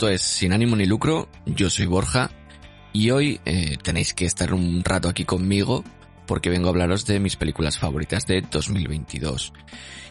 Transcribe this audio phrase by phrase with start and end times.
[0.00, 2.30] Esto es Sin ánimo ni lucro, yo soy Borja
[2.90, 5.84] y hoy eh, tenéis que estar un rato aquí conmigo
[6.26, 9.52] porque vengo a hablaros de mis películas favoritas de 2022.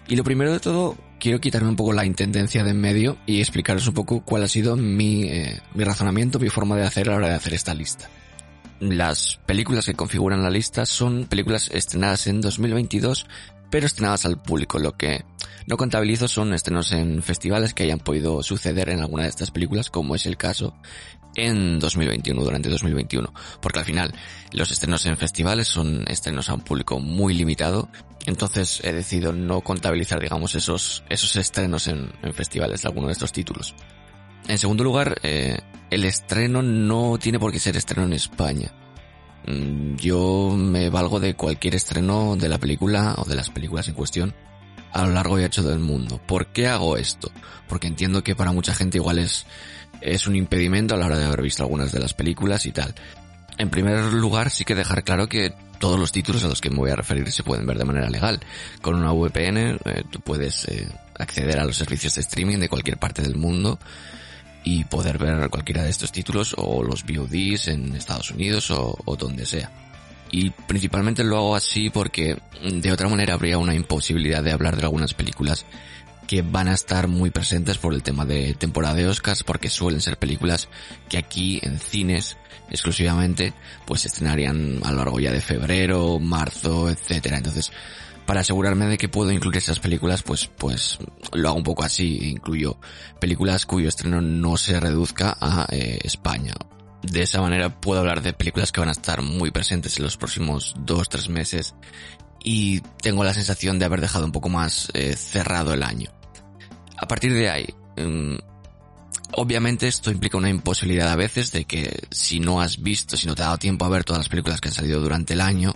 [0.08, 3.40] Y lo primero de todo, quiero quitarme un poco la intendencia de en medio y
[3.40, 7.14] explicaros un poco cuál ha sido mi, eh, mi razonamiento, mi forma de hacer a
[7.14, 8.12] la hora de hacer esta lista.
[8.80, 13.26] Las películas que configuran la lista son películas estrenadas en 2022,
[13.70, 15.24] pero estrenadas al público, lo que
[15.68, 19.90] no contabilizo son estrenos en festivales que hayan podido suceder en alguna de estas películas,
[19.90, 20.74] como es el caso
[21.36, 23.32] en 2021, durante 2021.
[23.62, 24.14] Porque al final,
[24.52, 27.90] los estrenos en festivales son estrenos a un público muy limitado.
[28.26, 33.32] Entonces he decidido no contabilizar, digamos, esos, esos estrenos en, festivales de alguno de estos
[33.32, 33.76] títulos.
[34.48, 35.60] En segundo lugar, eh,
[35.92, 38.72] el estreno no tiene por qué ser estreno en España.
[39.46, 43.94] Mm, Yo me valgo de cualquier estreno de la película o de las películas en
[43.94, 44.34] cuestión
[44.92, 46.20] a lo largo y ancho del mundo.
[46.26, 47.32] ¿Por qué hago esto?
[47.68, 49.46] Porque entiendo que para mucha gente igual es,
[50.02, 52.96] es un impedimento a la hora de haber visto algunas de las películas y tal.
[53.58, 56.78] En primer lugar, sí que dejar claro que todos los títulos a los que me
[56.78, 58.40] voy a referir se pueden ver de manera legal.
[58.82, 60.88] Con una VPN eh, tú puedes eh,
[61.18, 63.80] acceder a los servicios de streaming de cualquier parte del mundo
[64.64, 69.46] y poder ver cualquiera de estos títulos o los VODs en Estados Unidos o, donde
[69.46, 69.72] sea.
[70.32, 74.84] Y principalmente lo hago así porque de otra manera habría una imposibilidad de hablar de
[74.84, 75.66] algunas películas
[76.28, 80.02] que van a estar muy presentes por el tema de temporada de Oscars porque suelen
[80.02, 80.70] ser películas
[81.10, 82.38] que aquí en cines
[82.70, 83.54] exclusivamente
[83.86, 87.38] pues se estrenarían a lo largo ya de febrero, marzo, etcétera.
[87.38, 87.72] Entonces,
[88.30, 91.00] para asegurarme de que puedo incluir esas películas, pues, pues
[91.34, 92.78] lo hago un poco así, incluyo
[93.20, 96.54] películas cuyo estreno no se reduzca a eh, España.
[97.02, 100.16] De esa manera puedo hablar de películas que van a estar muy presentes en los
[100.16, 101.74] próximos dos, tres meses
[102.44, 106.12] y tengo la sensación de haber dejado un poco más eh, cerrado el año.
[106.98, 108.36] A partir de ahí, mm,
[109.38, 113.34] obviamente esto implica una imposibilidad a veces de que si no has visto, si no
[113.34, 115.74] te ha dado tiempo a ver todas las películas que han salido durante el año,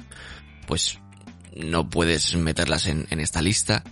[0.68, 1.00] pues
[1.56, 3.84] no puedes meterlas en, en esta lista.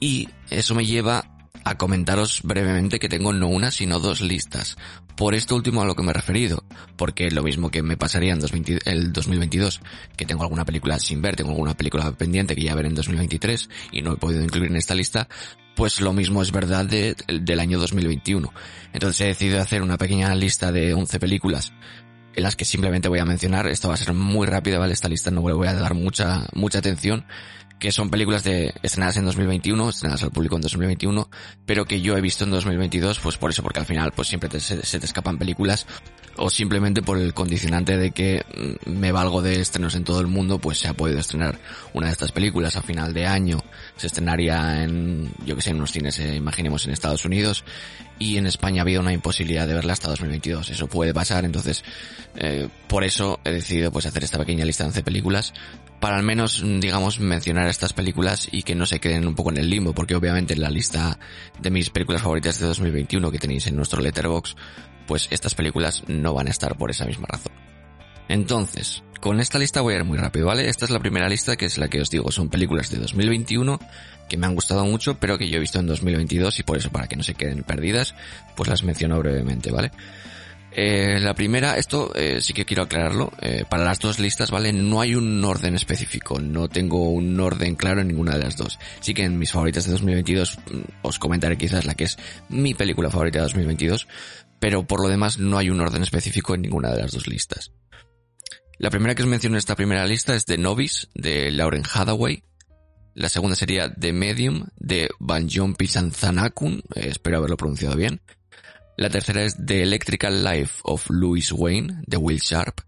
[0.00, 1.24] Y eso me lleva
[1.64, 4.76] a comentaros brevemente que tengo no una sino dos listas.
[5.16, 6.64] Por esto último a lo que me he referido,
[6.96, 9.80] porque lo mismo que me pasaría en 2020 el 2022,
[10.16, 13.70] que tengo alguna película sin ver, tengo alguna película pendiente que ya ver en 2023
[13.92, 15.28] y no he podido incluir en esta lista,
[15.76, 18.52] pues lo mismo es verdad de- del año 2021.
[18.92, 21.72] Entonces he decidido hacer una pequeña lista de 11 películas
[22.36, 24.92] en las que simplemente voy a mencionar, esto va a ser muy rápida, ¿vale?
[24.92, 27.24] Esta lista no le voy a dar mucha, mucha atención,
[27.78, 31.28] que son películas de estrenadas en 2021, estrenadas al público en 2021,
[31.66, 34.48] pero que yo he visto en 2022, pues por eso, porque al final pues siempre
[34.48, 35.86] te- se, te escapan películas,
[36.36, 38.44] o simplemente por el condicionante de que
[38.86, 41.58] mm, me valgo de estrenos en todo el mundo, pues se ha podido estrenar
[41.92, 43.58] una de estas películas a final de año,
[43.96, 47.64] se estrenaría en, yo que sé, en unos cines, eh, imaginemos en Estados Unidos,
[48.18, 50.70] y en España había una imposibilidad de verla hasta 2022.
[50.70, 51.82] Eso puede pasar, entonces
[52.36, 55.52] eh, por eso he decidido pues hacer esta pequeña lista de 11 películas
[56.04, 59.50] para al menos mm, digamos mencionar estas películas y que no se queden un poco
[59.50, 61.18] en el limbo, porque obviamente en la lista
[61.58, 64.54] de mis películas favoritas de 2021 que tenéis en nuestro letterbox,
[65.06, 67.54] pues estas películas no van a estar por esa misma razón.
[68.28, 70.68] Entonces, con esta lista voy a ir muy rápido, ¿vale?
[70.68, 73.80] Esta es la primera lista que es la que os digo, son películas de 2021
[74.28, 76.90] que me han gustado mucho, pero que yo he visto en 2022 y por eso
[76.90, 78.14] para que no se queden perdidas,
[78.56, 79.90] pues las menciono brevemente, ¿vale?
[80.76, 84.72] Eh, la primera, esto eh, sí que quiero aclararlo, eh, para las dos listas, ¿vale?
[84.72, 88.80] No hay un orden específico, no tengo un orden claro en ninguna de las dos.
[88.98, 92.18] Sí que en mis favoritas de 2022 mm, os comentaré quizás la que es
[92.48, 94.08] mi película favorita de 2022,
[94.58, 97.70] pero por lo demás no hay un orden específico en ninguna de las dos listas.
[98.78, 102.42] La primera que os menciono en esta primera lista es The Novice, de Lauren Hathaway.
[103.14, 108.20] La segunda sería The Medium, de Banjon Pisanzanakun, espero haberlo pronunciado bien.
[108.96, 112.80] La tercera es The Electrical Life of Louis Wayne, de Will Sharp.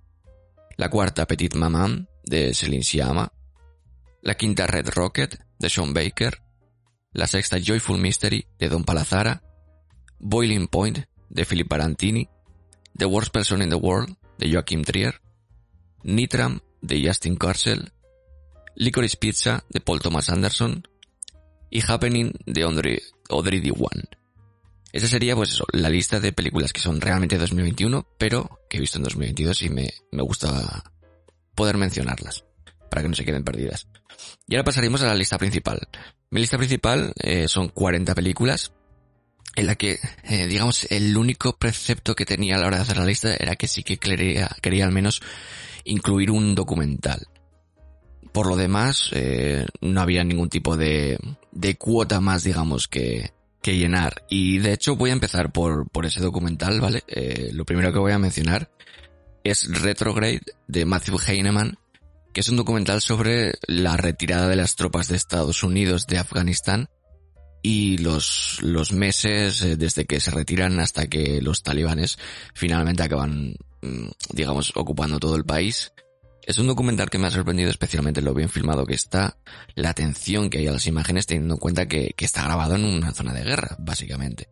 [0.76, 3.32] La cuarta, Petit Maman, de Celine Sciamma.
[4.22, 6.42] la quinta Red Rocket de Sean Baker,
[7.12, 9.42] la sexta Joyful Mystery de Don Palazara,
[10.18, 10.98] Boiling Point
[11.28, 12.28] de Philip Barantini,
[12.96, 15.20] The Worst Person in the World de Joachim Trier,
[16.02, 17.92] Nitram de Justin Carcel,
[18.74, 20.86] Licorice Pizza de Paul Thomas Anderson
[21.70, 24.08] y Happening de Audrey, Audrey D1.
[24.96, 28.80] Esa sería, pues eso, la lista de películas que son realmente 2021, pero que he
[28.80, 30.84] visto en 2022 y me, me gusta
[31.54, 32.46] poder mencionarlas,
[32.88, 33.88] para que no se queden perdidas.
[34.48, 35.86] Y ahora pasaríamos a la lista principal.
[36.30, 38.72] Mi lista principal eh, son 40 películas,
[39.54, 42.96] en la que, eh, digamos, el único precepto que tenía a la hora de hacer
[42.96, 45.20] la lista era que sí que quería, quería al menos
[45.84, 47.28] incluir un documental.
[48.32, 51.18] Por lo demás, eh, no había ningún tipo de,
[51.52, 53.35] de cuota más, digamos, que,
[53.66, 54.24] que llenar.
[54.30, 57.02] Y de hecho voy a empezar por, por ese documental, ¿vale?
[57.08, 58.70] Eh, lo primero que voy a mencionar
[59.42, 61.76] es Retrograde de Matthew Heinemann,
[62.32, 66.88] que es un documental sobre la retirada de las tropas de Estados Unidos de Afganistán
[67.60, 72.20] y los, los meses eh, desde que se retiran hasta que los talibanes
[72.54, 75.92] finalmente acaban, mm, digamos, ocupando todo el país.
[76.46, 79.36] Es un documental que me ha sorprendido especialmente lo bien filmado que está,
[79.74, 82.84] la atención que hay a las imágenes teniendo en cuenta que, que está grabado en
[82.84, 84.48] una zona de guerra, básicamente.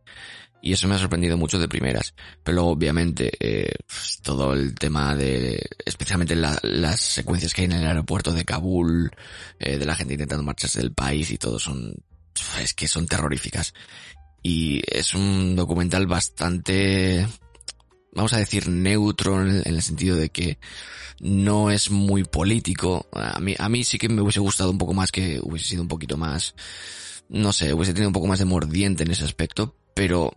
[0.60, 2.14] Y eso me ha sorprendido mucho de primeras.
[2.42, 7.72] Pero luego, obviamente, eh, pues, todo el tema de, especialmente las secuencias que hay en
[7.72, 9.10] el aeropuerto de Kabul,
[9.58, 11.94] eh, de la gente intentando marcharse del país y todo son
[12.60, 13.74] es que son terroríficas.
[14.42, 17.26] Y es un documental bastante,
[18.14, 20.58] vamos a decir, neutro en el, sentido de que
[21.20, 23.08] no es muy político.
[23.12, 26.16] A mí, sí que me hubiese gustado un poco más que hubiese sido un poquito
[26.16, 26.54] más,
[27.28, 30.32] no sé, hubiese tenido un poco más de mordiente en ese aspecto, pero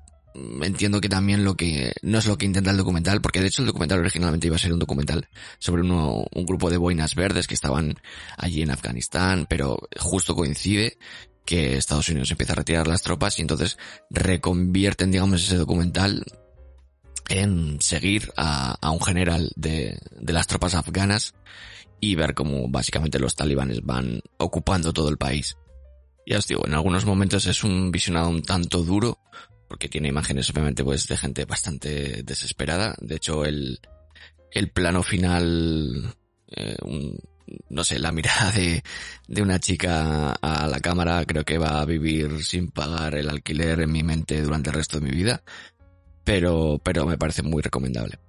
[0.61, 3.61] entiendo que también lo que no es lo que intenta el documental, porque de hecho
[3.61, 5.27] el documental originalmente iba a ser un documental
[5.59, 7.95] sobre uno, un grupo de boinas verdes que estaban
[8.37, 10.97] allí en Afganistán, pero justo coincide
[11.45, 13.77] que Estados Unidos empieza a retirar las tropas y entonces
[14.09, 16.25] reconvierten, digamos, ese documental
[17.29, 21.33] en seguir a, un general de, de las tropas afganas
[21.99, 25.57] y ver cómo básicamente los talibanes van ocupando todo el país.
[26.25, 29.17] Ya os digo, en algunos momentos es un visionado un tanto duro,
[29.67, 32.95] porque tiene imágenes obviamente pues de gente bastante desesperada.
[32.99, 33.79] De hecho, el,
[34.51, 36.15] el plano final,
[36.49, 37.17] eh, un,
[37.69, 38.83] no sé, la mirada de,
[39.27, 43.81] de una chica a la cámara creo que va a vivir sin pagar el alquiler
[43.81, 45.43] en mi mente durante el resto de mi vida,
[46.27, 48.19] pero, pero me parece muy recomendable.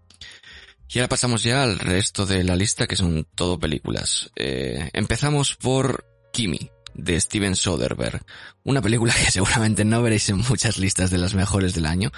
[0.89, 4.31] Y ahora pasamos ya al resto de la lista que son todo películas.
[4.37, 8.23] Eh, empezamos por Kimi, de Steven Soderbergh.
[8.63, 12.13] Una película que seguramente no veréis en muchas listas de las mejores del año,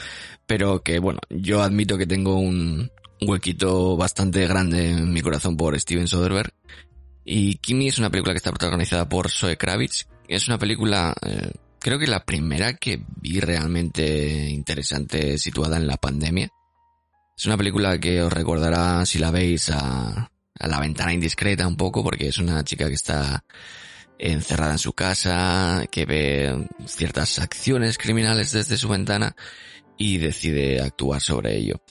[0.47, 2.93] pero que bueno, yo admito que tengo un
[3.23, 6.53] huequito bastante grande en mi corazón por Steven Soderbergh
[7.25, 10.09] y Kimi es una película que está protagonizada por Zoe Kravitz.
[10.29, 15.97] Es una película, eh, creo que la primera que vi realmente interesante situada en la
[15.97, 16.49] pandemia.
[17.37, 22.05] Es una película que os recordará si la veis a, la ventana indiscreta un poco
[22.05, 23.45] porque es una chica que está
[24.19, 29.35] encerrada en su casa, que ve ciertas acciones criminales desde su ventana
[30.01, 31.83] y decide actuar sobre ello.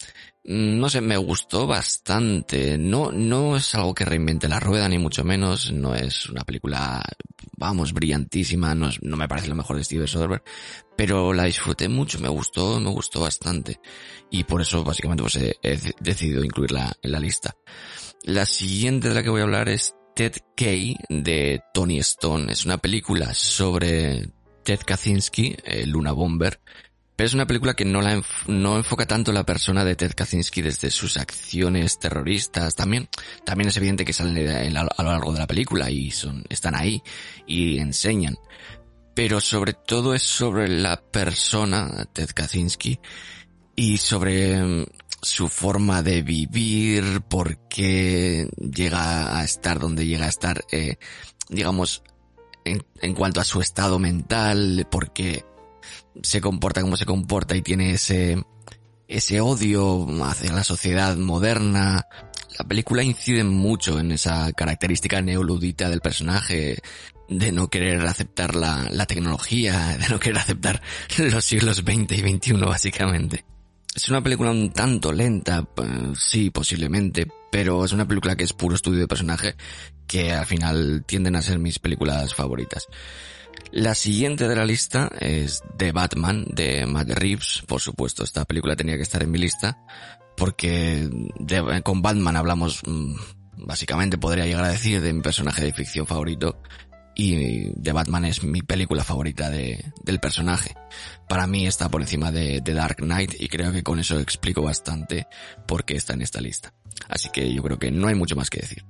[0.44, 2.76] Mm, no sé, me gustó bastante.
[2.76, 5.72] No, no es algo que reinvente la rueda, ni mucho menos.
[5.72, 7.04] No es una película,
[7.56, 8.74] vamos, brillantísima.
[8.74, 10.44] No, no me parece lo mejor de Steven Soderbergh.
[10.98, 13.80] Pero la disfruté mucho, me gustó, me gustó bastante.
[14.32, 17.56] Y por eso, básicamente, pues he, decidido incluirla en la lista.
[18.24, 22.52] La siguiente de la que voy a hablar es Ted Kay de Tony Stone.
[22.52, 24.32] Es una película sobre
[24.64, 25.56] Ted Kaczynski,
[25.86, 26.60] Luna Bomber,
[27.20, 30.62] pero es una película que no, la no enfoca tanto la persona de Ted Kaczynski
[30.62, 32.76] desde sus acciones terroristas.
[32.76, 33.10] También,
[33.44, 37.04] también es evidente que salen a, lo largo de la película y son, están ahí
[37.46, 38.38] y enseñan.
[39.14, 43.02] Pero sobre todo es sobre la persona, Ted Kaczynski,
[43.76, 44.86] y sobre mm,
[45.22, 50.96] su forma de vivir, por qué llega a estar donde llega a estar, eh,
[51.50, 52.02] digamos,
[52.64, 55.44] en, en, cuanto a su estado mental, por qué
[56.22, 58.44] se comporta como se comporta y tiene ese,
[59.08, 62.08] ese odio hacia la sociedad moderna.
[62.58, 66.80] La película incide mucho en esa característica neoludita del personaje,
[67.30, 70.82] de no querer aceptar la, la tecnología, de no querer aceptar
[71.18, 73.46] los siglos XX y XXI básicamente.
[73.96, 78.54] Es una película un tanto lenta, pues, sí, posiblemente, pero es una película que es
[78.54, 79.56] puro estudio de personaje
[80.08, 82.88] que al final tienden a ser mis películas favoritas.
[83.72, 87.64] La siguiente de la lista es The Batman de Matt Reeves.
[87.68, 89.78] Por supuesto, esta película tenía que estar en mi lista
[90.36, 91.10] porque
[91.84, 93.16] con Batman hablamos, mm,
[93.58, 96.62] básicamente podría llegar a decir de mi personaje de ficción favorito,
[97.20, 100.76] y The Batman es mi película favorita de, del personaje.
[101.28, 104.62] Para mí está por encima de, de Dark Knight y creo que con eso explico
[104.62, 105.28] bastante
[105.68, 106.74] por qué está en esta lista.
[107.10, 108.86] Así que yo creo que no hay mucho más que decir.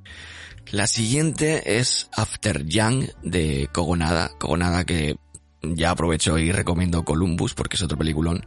[0.71, 4.29] La siguiente es After Young de Kogonada.
[4.37, 5.17] Kogonada que
[5.63, 8.45] ya aprovecho y recomiendo Columbus porque es otro peliculón.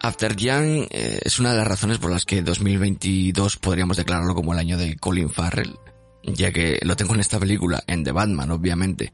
[0.00, 4.52] After Young eh, es una de las razones por las que 2022 podríamos declararlo como
[4.52, 5.76] el año de Colin Farrell,
[6.22, 9.12] ya que lo tengo en esta película, en The Batman obviamente,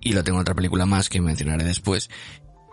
[0.00, 2.10] y lo tengo en otra película más que mencionaré después.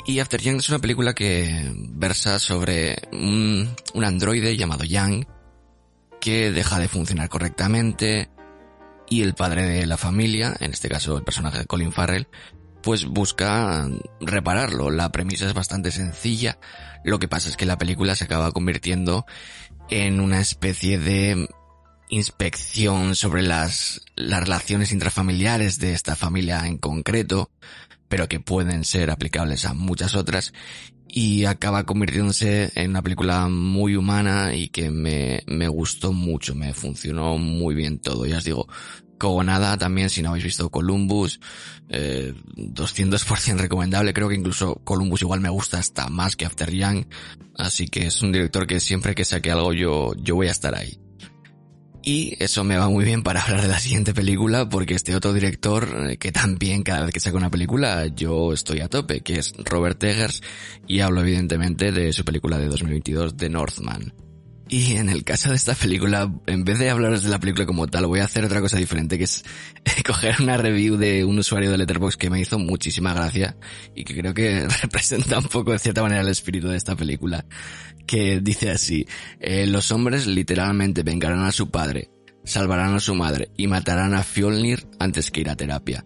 [0.08, 5.26] Y After Young es una película que versa sobre un, un androide llamado Young
[6.20, 8.30] que deja de funcionar correctamente
[9.10, 12.28] y el padre de la familia, en este caso el personaje de Colin Farrell,
[12.82, 13.88] pues busca
[14.20, 14.92] repararlo.
[14.92, 16.58] La premisa es bastante sencilla.
[17.04, 19.26] Lo que pasa es que la película se acaba convirtiendo
[19.90, 21.48] en una especie de
[22.10, 27.52] inspección sobre las, las relaciones intrafamiliares de esta familia en concreto,
[28.08, 30.54] pero que pueden ser aplicables a muchas otras
[31.08, 36.74] y acaba convirtiéndose en una película muy humana y que me, me gustó mucho, me
[36.74, 38.26] funcionó muy bien todo.
[38.26, 38.68] Ya os digo,
[39.44, 41.40] nada también, si no habéis visto Columbus,
[41.90, 44.14] eh, 200% recomendable.
[44.14, 47.06] Creo que incluso Columbus igual me gusta hasta más que After Young.
[47.58, 50.76] Así que es un director que siempre que saque algo yo, yo voy a estar
[50.76, 51.00] ahí.
[52.10, 55.34] Y eso me va muy bien para hablar de la siguiente película, porque este otro
[55.34, 59.40] director, eh, que también cada vez que saca una película yo estoy a tope, que
[59.40, 60.42] es Robert Eggers,
[60.88, 64.14] y hablo evidentemente de su película de 2022, The Northman.
[64.70, 67.88] Y en el caso de esta película, en vez de hablaros de la película como
[67.88, 69.44] tal, voy a hacer otra cosa diferente, que es
[70.06, 73.56] coger una review de un usuario de Letterboxd que me hizo muchísima gracia
[73.96, 77.46] y que creo que representa un poco de cierta manera el espíritu de esta película,
[78.06, 79.08] que dice así,
[79.40, 82.10] eh, los hombres literalmente vengarán a su padre,
[82.44, 86.06] salvarán a su madre y matarán a Fjolnir antes que ir a terapia.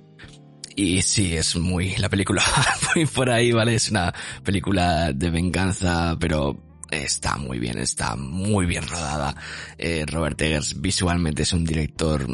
[0.75, 2.43] Y sí, es muy, la película
[2.95, 3.73] muy por ahí, ¿vale?
[3.73, 4.13] Es una
[4.43, 9.35] película de venganza, pero está muy bien, está muy bien rodada.
[9.77, 12.27] Eh, Robert Eggers visualmente es un director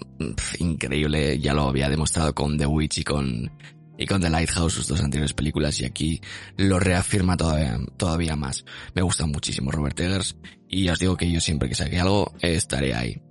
[0.59, 3.51] increíble, ya lo había demostrado con The Witch y con,
[3.97, 6.21] y con The Lighthouse, sus dos anteriores películas, y aquí
[6.57, 8.65] lo reafirma todavía, todavía más.
[8.93, 10.35] Me gusta muchísimo Robert Eggers,
[10.67, 13.21] y os digo que yo siempre que saque algo, estaré ahí.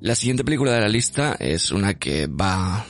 [0.00, 2.84] La siguiente película de la lista es una que va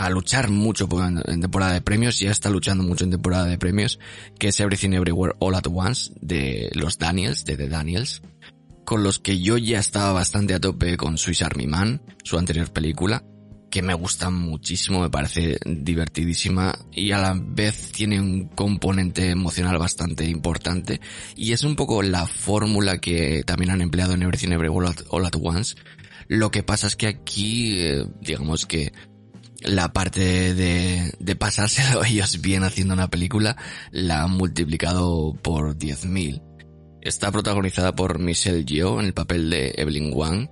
[0.00, 0.88] a luchar mucho
[1.26, 3.98] en, temporada de premios, ya está luchando mucho en temporada de premios,
[4.38, 8.22] que es Everything Everywhere All at Once de los Daniels, de The Daniels,
[8.86, 12.72] con los que yo ya estaba bastante a tope con Swiss Army Man, su anterior
[12.72, 13.22] película,
[13.70, 19.76] que me gusta muchísimo, me parece divertidísima y a la vez tiene un componente emocional
[19.76, 21.02] bastante importante
[21.36, 25.34] y es un poco la fórmula que también han empleado en Everything Everywhere All at
[25.38, 25.76] Once.
[26.26, 28.92] Lo que pasa es que aquí, eh, digamos que
[29.62, 33.56] la parte de, de pasárselo ellos bien haciendo una película
[33.90, 36.42] la han multiplicado por 10.000.
[37.02, 40.48] Está protagonizada por Michelle Yeoh en el papel de Evelyn Wang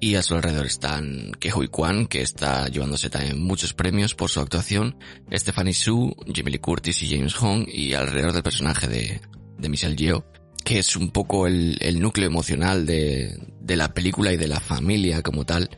[0.00, 4.40] y a su alrededor están Kehui Kwan, que está llevándose también muchos premios por su
[4.40, 4.96] actuación,
[5.32, 9.20] Stephanie Su, Jamie Lee Curtis y James Hong y alrededor del personaje de,
[9.58, 10.24] de Michelle Yeoh,
[10.64, 14.60] que es un poco el, el núcleo emocional de, de la película y de la
[14.60, 15.70] familia como tal,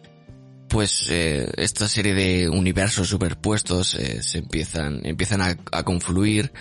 [0.71, 6.53] pues eh, esta serie de universos superpuestos eh, se empiezan, empiezan a, a, confluir.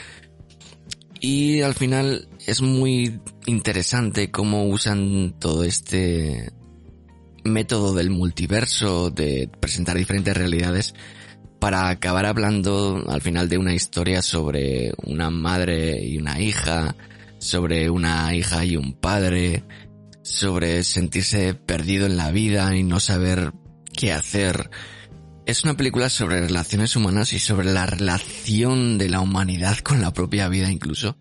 [1.21, 6.51] Y al final es muy interesante cómo usan todo este
[7.43, 10.95] método del multiverso, de presentar diferentes realidades
[11.59, 16.95] para acabar hablando al final de una historia sobre una madre y una hija,
[17.37, 19.63] sobre una hija y un padre,
[20.23, 23.51] sobre sentirse perdido en la vida y no saber
[23.99, 24.69] qué hacer.
[25.45, 30.13] Es una película sobre relaciones humanas y sobre la relación de la humanidad con la
[30.13, 31.17] propia vida incluso,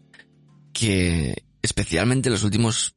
[0.72, 2.94] que especialmente en los últimos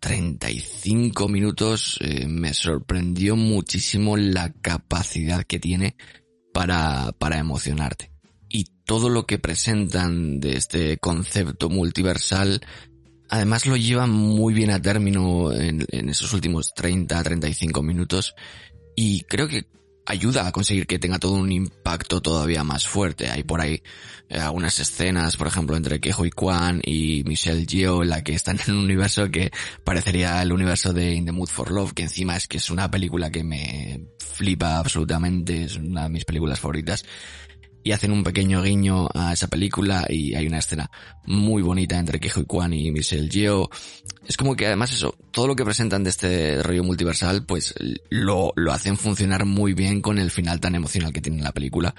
[0.00, 5.96] 35 minutos eh, me sorprendió muchísimo la capacidad que tiene
[6.52, 8.10] para, para emocionarte.
[8.50, 12.60] Y todo lo que presentan de este concepto multiversal,
[13.30, 18.34] además lo llevan muy bien a término en, en esos últimos 30-35 minutos
[18.94, 19.66] y creo que
[20.04, 23.30] ayuda a conseguir que tenga todo un impacto todavía más fuerte.
[23.30, 23.82] Hay por ahí
[24.28, 28.34] eh, algunas escenas, por ejemplo, entre Kejo y Kwan y Michelle Yeoh, en la que
[28.34, 29.50] están en un universo que
[29.84, 32.90] parecería el universo de In the Mood for Love, que encima es que es una
[32.90, 37.04] película que me flipa absolutamente, es una de mis películas favoritas
[37.84, 40.90] y hacen un pequeño guiño a esa película y hay una escena
[41.24, 43.68] muy bonita entre Kejo Kwan y Michelle Yeoh.
[44.26, 47.74] Es como que además eso, todo lo que presentan de este rollo multiversal, pues
[48.10, 51.94] lo, lo hacen funcionar muy bien con el final tan emocional que tiene la película.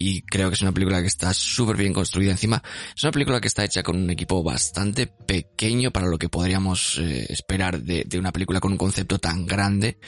[0.00, 2.30] y creo que es una película que está súper bien construida.
[2.30, 2.62] Encima,
[2.96, 6.98] es una película que está hecha con un equipo bastante pequeño para lo que podríamos
[6.98, 9.98] eh, esperar de, de, una película con un concepto tan grande.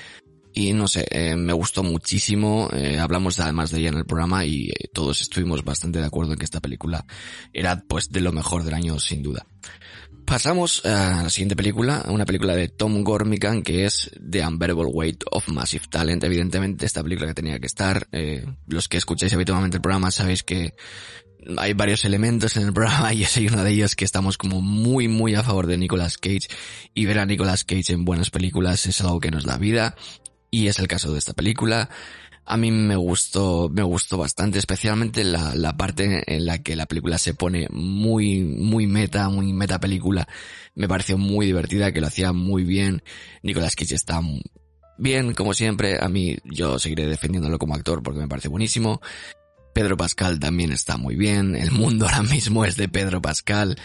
[0.53, 2.69] Y no sé, eh, me gustó muchísimo.
[2.73, 6.33] Eh, hablamos además de ella en el programa y eh, todos estuvimos bastante de acuerdo
[6.33, 7.05] en que esta película
[7.53, 9.47] era pues de lo mejor del año sin duda.
[10.31, 15.25] Pasamos a la siguiente película, una película de Tom Gormican que es The Unbearable Weight
[15.31, 16.23] of Massive Talent.
[16.23, 18.07] Evidentemente esta película que tenía que estar.
[18.13, 20.75] Eh, los que escucháis habitualmente el programa sabéis que
[21.57, 24.61] hay varios elementos en el programa y yo soy uno de ellos que estamos como
[24.61, 26.49] muy muy a favor de Nicolas Cage
[26.95, 29.97] y ver a Nicolas Cage en buenas películas es algo que nos da vida
[30.51, 31.89] y es el caso de esta película.
[32.45, 36.87] A mí me gustó, me gustó bastante, especialmente la, la parte en la que la
[36.87, 40.27] película se pone muy, muy meta, muy meta película.
[40.75, 43.03] Me pareció muy divertida, que lo hacía muy bien.
[43.43, 44.21] Nicolas Cage está
[44.99, 45.99] bien, como siempre.
[46.01, 49.01] A mí, yo seguiré defendiéndolo como actor porque me parece buenísimo.
[49.73, 51.55] Pedro Pascal también está muy bien.
[51.55, 53.79] El mundo ahora mismo es de Pedro Pascal.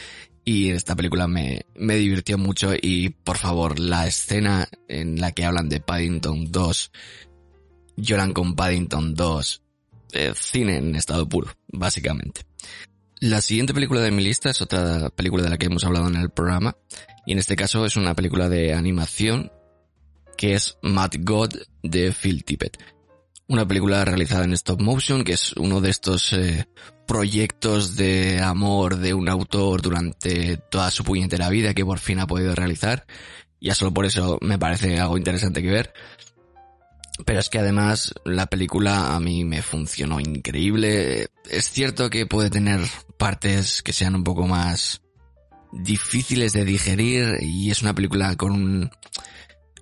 [0.47, 5.43] Y esta película me, me divirtió mucho y por favor, la escena en la que
[5.43, 6.91] hablan de Paddington 2,
[7.97, 9.63] lloran con Paddington 2,
[10.13, 12.41] eh, cine en estado puro, básicamente.
[13.19, 16.15] La siguiente película de mi lista es otra película de la que hemos hablado en
[16.15, 16.77] el programa,
[17.25, 19.51] y en este caso es una película de animación
[20.37, 22.77] que es Mad God de Phil Tippett.
[23.47, 26.67] Una película realizada en stop motion, que es uno de estos eh,
[27.07, 32.25] proyectos de amor de un autor durante toda su puñetera vida que por fin ha
[32.25, 33.05] podido realizar.
[33.61, 35.93] Ya solo por eso me parece algo interesante que ver.
[37.23, 41.27] Pero es que además la película a mí me funcionó increíble.
[41.49, 42.81] Es cierto que puede tener
[43.17, 45.01] partes que sean un poco más
[45.71, 48.91] difíciles de digerir y es una película con un,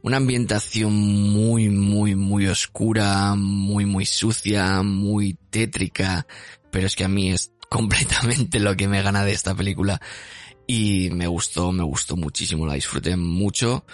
[0.03, 6.27] una ambientación muy, muy, muy oscura, muy, muy sucia, muy tétrica,
[6.69, 9.99] pero es que a mí es completamente lo que me gana de esta película
[10.67, 13.85] y me gustó, me gustó muchísimo, la disfruté mucho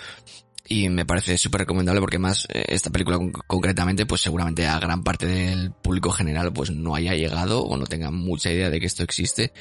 [0.67, 5.26] y me parece súper recomendable porque más esta película concretamente pues seguramente a gran parte
[5.26, 9.04] del público general pues no haya llegado o no tenga mucha idea de que esto
[9.04, 9.54] existe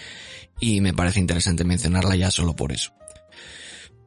[0.60, 2.92] y me parece interesante mencionarla ya solo por eso.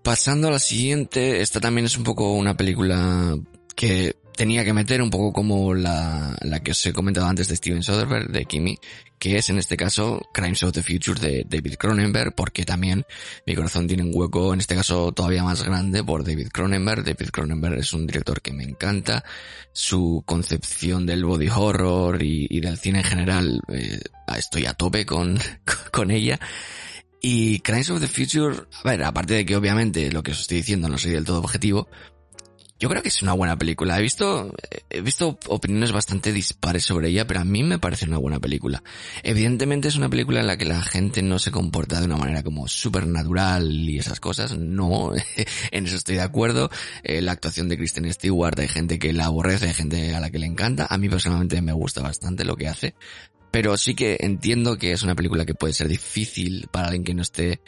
[0.04, 3.38] Pasando a la siguiente, esta también es un poco una película
[3.76, 7.56] que tenía que meter un poco como la, la que os he comentado antes de
[7.56, 8.80] Steven Soderbergh, de Kimi,
[9.20, 13.06] que es en este caso Crimes of the Future de David Cronenberg, porque también
[13.46, 17.04] mi corazón tiene un hueco, en este caso todavía más grande, por David Cronenberg.
[17.04, 19.24] David Cronenberg es un director que me encanta,
[19.74, 24.00] su concepción del body horror y, del cine en general, eh,
[24.36, 25.38] estoy a tope con,
[25.92, 26.40] con ella.
[27.22, 30.58] Y Crimes of the Future, a ver, aparte de que obviamente lo que os estoy
[30.58, 31.88] diciendo no soy del todo objetivo,
[32.82, 34.00] yo creo que es una buena película.
[34.00, 34.52] He visto,
[34.90, 38.82] he visto opiniones bastante dispares sobre ella, pero a mí me parece una buena película.
[39.22, 42.42] Evidentemente es una película en la que la gente no se comporta de una manera
[42.42, 44.58] como supernatural y esas cosas.
[44.58, 45.12] No,
[45.72, 46.72] en eso estoy de acuerdo.
[47.04, 50.32] Eh, la actuación de Kristen Stewart, hay gente que la aborrece, hay gente a la
[50.32, 50.88] que le encanta.
[50.90, 52.96] A mí personalmente me gusta bastante lo que hace.
[53.52, 57.14] Pero sí que entiendo que es una película que puede ser difícil para alguien que
[57.14, 57.62] no esté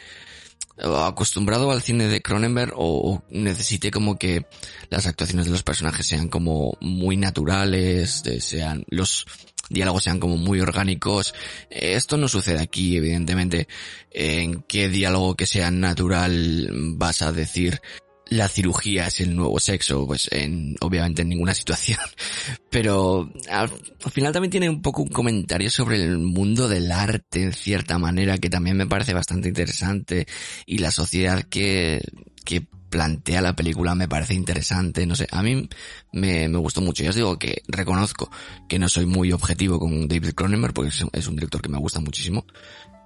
[0.76, 4.46] acostumbrado al cine de Cronenberg o, necesite como que
[4.90, 9.26] las actuaciones de los personajes sean como muy naturales, sean los
[9.70, 11.34] diálogos sean como muy orgánicos.
[11.70, 13.68] Esto no sucede aquí, evidentemente.
[14.10, 17.80] En qué diálogo que sea natural vas a decir
[18.30, 21.98] la cirugía es el nuevo sexo, pues en, obviamente en ninguna situación.
[22.70, 23.70] Pero al,
[24.04, 27.98] al, final también tiene un poco un comentario sobre el mundo del arte en cierta
[27.98, 30.26] manera que también me parece bastante interesante
[30.66, 32.00] y la sociedad que,
[32.44, 35.68] que plantea la película me parece interesante, no sé, a mí
[36.12, 37.02] me, me gustó mucho.
[37.02, 38.30] Ya os digo que reconozco
[38.68, 41.78] que no soy muy objetivo con David Cronenberg porque es, es un director que me
[41.78, 42.46] gusta muchísimo,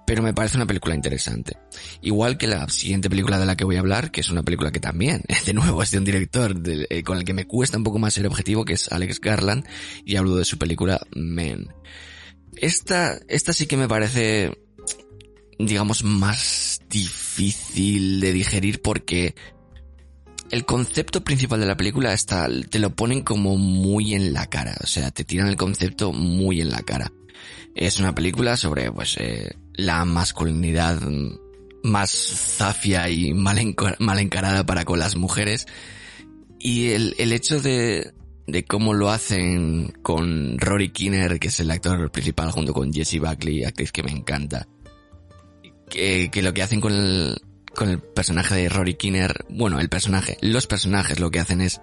[0.09, 1.55] pero me parece una película interesante.
[2.01, 4.71] Igual que la siguiente película de la que voy a hablar, que es una película
[4.71, 7.83] que también, de nuevo, es de un director eh, con el que me cuesta un
[7.83, 9.67] poco más ser objetivo, que es Alex Garland,
[10.05, 11.67] y hablo de su película Men.
[12.55, 14.57] Esta, esta sí que me parece,
[15.59, 19.35] digamos, más difícil de digerir porque
[20.49, 24.75] el concepto principal de la película está, te lo ponen como muy en la cara,
[24.81, 27.11] o sea, te tiran el concepto muy en la cara.
[27.75, 31.01] Es una película sobre, pues, eh, la masculinidad
[31.83, 35.65] más zafia y mal, encarada para con las mujeres.
[36.59, 38.13] Y el, el hecho de,
[38.47, 43.19] de cómo lo hacen con Rory Kinner, que es el actor principal, junto con Jessie
[43.19, 44.67] Buckley, actriz que me encanta.
[45.89, 47.41] Que, que lo que hacen con el,
[47.73, 51.81] con el personaje de Rory Kinner, bueno, el personaje, los personajes lo que hacen es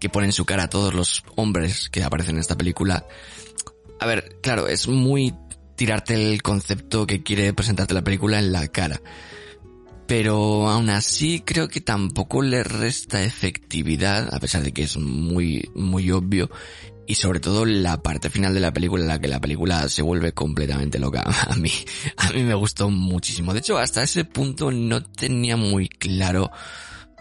[0.00, 3.04] que ponen su cara a todos los hombres que aparecen en esta película
[4.00, 5.34] A ver, claro, es muy
[5.78, 9.00] tirarte el concepto que quiere presentarte la película en la cara.
[10.08, 15.70] Pero aún así creo que tampoco le resta efectividad, a pesar de que es muy,
[15.74, 16.50] muy obvio.
[17.06, 20.02] Y sobre todo la parte final de la película en la que la película se
[20.02, 21.22] vuelve completamente loca.
[21.48, 21.70] A mí,
[22.16, 23.54] a mí me gustó muchísimo.
[23.54, 26.50] De hecho, hasta ese punto no tenía muy claro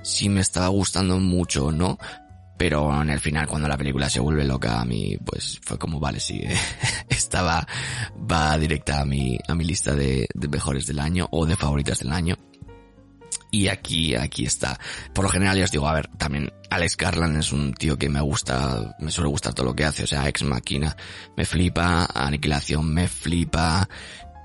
[0.03, 1.99] si me estaba gustando mucho o no.
[2.57, 5.99] Pero en el final, cuando la película se vuelve loca, a mí, pues fue como,
[5.99, 6.43] vale, sí,
[7.09, 7.67] estaba,
[8.19, 11.99] va directa a mi, a mi lista de, de mejores del año o de favoritas
[11.99, 12.35] del año.
[13.51, 14.79] Y aquí, aquí está.
[15.13, 18.09] Por lo general ya os digo, a ver, también Alex Garland es un tío que
[18.09, 20.95] me gusta, me suele gustar todo lo que hace, o sea, Ex Máquina
[21.35, 23.87] me flipa, Aniquilación me flipa,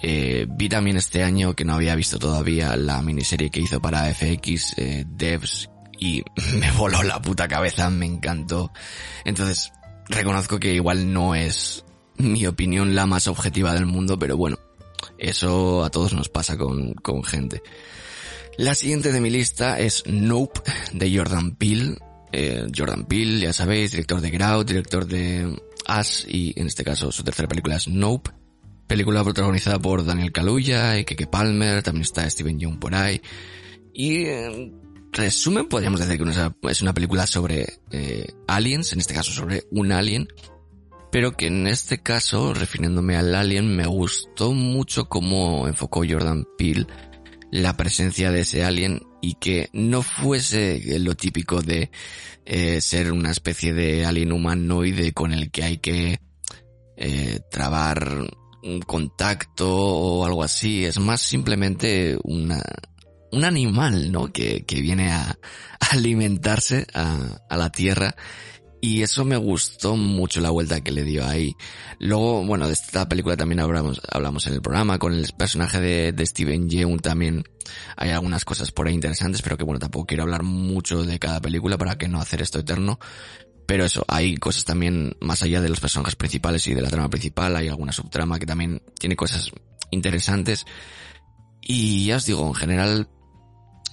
[0.00, 4.12] eh, vi también este año que no había visto todavía la miniserie que hizo para
[4.12, 5.68] FX, eh, Devs,
[6.02, 6.24] y
[6.58, 8.72] me voló la puta cabeza, me encantó.
[9.24, 9.72] Entonces,
[10.08, 11.84] reconozco que igual no es
[12.16, 14.58] mi opinión la más objetiva del mundo, pero bueno,
[15.16, 17.62] eso a todos nos pasa con, con gente.
[18.58, 20.60] La siguiente de mi lista es Nope
[20.92, 21.96] de Jordan Peele.
[22.32, 25.56] Eh, Jordan Peele, ya sabéis, director de Grout, director de
[26.00, 28.30] Us y en este caso su tercera película es Nope.
[28.88, 33.22] Película protagonizada por Daniel Kaluuya y Keke Palmer, también está Steven Yeun por ahí.
[33.94, 34.81] Y en
[35.12, 39.92] resumen podríamos decir que es una película sobre eh, aliens, en este caso sobre un
[39.92, 40.28] alien,
[41.10, 46.86] pero que en este caso, refiriéndome al alien, me gustó mucho cómo enfocó Jordan Peele
[47.50, 51.90] la presencia de ese alien y que no fuese lo típico de
[52.46, 56.20] eh, ser una especie de alien humanoide con el que hay que
[56.96, 58.26] eh, trabar
[58.62, 60.86] un contacto o algo así.
[60.86, 62.62] Es más simplemente una,
[63.32, 64.32] un animal, ¿no?
[64.32, 65.38] Que, que viene a,
[65.90, 68.14] alimentarse a, a la Tierra
[68.84, 71.56] y eso me gustó mucho la vuelta que le dio ahí.
[72.00, 76.12] Luego, bueno, de esta película también hablamos, hablamos en el programa, con el personaje de,
[76.12, 77.44] de Steven Yeun también
[77.96, 81.40] hay algunas cosas por ahí interesantes, pero que bueno, tampoco quiero hablar mucho de cada
[81.40, 82.98] película para que no hacer esto eterno.
[83.66, 87.08] Pero eso, hay cosas también más allá de los personajes principales y de la trama
[87.08, 89.52] principal, hay alguna subtrama que también tiene cosas
[89.92, 90.66] interesantes.
[91.60, 93.08] Y ya os digo, en general,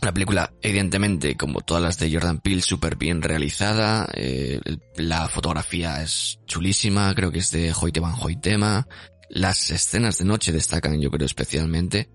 [0.01, 4.07] la película, evidentemente, como todas las de Jordan Peele, súper bien realizada.
[4.13, 4.59] Eh,
[4.95, 8.87] la fotografía es chulísima, creo que es de Hoyte Van Hoytema.
[9.29, 12.09] Las escenas de noche destacan, yo creo, especialmente.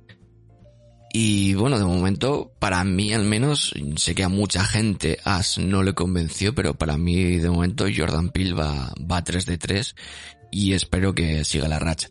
[1.13, 5.85] Y bueno, de momento, para mí al menos, sé que a mucha gente As no
[5.85, 9.95] le convenció, pero para mí de momento Jordan Peele va, va 3 de 3
[10.55, 12.11] y espero que siga la racha.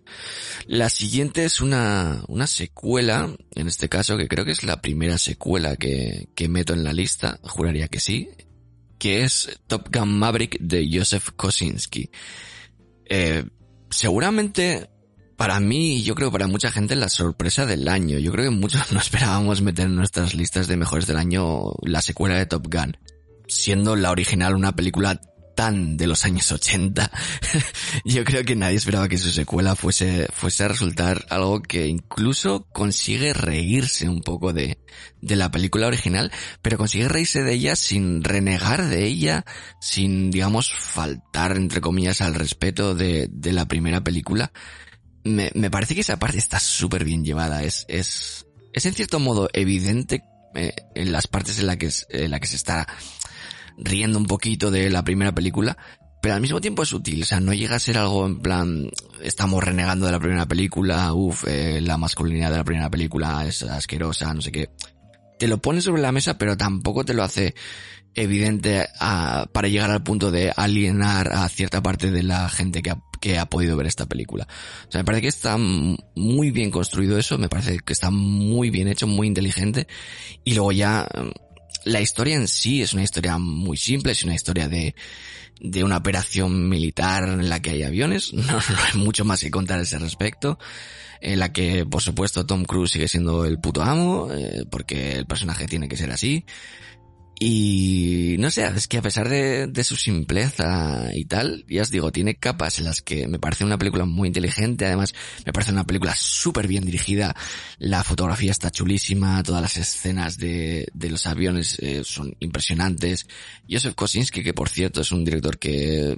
[0.67, 5.17] La siguiente es una, una secuela, en este caso, que creo que es la primera
[5.17, 8.29] secuela que, que meto en la lista, juraría que sí,
[8.99, 12.09] que es Top Gun Maverick de Joseph Kosinski.
[13.05, 13.45] Eh,
[13.89, 14.89] seguramente
[15.37, 18.19] para mí y yo creo para mucha gente la sorpresa del año.
[18.19, 22.01] Yo creo que muchos no esperábamos meter en nuestras listas de mejores del año la
[22.01, 22.97] secuela de Top Gun.
[23.47, 25.21] Siendo la original una película
[25.55, 27.11] tan de los años 80,
[28.05, 32.67] yo creo que nadie esperaba que su secuela fuese, fuese a resultar algo que incluso
[32.71, 34.77] consigue reírse un poco de,
[35.21, 39.45] de la película original, pero consigue reírse de ella sin renegar de ella,
[39.79, 44.51] sin, digamos, faltar, entre comillas, al respeto de, de la primera película.
[45.23, 49.19] Me, me parece que esa parte está súper bien llevada, es, es, es en cierto
[49.19, 50.23] modo evidente
[50.55, 52.87] eh, en las partes en la que, en la que se está
[53.77, 55.77] riendo un poquito de la primera película,
[56.23, 58.89] pero al mismo tiempo es sutil, o sea, no llega a ser algo en plan,
[59.21, 63.61] estamos renegando de la primera película, uff, eh, la masculinidad de la primera película es
[63.63, 64.69] asquerosa, no sé qué.
[65.37, 67.53] Te lo pone sobre la mesa, pero tampoco te lo hace
[68.15, 72.91] evidente a, para llegar al punto de alienar a cierta parte de la gente que
[72.91, 74.47] ha, que ha podido ver esta película.
[74.87, 78.69] O sea, me parece que está muy bien construido eso, me parece que está muy
[78.69, 79.87] bien hecho, muy inteligente,
[80.43, 81.05] y luego ya
[81.85, 84.95] la historia en sí es una historia muy simple, es una historia de,
[85.59, 89.79] de una operación militar en la que hay aviones, no, hay mucho más que contar
[89.79, 90.59] a ese respecto,
[91.21, 95.25] en la que por supuesto Tom Cruise sigue siendo el puto amo, eh, porque el
[95.25, 96.45] personaje tiene que ser así,
[97.45, 102.09] y no sé, es que a pesar de, su simpleza y tal, ya os digo,
[102.09, 105.13] tiene capas en las que me parece una película muy inteligente, además
[105.45, 107.35] me parece una película súper bien dirigida,
[107.79, 113.27] la fotografía está chulísima, todas las escenas de, de los aviones eh, son impresionantes.
[113.69, 116.17] Joseph Kosinski, que por cierto es un director que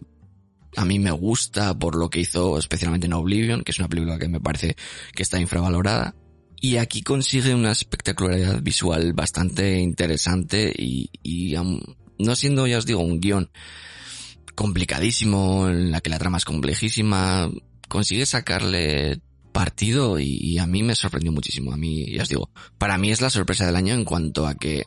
[0.76, 4.20] a mí me gusta por lo que hizo especialmente en Oblivion, que es una película
[4.20, 4.76] que me parece
[5.16, 6.14] que está infravalorada.
[6.62, 11.56] Y aquí consigue una espectacularidad visual bastante interesante y, y
[12.18, 13.50] no siendo, ya os digo, un guion
[14.56, 17.52] complicadísimo, en la que la trama es complejísima,
[17.88, 21.72] consigue sacarle partido y, a mí me sorprendió muchísimo.
[21.72, 24.56] A mí, ya os digo, para mí es la sorpresa del año en cuanto a
[24.56, 24.84] que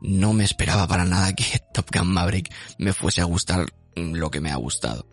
[0.00, 1.44] no me esperaba para nada que
[1.74, 3.66] Top Gun Maverick me fuese a gustar
[3.96, 5.06] lo que me ha gustado.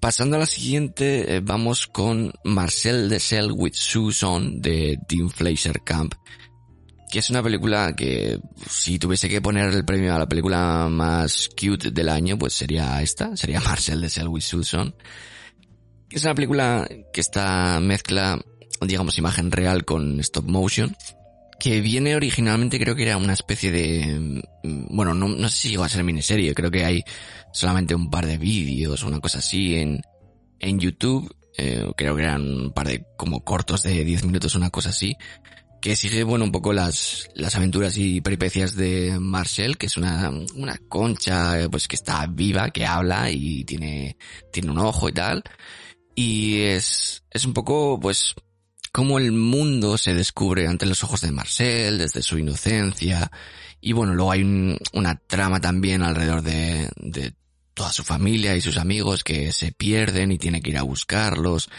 [0.00, 5.82] Pasando a la siguiente, eh, vamos con Marcel de Cell with Susan de Dean Fleischer
[5.82, 6.14] Camp,
[7.10, 11.48] que es una película que si tuviese que poner el premio a la película más
[11.48, 14.94] cute del año, pues sería esta, sería Marcel de Cell with Susan.
[16.10, 18.38] Es una película que está mezcla,
[18.80, 20.96] digamos, imagen real con stop motion,
[21.58, 25.72] que viene originalmente creo que era una especie de, mm, bueno, no, no sé si
[25.72, 27.04] iba a ser miniserie, creo que hay
[27.52, 30.02] solamente un par de vídeos, una cosa así en,
[30.58, 34.70] en YouTube, eh, creo que eran un par de como cortos de 10 minutos, una
[34.70, 35.16] cosa así,
[35.80, 40.30] que sigue, bueno, un poco las, las aventuras y peripecias de Marcel, que es una,
[40.54, 44.16] una concha, pues que está viva, que habla y tiene,
[44.52, 45.42] tiene un ojo y tal.
[46.14, 48.34] Y es, es un poco, pues,
[48.92, 53.30] cómo el mundo se descubre ante los ojos de Marcel, desde su inocencia.
[53.80, 54.42] Y bueno, luego hay
[54.92, 57.34] una trama también alrededor de, de
[57.78, 61.70] toda su familia y sus amigos que se pierden y tiene que ir a buscarlos.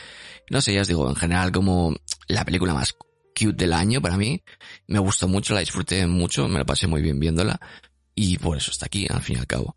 [0.50, 1.94] No sé, ya os digo, en general como
[2.30, 2.96] la película más
[3.38, 4.42] cute del año para mí.
[4.88, 7.60] Me gustó mucho, la disfruté mucho, me la pasé muy bien viéndola.
[8.16, 9.76] Y por eso está aquí, al fin y al cabo.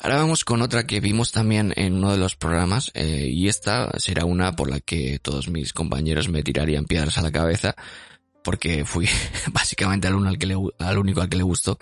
[0.00, 3.88] Ahora vamos con otra que vimos también en uno de los programas eh, y esta
[4.00, 7.76] será una por la que todos mis compañeros me tirarían piedras a la cabeza
[8.42, 9.08] porque fui
[9.52, 11.78] básicamente al, uno al, que le, al único al que le gustó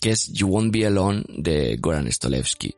[0.00, 2.74] que es You Won't Be Alone de Goran Stolevsky.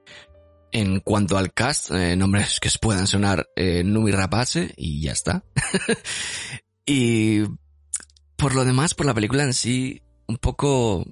[0.72, 5.44] En cuanto al cast, eh, nombres que puedan sonar eh, Numi Rapace y ya está.
[6.86, 7.42] y
[8.36, 11.04] por lo demás, por la película en sí, un poco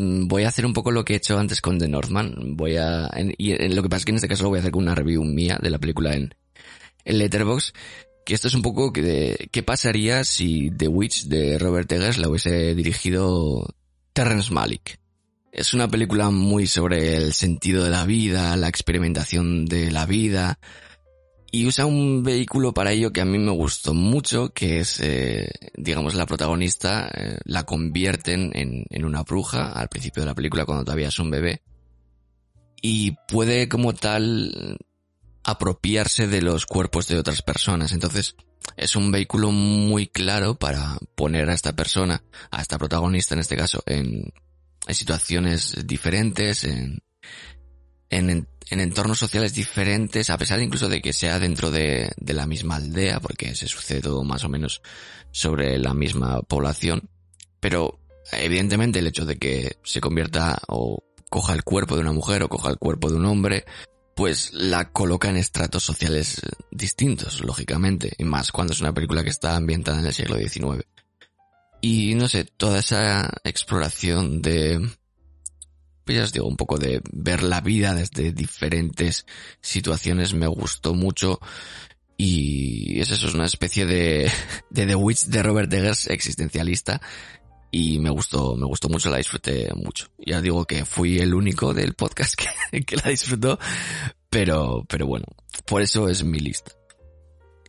[0.00, 2.56] Mm, voy a hacer un poco lo que he hecho antes con The Northman.
[2.56, 4.72] Voy a, y lo que pasa es que en este caso lo voy a hacer
[4.72, 6.34] con una review mía de la película en,
[7.04, 7.74] en Letterboxd.
[8.24, 12.28] Que esto es un poco de, qué pasaría si The Witch de Robert Eggers la
[12.28, 13.74] hubiese dirigido
[14.14, 14.99] Terrence Malick.
[15.52, 20.58] Es una película muy sobre el sentido de la vida, la experimentación de la vida,
[21.52, 25.50] y usa un vehículo para ello que a mí me gustó mucho, que es, eh,
[25.76, 30.64] digamos, la protagonista, eh, la convierten en, en una bruja al principio de la película
[30.64, 31.62] cuando todavía es un bebé.
[32.80, 34.78] Y puede como tal
[35.42, 37.92] apropiarse de los cuerpos de otras personas.
[37.92, 38.36] Entonces,
[38.76, 43.56] es un vehículo muy claro para poner a esta persona, a esta protagonista en este
[43.56, 44.32] caso, en,
[44.86, 46.98] en situaciones diferentes, en,
[48.08, 52.46] en, en entornos sociales diferentes, a pesar incluso de que sea dentro de, de la
[52.46, 54.82] misma aldea, porque se sucede todo más o menos
[55.30, 57.08] sobre la misma población.
[57.60, 58.00] Pero
[58.32, 62.48] evidentemente el hecho de que se convierta o coja el cuerpo de una mujer o
[62.48, 63.64] coja el cuerpo de un hombre,
[64.14, 69.30] pues la coloca en estratos sociales distintos, lógicamente, y más cuando es una película que
[69.30, 70.84] está ambientada en el siglo XIX.
[71.80, 74.80] Y no sé, toda esa exploración de
[76.10, 79.26] pues ya os digo, un poco de ver la vida desde diferentes
[79.60, 81.38] situaciones me gustó mucho.
[82.16, 84.28] Y es eso, es una especie de,
[84.70, 87.00] de The Witch de Robert Eggers existencialista.
[87.70, 90.08] Y me gustó, me gustó mucho, la disfruté mucho.
[90.18, 92.34] Ya digo que fui el único del podcast
[92.72, 93.60] que, que la disfrutó.
[94.28, 95.26] Pero, pero bueno,
[95.64, 96.72] por eso es mi lista.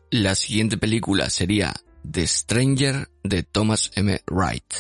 [0.09, 1.75] La siguiente película sería
[2.09, 4.21] The Stranger de Thomas M.
[4.29, 4.73] Wright.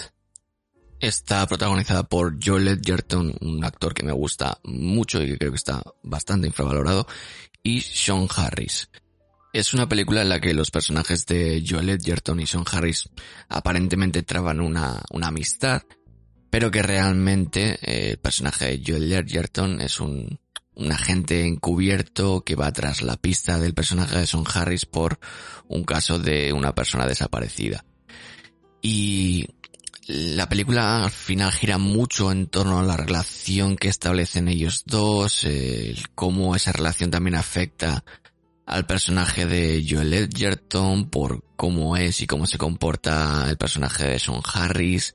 [0.99, 5.57] Está protagonizada por Joel Edgerton, un actor que me gusta mucho y que creo que
[5.57, 7.07] está bastante infravalorado,
[7.63, 8.89] y Sean Harris.
[9.53, 13.09] Es una película en la que los personajes de Joel Edgerton y Sean Harris
[13.49, 15.83] aparentemente traban una, una amistad,
[16.49, 20.40] pero que realmente eh, el personaje de Joel Edgerton es un,
[20.75, 25.19] un agente encubierto que va tras la pista del personaje de Sean Harris por
[25.67, 27.85] un caso de una persona desaparecida.
[28.81, 29.47] Y
[30.07, 35.45] la película al final gira mucho en torno a la relación que establecen ellos dos,
[36.15, 38.03] cómo esa relación también afecta
[38.65, 44.19] al personaje de Joel Edgerton por cómo es y cómo se comporta el personaje de
[44.19, 45.13] Sean Harris.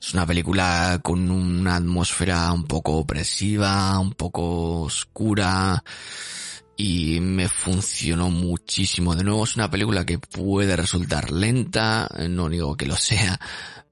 [0.00, 5.82] Es una película con una atmósfera un poco opresiva, un poco oscura
[6.76, 9.16] y me funcionó muchísimo.
[9.16, 13.38] De nuevo es una película que puede resultar lenta, no digo que lo sea,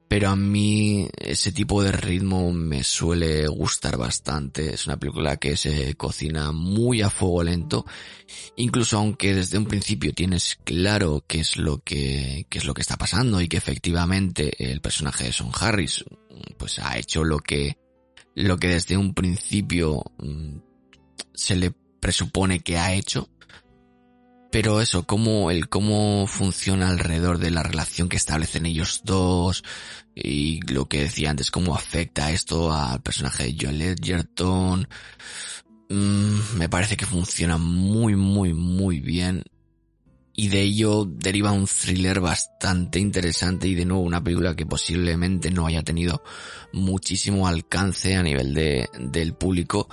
[0.09, 4.73] pero a mí ese tipo de ritmo me suele gustar bastante.
[4.73, 7.85] Es una película que se cocina muy a fuego lento.
[8.57, 12.83] Incluso aunque desde un principio tienes claro qué es lo que, qué es lo que
[12.83, 16.05] está pasando y que efectivamente el personaje de Son Harris
[16.57, 17.77] pues ha hecho lo que,
[18.35, 20.59] lo que desde un principio mm,
[21.35, 23.29] se le presupone que ha hecho
[24.57, 29.63] pero eso, cómo, el cómo funciona alrededor de la relación que establecen ellos dos,
[30.15, 34.89] y lo que decía antes, cómo afecta esto al personaje de Joel Edgerton,
[35.91, 39.43] mm, me parece que funciona muy, muy, muy bien.
[40.33, 45.51] Y de ello deriva un thriller bastante interesante y de nuevo una película que posiblemente
[45.51, 46.23] no haya tenido
[46.73, 49.91] muchísimo alcance a nivel de, del público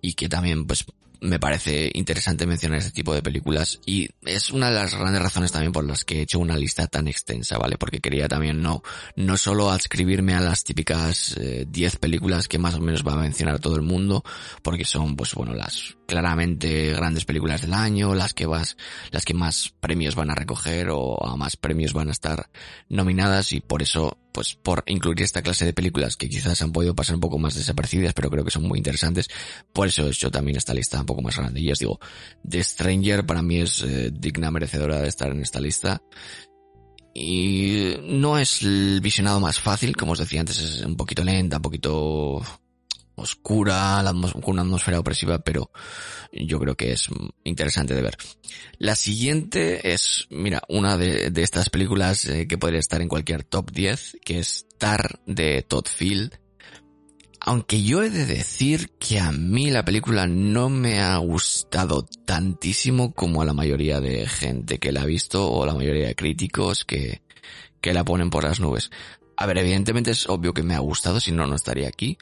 [0.00, 0.84] y que también pues
[1.26, 5.52] me parece interesante mencionar este tipo de películas y es una de las grandes razones
[5.52, 7.76] también por las que he hecho una lista tan extensa, ¿vale?
[7.76, 8.82] Porque quería también no,
[9.16, 13.16] no solo adscribirme a las típicas 10 eh, películas que más o menos va a
[13.16, 14.24] mencionar todo el mundo,
[14.62, 18.76] porque son, pues bueno, las claramente grandes películas del año, las que vas,
[19.10, 22.48] las que más premios van a recoger o a más premios van a estar
[22.88, 26.94] nominadas y por eso pues por incluir esta clase de películas que quizás han podido
[26.94, 29.28] pasar un poco más desapercibidas, pero creo que son muy interesantes,
[29.72, 31.58] por eso he hecho también esta lista un poco más grande.
[31.62, 31.98] Y os digo,
[32.46, 36.02] The Stranger para mí es eh, digna merecedora de estar en esta lista.
[37.14, 41.56] Y no es el visionado más fácil, como os decía antes, es un poquito lenta,
[41.56, 42.42] un poquito
[43.16, 44.00] oscura,
[44.44, 45.70] una atmósfera opresiva, pero
[46.32, 47.08] yo creo que es
[47.44, 48.16] interesante de ver.
[48.78, 53.72] La siguiente es, mira, una de, estas películas eh, que podría estar en cualquier top
[53.72, 56.38] 10, que es Tar de Todd Field.
[57.40, 63.14] Aunque yo he de decir que a mí la película no me ha gustado tantísimo
[63.14, 66.84] como a la mayoría de gente que la ha visto o la mayoría de críticos
[66.84, 67.22] que,
[67.80, 68.90] que la ponen por las nubes.
[69.36, 72.18] A ver, evidentemente es obvio que me ha gustado, si no, no estaría aquí.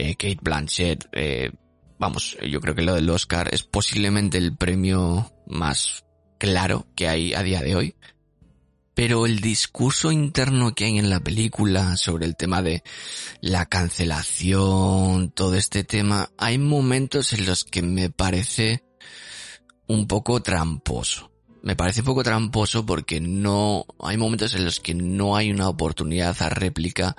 [0.00, 1.50] Eh, Kate Blanchett, eh,
[1.98, 6.04] vamos, yo creo que lo del Oscar es posiblemente el premio más
[6.38, 7.96] claro que hay a día de hoy.
[8.94, 12.84] Pero el discurso interno que hay en la película sobre el tema de
[13.40, 18.84] la cancelación, todo este tema, hay momentos en los que me parece
[19.88, 21.32] un poco tramposo.
[21.62, 25.68] Me parece un poco tramposo porque no, hay momentos en los que no hay una
[25.68, 27.16] oportunidad a réplica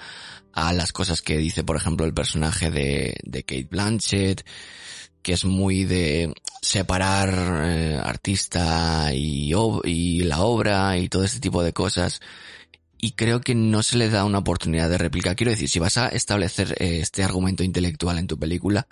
[0.53, 4.45] a las cosas que dice, por ejemplo, el personaje de, de Kate Blanchett,
[5.21, 11.63] que es muy de separar eh, artista y, y la obra y todo este tipo
[11.63, 12.21] de cosas.
[12.97, 15.35] Y creo que no se le da una oportunidad de réplica.
[15.35, 18.87] Quiero decir, si vas a establecer eh, este argumento intelectual en tu película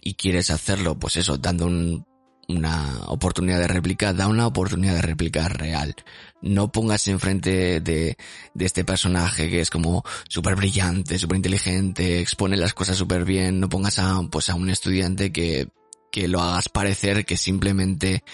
[0.00, 2.07] y quieres hacerlo, pues eso, dando un
[2.48, 5.94] una oportunidad de réplica, da una oportunidad de réplica real.
[6.40, 8.16] No pongas enfrente de,
[8.54, 13.60] de este personaje que es como súper brillante, súper inteligente, expone las cosas súper bien,
[13.60, 15.68] no pongas a, pues a un estudiante que,
[16.10, 18.24] que lo hagas parecer que simplemente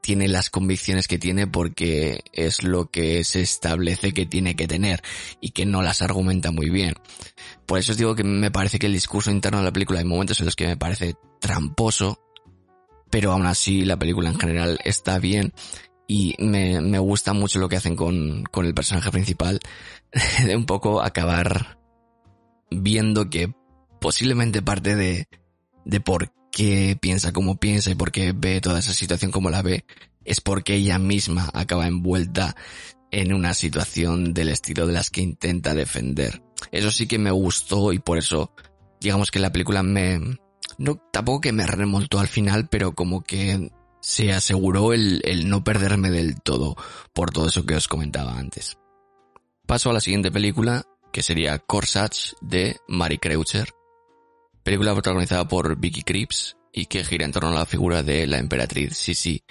[0.00, 5.00] tiene las convicciones que tiene porque es lo que se establece que tiene que tener
[5.40, 6.94] y que no las argumenta muy bien.
[7.66, 10.04] Por eso os digo que me parece que el discurso interno de la película hay
[10.04, 12.18] momentos en los que me parece tramposo
[13.12, 15.52] pero aún así la película en general está bien
[16.08, 19.60] y me, me gusta mucho lo que hacen con, con el personaje principal
[20.46, 21.78] de un poco acabar
[22.70, 23.52] viendo que
[24.00, 25.28] posiblemente parte de,
[25.84, 29.60] de por qué piensa como piensa y por qué ve toda esa situación como la
[29.60, 29.84] ve
[30.24, 32.56] es porque ella misma acaba envuelta
[33.10, 36.42] en una situación del estilo de las que intenta defender.
[36.70, 38.54] Eso sí que me gustó y por eso
[39.02, 40.18] digamos que la película me,
[40.82, 45.62] no, tampoco que me remontó al final, pero como que se aseguró el, el no
[45.62, 46.76] perderme del todo
[47.12, 48.76] por todo eso que os comentaba antes.
[49.64, 53.68] Paso a la siguiente película, que sería Corsage de Mary Kreuzer.
[54.64, 58.38] Película protagonizada por Vicky Krieps y que gira en torno a la figura de la
[58.38, 59.44] emperatriz Sisi.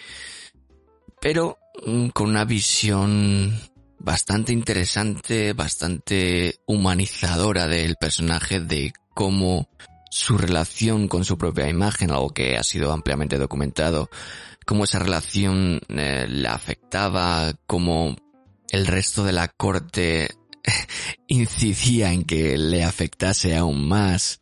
[1.22, 3.58] Pero mm, con una visión
[4.00, 9.70] bastante interesante, bastante humanizadora del personaje de cómo
[10.12, 14.10] su relación con su propia imagen, algo que ha sido ampliamente documentado,
[14.66, 18.18] cómo esa relación eh, la afectaba, cómo
[18.70, 20.30] el resto de la corte
[21.28, 24.42] incidía en que le afectase aún más.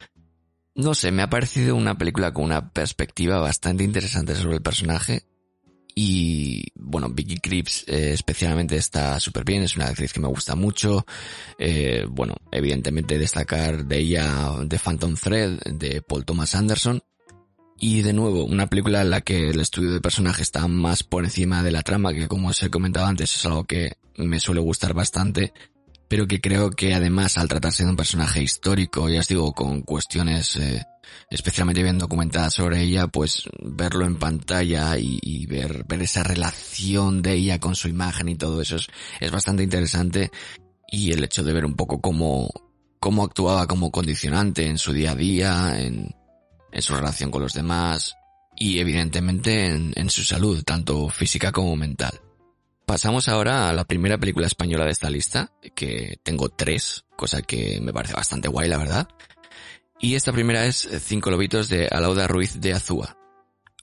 [0.73, 5.28] No sé, me ha parecido una película con una perspectiva bastante interesante sobre el personaje
[6.01, 10.55] y bueno, Vicky Creeps eh, especialmente está súper bien, es una actriz que me gusta
[10.55, 11.05] mucho.
[11.57, 17.03] Eh, bueno, evidentemente destacar de ella The Phantom Thread de Paul Thomas Anderson.
[17.81, 21.25] Y de nuevo, una película en la que el estudio de personaje está más por
[21.25, 24.61] encima de la trama, que como os he comentado antes es algo que me suele
[24.61, 25.51] gustar bastante,
[26.09, 29.81] pero que creo que además al tratarse de un personaje histórico, ya os digo, con
[29.81, 30.83] cuestiones eh,
[31.29, 37.33] especialmente bien documentada sobre ella, pues verlo en pantalla y, ver, ver esa relación de
[37.33, 38.87] ella con su imagen y todo eso es,
[39.19, 40.31] es bastante interesante
[40.91, 42.49] y el hecho de ver un poco cómo,
[42.99, 46.13] cómo actuaba como condicionante en su día a día, en
[46.81, 48.15] su relación con los demás
[48.59, 52.19] y evidentemente en, su salud, tanto física como mental.
[52.89, 57.79] Pasamos ahora a la primera película española de esta lista, que tengo tres, cosa que
[57.79, 59.07] me parece bastante guay, la verdad.
[59.99, 63.15] Y esta primera es Cinco Lobitos de Alauda Ruiz de Azúa.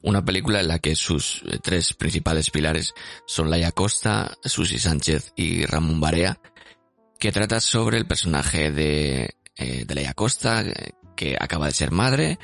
[0.03, 2.95] Una película en la que sus tres principales pilares
[3.29, 6.41] son Laia Costa, Susi Sánchez y Ramón Barea,
[7.21, 10.65] que trata sobre el personaje de, eh, de Laia Costa,
[11.15, 12.41] que acaba de ser madre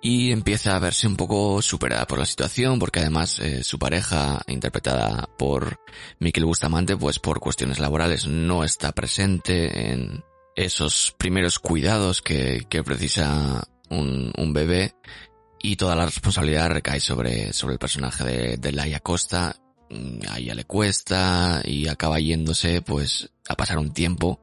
[0.00, 4.42] y empieza a verse un poco superada por la situación porque además eh, su pareja
[4.46, 5.80] interpretada por
[6.18, 10.24] Miquel Bustamante pues por cuestiones laborales no está presente en
[10.54, 14.94] esos primeros cuidados que, precisa un, un, bebé
[15.60, 19.56] y toda la responsabilidad recae sobre, sobre el personaje de, de Laia Costa
[19.90, 24.40] mm, a ella le cuesta y acaba yéndose pues a pasar un tiempo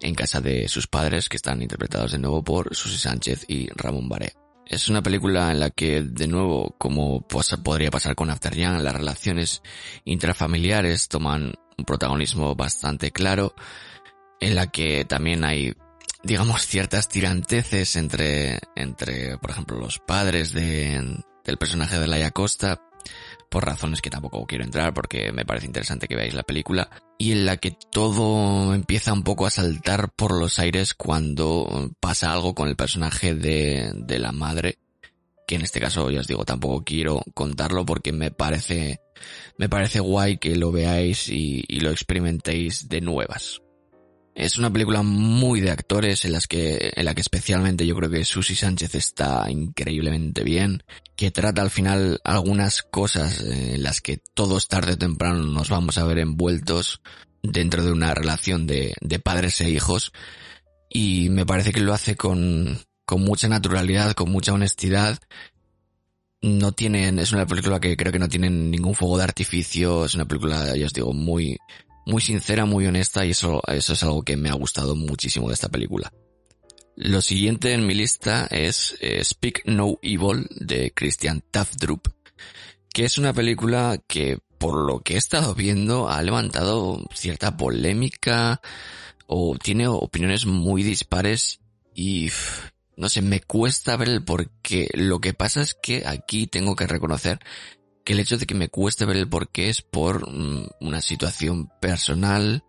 [0.00, 4.08] en casa de sus padres que están interpretados de nuevo por Susi Sánchez y Ramón
[4.08, 4.32] Baré.
[4.66, 7.26] Es una película en la que, de nuevo, como
[7.62, 9.62] podría pasar con After Young, las relaciones
[10.04, 13.54] intrafamiliares toman un protagonismo bastante claro,
[14.40, 15.74] en la que también hay,
[16.22, 22.80] digamos, ciertas tiranteces entre, entre, por ejemplo, los padres de, del personaje de Laia Costa,
[23.54, 27.30] por razones que tampoco quiero entrar porque me parece interesante que veáis la película, y
[27.30, 32.56] en la que todo empieza un poco a saltar por los aires cuando pasa algo
[32.56, 34.78] con el personaje de, de la madre,
[35.46, 38.98] que en este caso ya os digo tampoco quiero contarlo porque me parece
[39.56, 43.60] me parece guay que lo veáis y, y lo experimentéis de nuevas.
[44.34, 48.10] Es una película muy de actores en las que, en la que especialmente yo creo
[48.10, 50.82] que Susi Sánchez está increíblemente bien,
[51.16, 55.98] que trata al final algunas cosas en las que todos tarde o temprano nos vamos
[55.98, 57.00] a ver envueltos
[57.44, 60.12] dentro de una relación de, de padres e hijos.
[60.88, 65.18] Y me parece que lo hace con, con mucha naturalidad, con mucha honestidad.
[66.42, 70.14] No tienen, es una película que creo que no tienen ningún fuego de artificio, es
[70.16, 71.56] una película, ya os digo, muy,
[72.06, 75.54] muy sincera, muy honesta y eso, eso es algo que me ha gustado muchísimo de
[75.54, 76.12] esta película.
[76.96, 82.08] Lo siguiente en mi lista es eh, Speak No Evil de Christian Tafdrup,
[82.92, 88.60] que es una película que por lo que he estado viendo ha levantado cierta polémica
[89.26, 91.60] o tiene opiniones muy dispares
[91.94, 92.30] y
[92.96, 94.88] no sé, me cuesta ver el porqué.
[94.94, 97.40] Lo que pasa es que aquí tengo que reconocer
[98.04, 101.70] que el hecho de que me cueste ver el porqué es por mm, una situación
[101.80, 102.64] personal,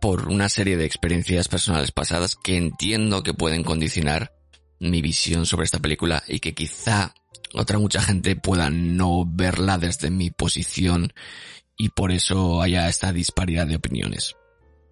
[0.00, 4.32] por una serie de experiencias personales pasadas que entiendo que pueden condicionar
[4.78, 7.14] mi visión sobre esta película y que quizá
[7.54, 11.12] otra mucha gente pueda no verla desde mi posición
[11.76, 14.36] y por eso haya esta disparidad de opiniones.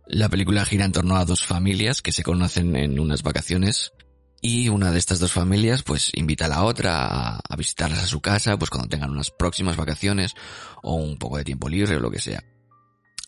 [0.07, 3.93] La película gira en torno a dos familias que se conocen en unas vacaciones
[4.41, 8.07] y una de estas dos familias pues invita a la otra a, a, visitarlas a
[8.07, 10.35] su casa pues cuando tengan unas próximas vacaciones
[10.83, 12.43] o un poco de tiempo libre o lo que sea.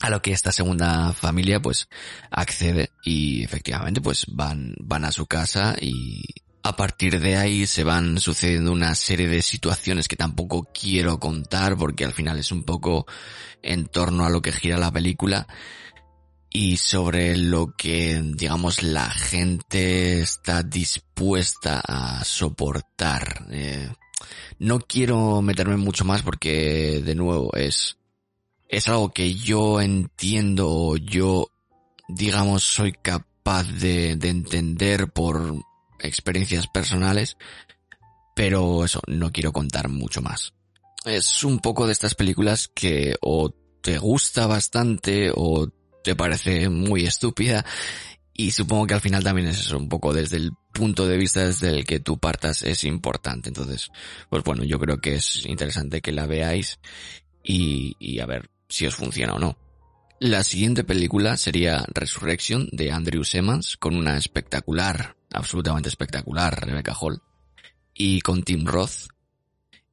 [0.01, 1.89] A lo que esta segunda familia pues
[2.31, 6.23] accede y efectivamente pues van, van a su casa y
[6.65, 11.77] a partir de ahí se van sucediendo una serie de situaciones que tampoco quiero contar
[11.77, 13.07] porque al final es un poco
[13.63, 15.47] en torno a lo que gira la película
[16.53, 23.47] y sobre lo que, digamos, la gente está dispuesta a soportar.
[23.51, 23.91] Eh,
[24.59, 27.97] no quiero meterme mucho más porque, de nuevo, es,
[28.69, 31.49] es algo que yo entiendo, yo,
[32.09, 35.55] digamos, soy capaz de, de entender por
[36.01, 37.39] experiencias personales,
[38.37, 40.53] pero eso, no quiero contar mucho más.
[41.07, 43.51] Es un poco de estas películas que o
[43.81, 45.69] te gusta bastante o
[46.03, 47.65] te parece muy estúpida
[48.35, 51.47] y supongo que al final también es eso, un poco desde el punto de vista
[51.47, 53.51] desde el que tú partas es importante.
[53.51, 53.91] Entonces,
[54.31, 56.79] pues bueno, yo creo que es interesante que la veáis
[57.45, 59.59] y, y a ver si os funciona o no.
[60.19, 67.21] La siguiente película sería Resurrection de Andrew Semans con una espectacular, absolutamente espectacular Rebecca Hall
[67.93, 69.09] y con Tim Roth.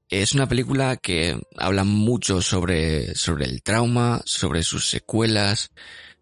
[0.10, 5.70] Es una película que habla mucho sobre, sobre el trauma, sobre sus secuelas,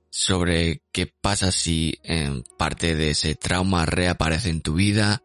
[0.09, 5.21] sobre qué pasa si en parte de ese trauma reaparece en tu vida.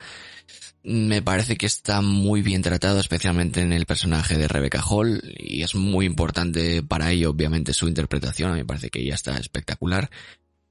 [0.85, 5.65] Me parece que está muy bien tratado, especialmente en el personaje de Rebecca Hall, y
[5.65, 8.51] es muy importante para ello, obviamente, su interpretación.
[8.51, 10.09] A mí me parece que ella está espectacular.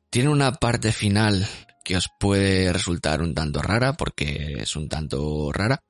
[0.10, 1.46] Tiene una parte final
[1.84, 5.84] que os puede resultar un tanto rara, porque es un tanto rara.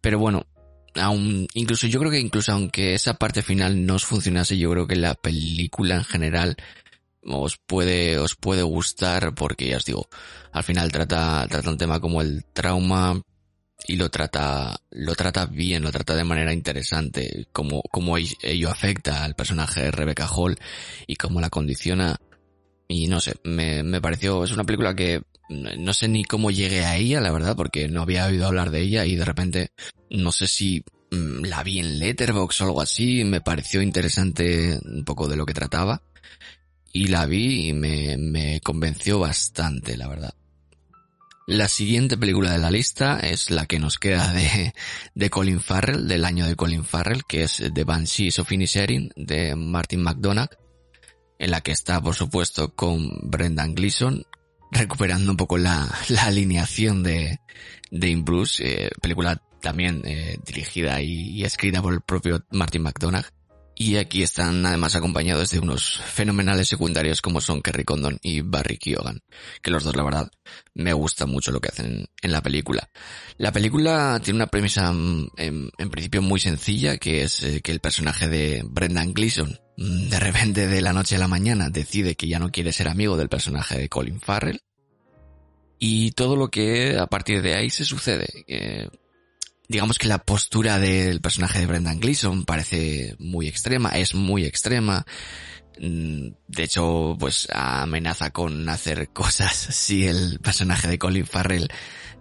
[0.00, 0.46] Pero bueno,
[0.94, 4.86] aún, incluso yo creo que incluso aunque esa parte final no os funcionase, yo creo
[4.86, 6.56] que la película en general
[7.22, 10.08] os puede, os puede gustar porque ya os digo,
[10.52, 13.20] al final trata, trata un tema como el trauma
[13.86, 19.24] y lo trata, lo trata bien, lo trata de manera interesante, como, como ello afecta
[19.24, 20.58] al personaje de Rebecca Hall
[21.06, 22.16] y cómo la condiciona.
[22.88, 26.84] Y no sé, me, me pareció, es una película que no sé ni cómo llegué
[26.84, 29.72] a ella, la verdad, porque no había oído hablar de ella y de repente,
[30.10, 35.04] no sé si mm, la vi en Letterbox o algo así, me pareció interesante un
[35.04, 36.02] poco de lo que trataba
[36.92, 40.34] y la vi y me, me convenció bastante, la verdad.
[41.46, 44.74] La siguiente película de la lista es la que nos queda de,
[45.14, 49.56] de Colin Farrell, del año de Colin Farrell, que es The Banshees of Inisherin, de
[49.56, 50.50] Martin McDonagh,
[51.38, 54.24] en la que está, por supuesto, con Brendan Gleeson,
[54.70, 57.40] recuperando un poco la, la alineación de,
[57.90, 63.26] de In Bruce, eh, película también eh, dirigida y, escrita por el propio Martin McDonagh.
[63.80, 68.76] Y aquí están además acompañados de unos fenomenales secundarios como son Kerry Condon y Barry
[68.76, 69.20] Keoghan,
[69.62, 70.30] que los dos la verdad
[70.74, 72.90] me gusta mucho lo que hacen en la película.
[73.36, 77.70] La película tiene una premisa mm, en, en principio muy sencilla, que es eh, que
[77.70, 82.26] el personaje de Brendan Gleeson de repente de la noche a la mañana decide que
[82.26, 84.60] ya no quiere ser amigo del personaje de Colin Farrell
[85.78, 88.26] y todo lo que a partir de ahí se sucede.
[89.68, 95.06] Digamos que la postura del personaje de Brendan Gleeson parece muy extrema, es muy extrema.
[95.78, 101.68] Mm, de hecho, pues amenaza con hacer cosas si el personaje de Colin Farrell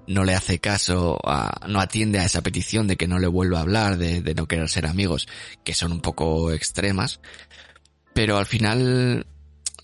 [0.08, 1.20] no le hace caso,
[1.68, 4.48] no atiende a esa petición de que no le vuelva a hablar, de, de no
[4.48, 5.28] querer ser amigos,
[5.66, 7.20] que son un poco extremas.
[8.18, 9.28] Pero al final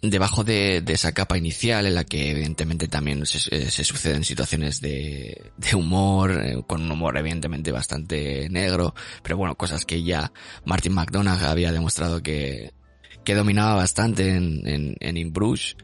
[0.01, 6.31] debajo de, esa capa inicial en la que evidentemente también se, suceden situaciones de, humor,
[6.31, 10.33] eh, con un humor evidentemente bastante negro, pero bueno, cosas que ya
[10.65, 12.73] Martin McDonagh había demostrado que,
[13.23, 15.77] que dominaba bastante en, en, en In Bruges,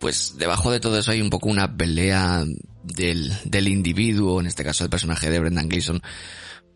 [0.00, 2.44] pues debajo de todo eso hay un poco una pelea
[2.82, 6.02] del, del individuo, en este caso el personaje de Brendan Gleeson,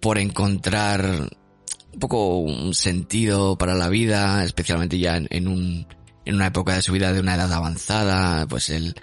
[0.01, 1.31] por encontrar
[1.93, 5.87] un poco un sentido para la vida, especialmente ya en, un
[6.25, 8.95] en una época de su vida de una edad avanzada, pues él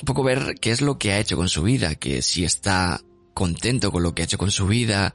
[0.00, 3.00] un poco ver qué es lo que ha hecho con su vida, que si está
[3.34, 5.14] contento con lo que ha hecho con su vida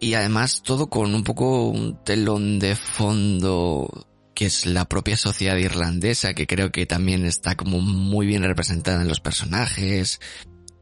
[0.00, 5.56] y además todo con un poco un telón de fondo que es la propia sociedad
[5.56, 10.20] irlandesa que creo que también está como muy bien representada en los personajes.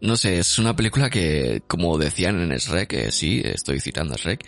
[0.00, 4.16] No sé, es una película que, como decían en Shrek, que sí, estoy citando a
[4.16, 4.44] Shrek,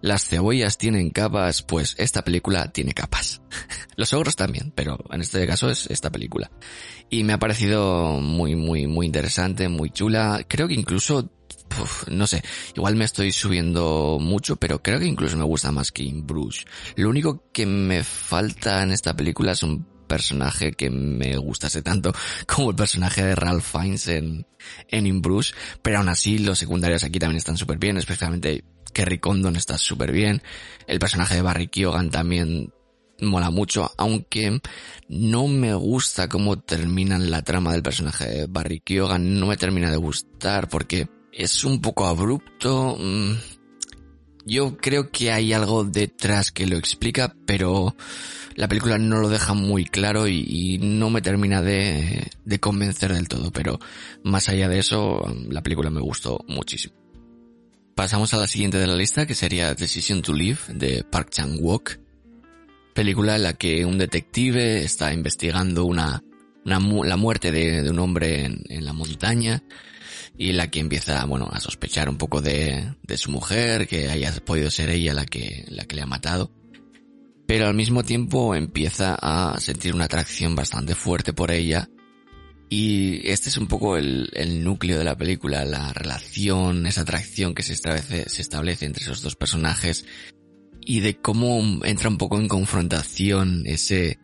[0.00, 3.42] las cebollas tienen capas, pues esta película tiene capas.
[3.96, 6.50] Los ogros también, pero en este caso es esta película.
[7.10, 10.44] Y me ha parecido muy, muy, muy interesante, muy chula.
[10.46, 11.30] Creo que incluso,
[12.08, 12.42] no sé,
[12.76, 16.64] igual me estoy subiendo mucho, pero creo que incluso me gusta más que In Bruges.
[16.94, 22.12] Lo único que me falta en esta película es un personaje que me gustase tanto
[22.46, 24.46] como el personaje de Ralph Fiennes en,
[24.90, 29.54] In Bruges, pero aún así los secundarios aquí también están súper bien, especialmente Kerry Condon
[29.54, 30.42] está súper bien.
[30.86, 32.72] El personaje de Barry Keoghan también
[33.20, 34.60] mola mucho, aunque
[35.08, 39.90] no me gusta cómo terminan la trama del personaje de Barry Keoghan, no me termina
[39.90, 42.96] de gustar porque es un poco abrupto.
[42.98, 43.34] Mm,
[44.44, 47.94] yo creo que hay algo detrás que lo explica, pero
[48.58, 52.28] la película no lo deja muy claro y, no me termina de,
[52.58, 53.78] convencer del todo, pero
[54.24, 56.92] más allá de eso, la película me gustó muchísimo.
[57.94, 61.98] Pasamos a la siguiente de la lista, que sería Decision to Live, de Park Chan-wook.
[62.94, 66.24] Película en la que un detective está investigando una,
[66.64, 69.62] la muerte de, un hombre en, en, la montaña
[70.36, 74.32] y la que empieza, bueno, a sospechar un poco de, de su mujer, que haya
[74.44, 76.57] podido ser ella la que, la que le ha matado.
[77.48, 81.88] Pero al mismo tiempo empieza a sentir una atracción bastante fuerte por ella
[82.68, 87.54] y este es un poco el, el, núcleo de la película, la relación, esa atracción
[87.54, 90.04] que se establece, se establece entre esos dos personajes
[90.82, 94.18] y de cómo entra un poco en confrontación ese,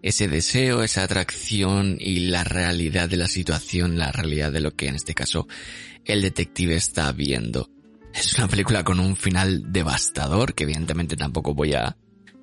[0.00, 4.86] ese deseo, esa atracción y la realidad de la situación, la realidad de lo que
[4.86, 5.48] en este caso
[6.04, 7.68] el detective está viendo.
[8.14, 11.96] Es una película con un final devastador que evidentemente tampoco voy a,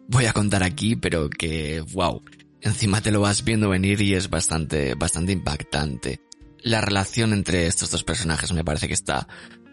[0.08, 2.24] voy a contar aquí, pero que, wow,
[2.62, 6.22] encima te lo vas viendo venir y es bastante, bastante impactante.
[6.62, 9.28] La relación entre estos dos personajes me parece que está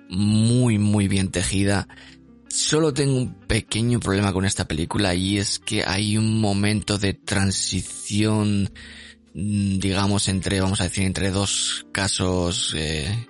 [0.09, 1.89] muy, muy bien tejida.
[2.49, 7.15] Solo tengo un pequeño problema con esta película y es que hay un momento de
[7.15, 8.71] transición,
[9.35, 13.27] mm, digamos, entre, vamos a decir, entre dos casos, eh,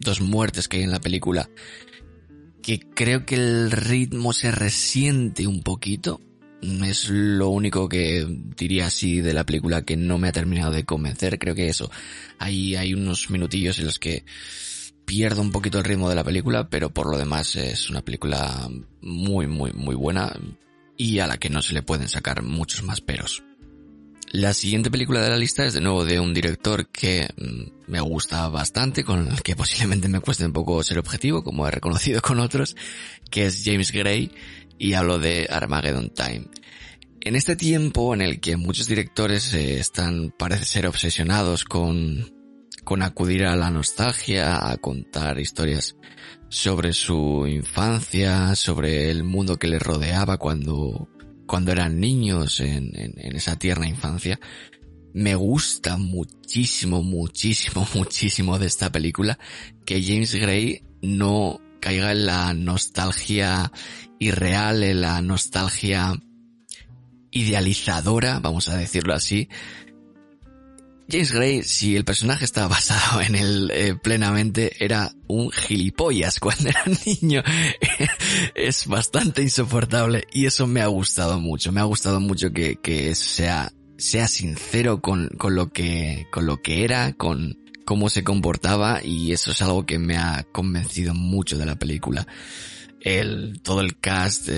[0.00, 1.48] dos muertes que hay en la película,
[2.60, 6.20] que creo que el ritmo se resiente un poquito
[6.62, 8.26] es lo único que
[8.56, 11.38] diría así de la película que no me ha terminado de convencer.
[11.38, 11.90] Creo que eso.
[12.38, 14.24] Hay, hay unos minutillos en los que
[15.04, 18.68] pierdo un poquito el ritmo de la película, pero por lo demás es una película
[19.00, 20.36] muy, muy, muy buena
[20.96, 23.42] y a la que no se le pueden sacar muchos más peros.
[24.32, 28.00] La siguiente película de la lista es de nuevo de un director que mm, me
[28.00, 32.20] gusta bastante, con el que posiblemente me cueste un poco ser objetivo, como he reconocido
[32.20, 32.76] con otros,
[33.30, 34.32] que es James Gray,
[34.78, 36.46] y hablo de Armageddon Time.
[37.20, 42.32] En este tiempo en el que muchos directores eh, están, parece ser, obsesionados con,
[42.84, 45.96] con acudir a la nostalgia, a contar historias
[46.48, 51.08] sobre su infancia, sobre el mundo que les rodeaba cuando
[51.46, 54.38] cuando eran niños en, esa tierna infancia.
[55.14, 59.38] Me gusta muchísimo, muchísimo, muchísimo de esta película
[59.86, 63.72] que James Gray no caiga en la nostalgia
[64.18, 66.14] irreal, en la nostalgia
[67.30, 69.48] idealizadora, vamos a decirlo así,
[71.08, 76.68] James Gray, si el personaje estaba basado en él eh, plenamente, era un gilipollas cuando
[76.68, 77.42] era niño.
[78.54, 81.70] es bastante insoportable y eso me ha gustado mucho.
[81.70, 86.60] Me ha gustado mucho que, que sea, sea sincero con, con lo que, con lo
[86.60, 87.56] que era, con
[87.86, 92.26] cómo se comportaba y eso es algo que me ha convencido mucho de la película.
[93.00, 94.48] El, todo el cast,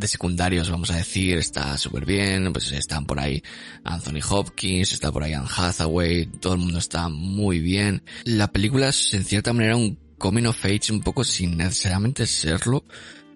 [0.00, 3.42] de secundarios, vamos a decir, está súper bien, pues están por ahí
[3.84, 8.02] Anthony Hopkins, está por ahí Anne Hathaway, todo el mundo está muy bien.
[8.24, 12.84] La película es en cierta manera un coming of age un poco sin necesariamente serlo,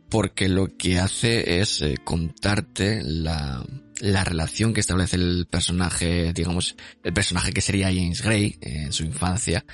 [0.08, 3.64] porque lo que hace es eh, contarte la,
[4.00, 9.04] la relación que establece el personaje, digamos, el personaje que sería James Gray en su
[9.04, 9.64] infancia,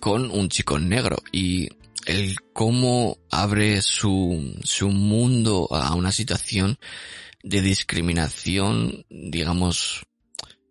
[0.00, 1.22] con un chico negro.
[1.32, 1.68] Y
[2.06, 6.78] el cómo abre su, su mundo a una situación
[7.42, 10.06] de discriminación, digamos,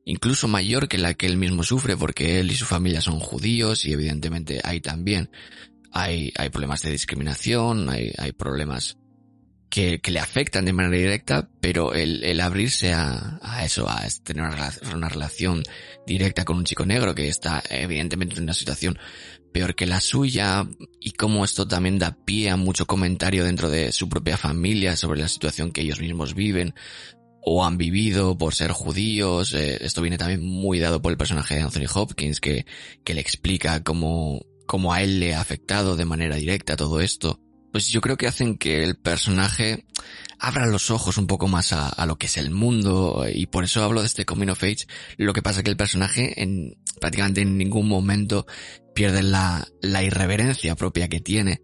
[0.06, 3.86] incluso mayor que la que él mismo sufre, porque él y su familia son judíos
[3.86, 5.30] y evidentemente hay también,
[5.92, 8.98] hay, hay problemas de discriminación, hay, hay problemas
[9.74, 15.10] que, le afectan de manera directa, pero el, abrirse a, eso, a tener una, una
[15.10, 15.64] relación
[16.06, 19.00] directa con un chico negro que está evidentemente en una situación
[19.52, 20.68] peor que la suya
[21.00, 25.22] y cómo esto también da pie a mucho comentario dentro de su propia familia sobre
[25.22, 26.76] la situación que ellos mismos viven
[27.42, 29.56] o han vivido por ser judíos.
[29.56, 32.68] Eh, esto viene también muy dado por el personaje de Anthony Hopkins que,
[33.08, 34.46] le explica cómo
[34.94, 37.40] a él le ha afectado de manera directa todo esto.
[37.74, 39.84] Pues yo creo que hacen que el personaje
[40.38, 43.64] abra los ojos un poco más a, a, lo que es el mundo y por
[43.64, 44.86] eso hablo de este coming of age.
[45.18, 48.46] Lo que pasa es que el personaje en prácticamente en ningún momento
[48.94, 51.64] pierde la, la irreverencia propia que tiene.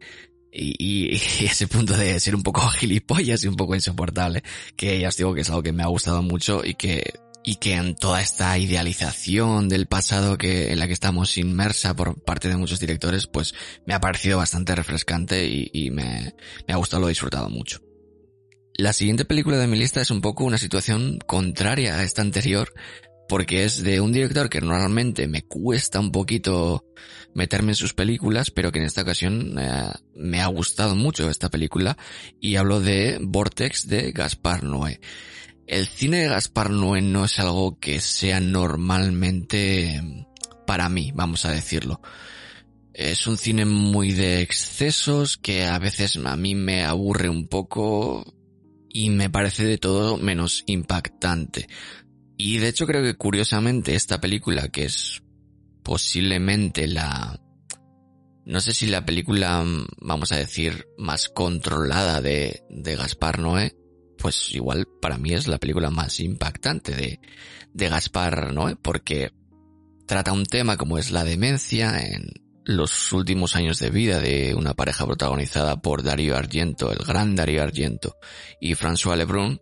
[0.51, 4.41] Y, y, ese punto de ser un poco gilipollas y un poco insoportable,
[4.75, 7.13] que ya os digo que es algo que me ha gustado mucho y que,
[7.49, 12.23] y que en toda esta idealización del pasado que, en la que estamos inmersa por
[12.23, 13.55] parte de muchos directores, pues
[13.87, 16.35] me ha parecido bastante refrescante y, me
[16.67, 17.81] ha gustado, lo he disfrutado mucho.
[18.75, 22.71] La siguiente película de mi lista es un poco una situación contraria a esta anterior,
[23.27, 26.85] porque es de un director que normalmente me cuesta un poquito
[27.33, 31.49] meterme en sus películas, pero que en esta ocasión eh, me ha gustado mucho esta
[31.49, 31.97] película
[32.39, 34.99] y hablo de Vortex de Gaspar Noé.
[35.69, 40.25] El cine de Gaspar Noé no es algo que sea normalmente
[40.65, 42.01] para mí, vamos a decirlo.
[42.91, 48.35] Es un cine muy de excesos que a veces a mí me aburre un poco
[48.89, 51.67] y me parece de todo menos impactante.
[52.35, 55.21] Y de hecho creo que curiosamente esta película, que es
[55.83, 57.39] posiblemente la...
[58.43, 59.63] No sé si la película,
[60.01, 63.78] vamos a decir, más controlada de, de Gaspar Noé,
[64.19, 67.19] pues igual para mí es la película más impactante de,
[67.73, 69.31] de Gaspar Noé, porque
[70.05, 72.29] trata un tema como es la demencia en
[72.65, 77.63] los últimos años de vida de una pareja protagonizada por Darío Argento, el gran Darío
[77.63, 78.17] Argento,
[78.59, 79.59] y François Lebrun,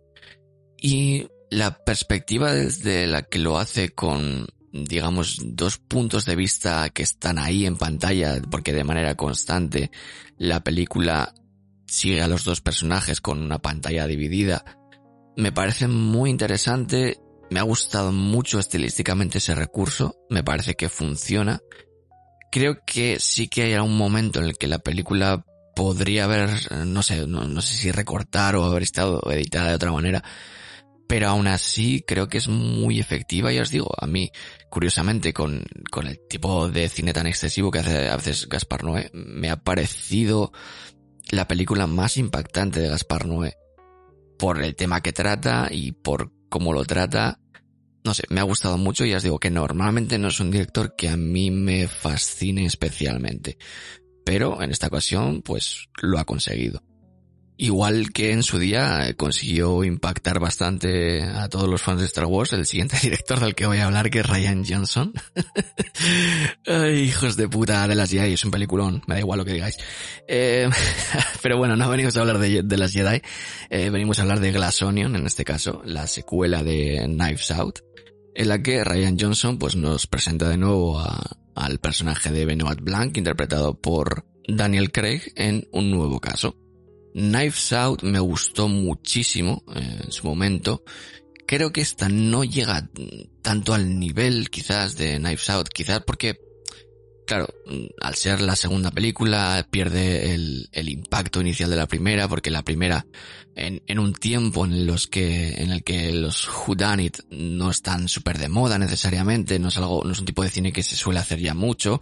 [0.76, 7.02] y la perspectiva desde la que lo hace con, digamos, dos puntos de vista que
[7.02, 9.90] están ahí en pantalla, porque de manera constante
[10.36, 11.32] la película
[11.88, 14.64] sigue a los dos personajes con una pantalla dividida,
[15.36, 17.18] me parece muy interesante,
[17.50, 21.60] me ha gustado mucho estilísticamente ese recurso, me parece que funciona.
[22.50, 25.44] Creo que sí que hay algún momento en el que la película
[25.76, 26.50] podría haber,
[26.86, 30.24] no sé, no, no sé si recortar o haber estado editada de otra manera,
[31.08, 34.30] pero aún así creo que es muy efectiva, ya os digo, a mí,
[34.70, 39.10] curiosamente, con, con el tipo de cine tan excesivo que hace a veces Gaspar Noé,
[39.14, 40.52] me ha parecido
[41.30, 43.56] la película más impactante de Gaspar Noé,
[44.38, 47.40] por el tema que trata y por cómo lo trata,
[48.04, 50.50] no sé, me ha gustado mucho y ya os digo que normalmente no es un
[50.50, 53.58] director que a mí me fascine especialmente.
[54.24, 56.82] Pero en esta ocasión, pues lo ha conseguido.
[57.60, 62.52] Igual que en su día consiguió impactar bastante a todos los fans de Star Wars,
[62.52, 65.12] el siguiente director del que voy a hablar, que es Ryan Johnson.
[66.66, 69.54] Ay, hijos de puta de las Jedi, es un peliculón, me da igual lo que
[69.54, 69.76] digáis.
[70.28, 70.70] Eh,
[71.42, 73.22] pero bueno, no venimos a hablar de, las Jedi,
[73.70, 77.80] eh, venimos a hablar de Glass Onion, en este caso, la secuela de Knives Out,
[78.36, 81.04] en la que Ryan Johnson pues nos presenta de nuevo
[81.56, 86.54] al personaje de Benoit Blanc, interpretado por Daniel Craig, en un nuevo caso.
[87.14, 90.82] Knives Out me gustó muchísimo eh, en su momento.
[91.46, 92.88] Creo que esta no llega
[93.42, 96.38] tanto al nivel quizás de Knives Out, quizás porque,
[97.26, 97.48] claro,
[98.02, 102.62] al ser la segunda película pierde el, el impacto inicial de la primera, porque la
[102.62, 103.06] primera,
[103.54, 108.36] en, en un tiempo en los que, en el que los whodunit no están súper
[108.36, 111.20] de moda necesariamente, no es algo, no es un tipo de cine que se suele
[111.20, 111.98] hacer ya mucho,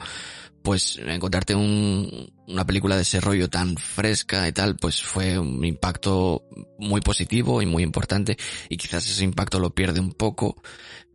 [0.67, 5.65] pues encontrarte un, una película de ese rollo tan fresca y tal, pues fue un
[5.65, 6.43] impacto
[6.77, 8.37] muy positivo y muy importante
[8.69, 10.61] y quizás ese impacto lo pierde un poco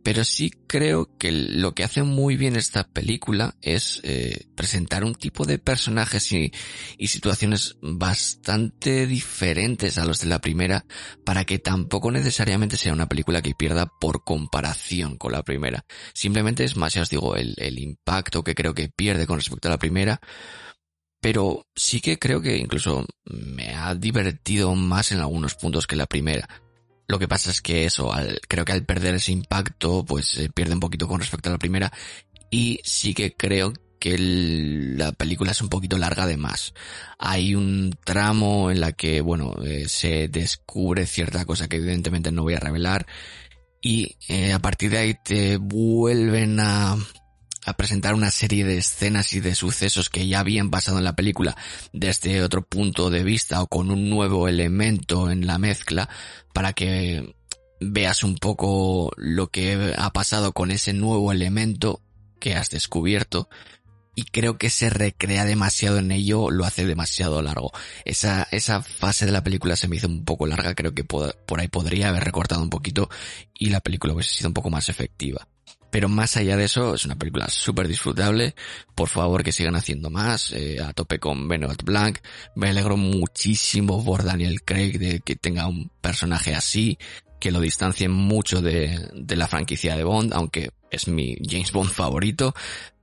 [0.02, 5.14] pero sí creo que lo que hace muy bien esta película es eh, presentar un
[5.14, 6.52] tipo de personajes y,
[6.98, 10.84] y, situaciones bastante diferentes a los de la primera
[11.24, 15.84] para que tampoco necesariamente sea una película que pierda por comparación con la primera.
[16.14, 19.68] Simplemente es más, ya os digo, el, el impacto que creo que pierde con respecto
[19.68, 20.20] a la primera.
[21.20, 26.06] Pero sí que creo que incluso me ha divertido más en algunos puntos que la
[26.06, 26.48] primera.
[27.12, 28.10] Lo que pasa es que eso,
[28.48, 31.58] creo que al perder ese impacto, pues se pierde un poquito con respecto a la
[31.58, 31.92] primera.
[32.50, 36.72] Y sí que creo que la película es un poquito larga de más.
[37.18, 42.44] Hay un tramo en la que, bueno, eh, se descubre cierta cosa que evidentemente no
[42.44, 43.06] voy a revelar.
[43.82, 46.96] Y eh, a partir de ahí te vuelven a
[47.64, 51.14] a presentar una serie de escenas y de sucesos que ya habían pasado en la
[51.14, 51.56] película
[51.92, 56.08] desde otro punto de vista o con un nuevo elemento en la mezcla
[56.52, 57.34] para que
[57.80, 62.00] veas un poco lo que ha pasado con ese nuevo elemento
[62.40, 63.48] que has descubierto
[64.14, 67.72] y creo que se recrea demasiado en ello, lo hace demasiado largo.
[68.04, 71.34] Esa, esa fase de la película se me hizo un poco larga, creo que por,
[71.58, 73.08] ahí podría haber recortado un poquito
[73.54, 75.48] y la película hubiese sido un poco más efectiva.
[75.92, 78.54] Pero más allá de eso, es una película súper disfrutable.
[78.94, 80.50] Por favor, que sigan haciendo más.
[80.52, 82.16] Eh, a tope con Benoit Blanc.
[82.56, 86.96] Me alegro muchísimo por Daniel Craig de que tenga un personaje así.
[87.38, 91.90] Que lo distancie mucho de, de la franquicia de Bond, aunque es mi James Bond
[91.90, 92.54] favorito.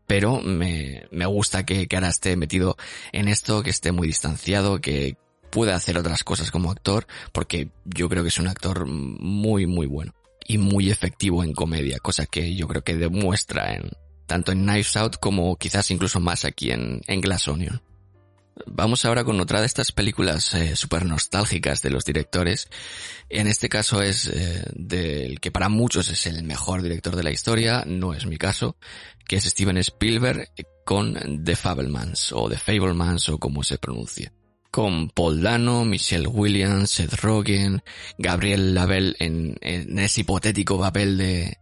[0.07, 2.75] Pero me, me gusta que, que ahora esté metido
[3.11, 5.15] en esto, que esté muy distanciado, que
[5.51, 9.85] pueda hacer otras cosas como actor, porque yo creo que es un actor muy, muy
[9.85, 10.13] bueno
[10.49, 13.91] y muy efectivo en comedia, cosa que yo creo que demuestra en
[14.25, 17.83] tanto en Knives Out como quizás incluso más aquí en, en Glass Onion.
[18.65, 22.67] Vamos ahora con otra de estas películas eh, super nostálgicas de los directores.
[23.29, 27.31] En este caso es eh, del que para muchos es el mejor director de la
[27.31, 28.75] historia, no es mi caso,
[29.27, 30.49] que es Steven Spielberg
[30.83, 34.33] con The Fablemans o The Fablemans o como se pronuncia
[34.71, 37.81] con Paul Dano, Michelle Williams, Seth Rogen,
[38.17, 41.57] Gabriel Labelle en, ese hipotético papel de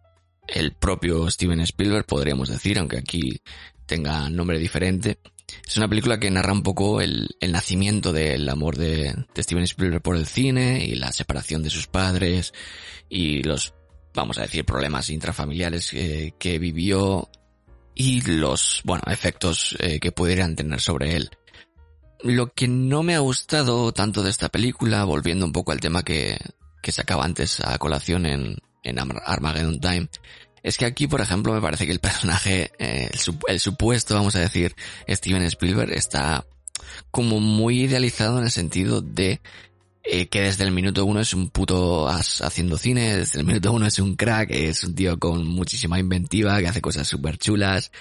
[0.48, 3.42] el propio Steven Spielberg, podríamos decir, aunque aquí
[3.86, 5.20] tenga nombre diferente.
[5.66, 10.16] Es una película que narra un poco el, nacimiento del amor de, Steven Spielberg por
[10.16, 12.54] el cine y la separación de sus padres
[13.10, 13.74] y los,
[14.14, 15.92] vamos a decir, problemas intrafamiliares
[16.38, 17.30] que vivió
[17.98, 21.32] y los, bueno, efectos eh, que pudieran tener sobre él.
[22.22, 26.04] Lo que no me ha gustado tanto de esta película, volviendo un poco al tema
[26.04, 26.38] que,
[26.82, 30.10] que sacaba antes a colación en, en Armageddon Time,
[30.64, 33.10] es que aquí, por ejemplo, me parece que el personaje, eh,
[33.48, 34.76] el, supuesto, vamos a decir,
[35.08, 36.46] Steven Spielberg, está
[37.12, 39.40] como muy idealizado en el sentido de
[40.04, 43.86] eh, que desde el minuto uno es un puto haciendo cine, desde el minuto uno
[43.86, 47.92] es un crack, es un tío con muchísima inventiva, que hace cosas súper chulas,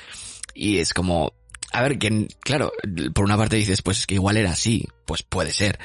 [0.55, 1.35] y es como,
[1.73, 2.73] a ver, que, claro,
[3.15, 5.79] por una parte dices, pues es que igual era así, pues puede ser.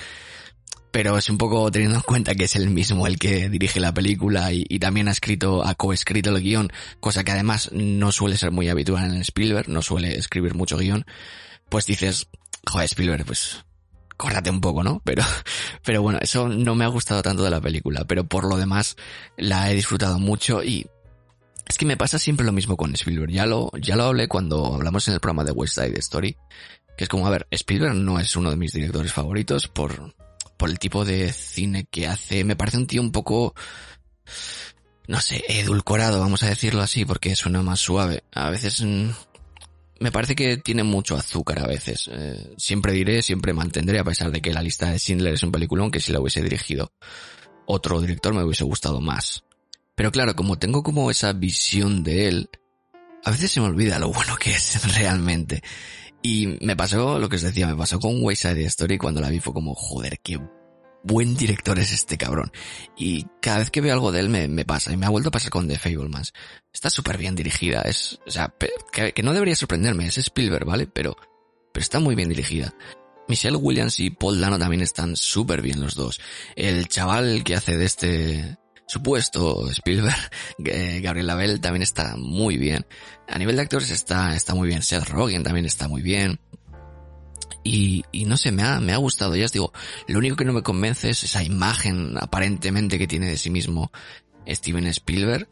[0.92, 3.94] Pero es un poco teniendo en cuenta que es el mismo el que dirige la
[3.94, 8.52] película y, también ha escrito, ha coescrito el guion, cosa que además no suele ser
[8.52, 11.06] muy habitual en Spielberg, no suele escribir mucho guion,
[11.70, 12.28] pues dices,
[12.68, 13.64] joder, Spielberg, pues
[14.18, 15.02] córtate un poco, ¿no?
[15.06, 15.24] Pero,
[15.84, 18.98] pero bueno, eso no me ha gustado tanto de la película, pero por lo demás
[19.38, 20.88] la he disfrutado mucho y
[21.72, 23.32] es que me pasa siempre lo mismo con Spielberg.
[23.32, 26.36] Ya lo, ya lo hablé cuando hablamos en el programa de West Side Story.
[26.97, 30.13] Que es como, a ver, Spielberg no es uno de mis directores favoritos por,
[30.57, 32.43] por el tipo de cine que hace.
[32.43, 33.55] Me parece un tío un poco,
[35.07, 38.26] no sé, edulcorado, vamos a decirlo así, porque suena más suave.
[38.34, 39.09] A veces mm,
[40.01, 42.09] me parece que tiene mucho azúcar a veces.
[42.11, 45.53] Eh, siempre diré, siempre mantendré, a pesar de que la lista de Schindler es un
[45.53, 46.91] peliculón que si la hubiese dirigido
[47.65, 49.45] otro director me hubiese gustado más.
[49.96, 52.50] Pero claro, como tengo como esa visión de él,
[53.24, 55.62] a veces se me olvida lo bueno que es realmente.
[56.24, 59.39] Y me pasó lo que os decía, me pasó con Wayside Story cuando la vi
[59.39, 60.39] fue como, joder, qué
[61.04, 62.52] buen director es este cabrón.
[62.96, 65.30] Y cada vez que veo algo de él me, me pasa, y me ha vuelto
[65.30, 66.34] a pasar con The Fablemans.
[66.74, 68.54] Está súper bien dirigida, es, o sea,
[68.92, 70.88] que, no debería sorprenderme, es Spielberg, ¿vale?
[70.88, 71.18] Pero,
[71.74, 72.74] pero está muy bien dirigida.
[73.28, 76.20] Michelle Williams y Paul Dano también están súper bien los dos.
[76.56, 78.58] El chaval que hace de este
[78.92, 82.86] supuesto Spielberg, Gabriel Label también está muy bien.
[83.28, 84.82] A nivel de actores está, está muy bien.
[84.82, 86.39] Seth Rogen también está muy bien.
[87.64, 89.36] Y, y no sé, me ha, me ha gustado.
[89.36, 89.72] Ya os digo,
[90.08, 93.92] lo único que no me convence es esa imagen aparentemente que tiene de sí mismo
[94.46, 95.48] Steven Spielberg.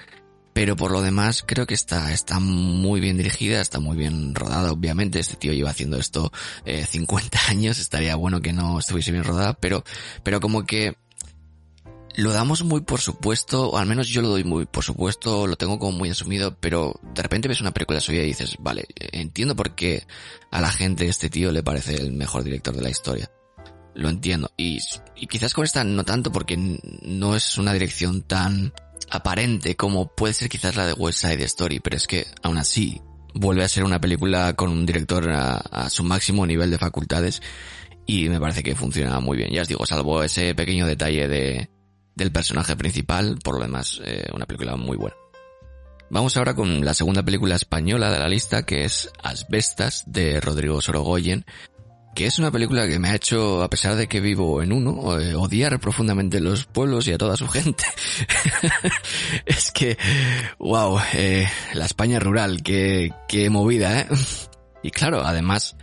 [0.52, 4.74] Pero por lo demás creo que está, está muy bien dirigida, está muy bien rodada,
[4.74, 5.20] obviamente.
[5.20, 6.34] Este tío lleva haciendo esto
[6.66, 9.86] eh, 50 años, estaría bueno que no estuviese bien rodada, pero,
[10.24, 10.98] pero como que
[12.16, 15.55] lo damos muy por supuesto, o al menos yo lo doy muy por supuesto, lo
[15.55, 19.55] tengo como muy asumido, pero de repente ves una película suya y dices, vale, entiendo
[19.55, 20.05] por qué
[20.51, 23.30] a la gente este tío le parece el mejor director de la historia.
[23.95, 24.51] Lo entiendo.
[24.55, 24.80] Y,
[25.30, 26.55] quizás con esta no tanto porque
[27.01, 28.74] no es una dirección tan
[29.10, 33.01] aparente como puede ser quizás la de West Side Story, pero es que aún así
[33.34, 37.41] vuelve a ser una película con un director a su máximo nivel de facultades
[38.05, 39.51] y me parece que funciona muy bien.
[39.51, 41.70] Ya os digo, salvo ese pequeño detalle de,
[42.20, 45.15] del personaje principal, por lo demás, eh, una película muy buena.
[46.11, 50.82] Vamos ahora con la segunda película española de la lista, que es Asbestas, de Rodrigo
[50.82, 51.45] Sorogoyen,
[52.15, 55.20] que es una película que me ha hecho, a pesar de que vivo en uno,
[55.20, 57.86] eh, odiar profundamente los pueblos y a toda su gente.
[59.45, 59.97] es que,
[60.57, 64.07] wow, eh, la España rural, qué, qué movida, ¿eh?
[64.82, 65.78] Y claro, además,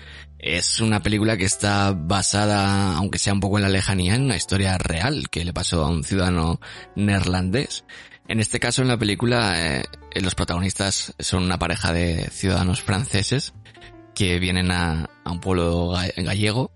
[0.47, 4.37] es una película que está basada, aunque sea un poco en la lejanía, en una
[4.37, 6.61] historia real que le pasó a un ciudadano
[6.95, 7.85] neerlandés.
[8.29, 9.85] En este caso, en la película, eh,
[10.15, 13.55] los protagonistas son una pareja de ciudadanos franceses
[14.15, 16.71] que vienen a, un pueblo gallego,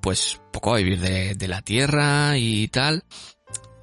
[0.00, 3.04] pues poco a vivir de, la tierra y tal.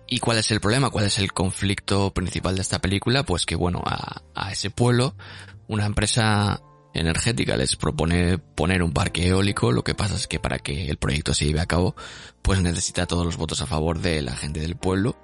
[0.07, 0.89] ¿Y cuál es el problema?
[0.89, 3.23] ¿Cuál es el conflicto principal de esta película?
[3.23, 5.15] Pues que bueno, a ese pueblo,
[5.67, 6.61] una empresa
[6.97, 10.97] energética les propone poner un parque eólico, lo que pasa es que para que el
[10.97, 11.95] proyecto se lleve a cabo,
[12.41, 15.17] pues necesita todos los votos a favor de la gente del pueblo.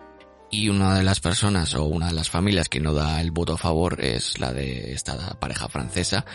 [0.51, 3.53] Y una de las personas o una de las familias que no da el voto
[3.53, 6.25] a favor es la de esta pareja francesa,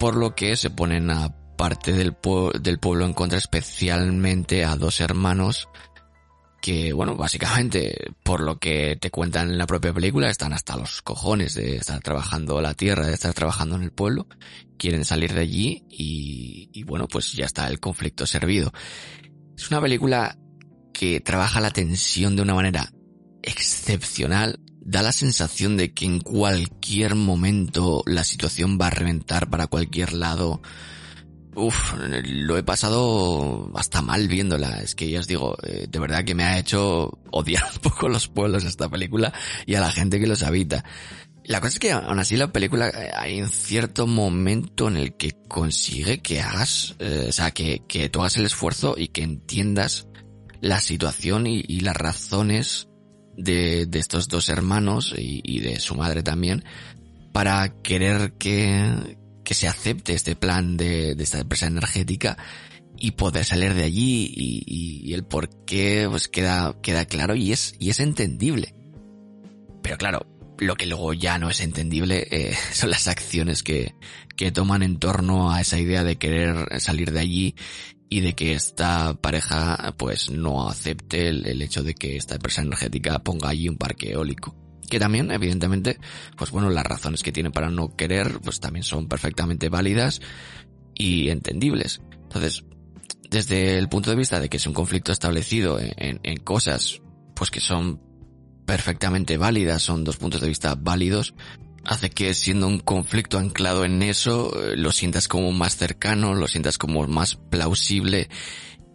[0.00, 2.16] por lo que se ponen a parte del,
[2.60, 5.68] del pueblo en contra especialmente a dos hermanos
[6.66, 11.00] que, bueno, básicamente, por lo que te cuentan en la propia película, están hasta los
[11.00, 14.26] cojones de estar trabajando la tierra, de estar trabajando en el pueblo,
[14.76, 18.72] quieren salir de allí y, y bueno, pues ya está el conflicto servido.
[19.56, 20.36] Es una película
[20.92, 22.92] que trabaja la tensión de una manera
[23.44, 29.68] excepcional, da la sensación de que en cualquier momento la situación va a reventar para
[29.68, 30.62] cualquier lado,
[31.58, 34.80] Uf, lo he pasado hasta mal viéndola.
[34.82, 38.10] Es que ya os digo, eh, de verdad que me ha hecho odiar un poco
[38.10, 39.32] los pueblos esta película
[39.64, 40.84] y a la gente que los habita.
[41.44, 45.16] La cosa es que aún así la película eh, hay un cierto momento en el
[45.16, 50.08] que consigue que hagas, eh, o sea, que, que hagas el esfuerzo y que entiendas
[50.60, 52.88] la situación y, y las razones
[53.34, 56.64] de, de, estos dos hermanos y, y de su madre también
[57.32, 62.36] para querer que, que se acepte este plan de, esta empresa energética
[62.98, 67.76] y poder salir de allí y, el por qué pues queda, queda claro y es,
[67.78, 68.74] y es entendible.
[69.84, 70.26] Pero claro,
[70.58, 73.94] lo que luego ya no es entendible eh, son las acciones que,
[74.36, 77.54] que toman en torno a esa idea de querer salir de allí
[78.08, 83.20] y de que esta pareja pues no acepte el hecho de que esta empresa energética
[83.20, 85.98] ponga allí un parque eólico que también, evidentemente,
[86.36, 90.20] pues bueno, las razones que tiene para no querer, pues también son perfectamente válidas
[90.94, 92.00] y entendibles.
[92.22, 92.64] Entonces,
[93.30, 97.02] desde el punto de vista de que es un conflicto establecido en, en, cosas,
[97.34, 98.00] pues que son
[98.64, 101.34] perfectamente válidas, son dos puntos de vista válidos,
[101.84, 106.48] hace que siendo un conflicto anclado en eso, eh, lo sientas como más cercano, lo
[106.48, 108.28] sientas como más plausible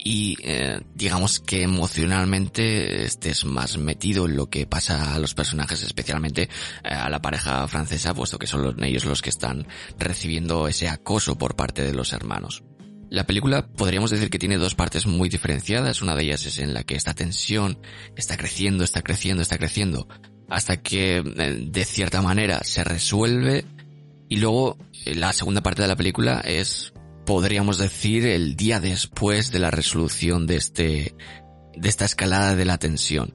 [0.04, 5.84] y eh, digamos que emocionalmente estés más metido en lo que pasa a los personajes,
[5.84, 6.48] especialmente eh,
[6.90, 9.68] a la pareja francesa, puesto que son los, ellos los que están
[10.00, 12.64] recibiendo ese acoso por parte de los hermanos.
[13.12, 16.74] La película podríamos decir que tiene dos partes muy diferenciadas, una de ellas es en
[16.74, 17.78] la que esta tensión
[18.16, 20.08] está creciendo, está creciendo, está creciendo,
[20.50, 23.66] hasta que eh, de cierta manera se resuelve
[24.30, 26.94] y luego eh, la segunda parte de la película es,
[27.32, 31.16] podríamos decir, el día después de la resolución de este,
[31.78, 33.34] de esta escalada de la tensión.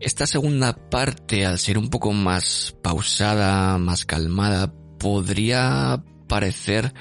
[0.00, 6.92] Esta segunda parte, al ser un poco más pausada, más calmada, podría parecer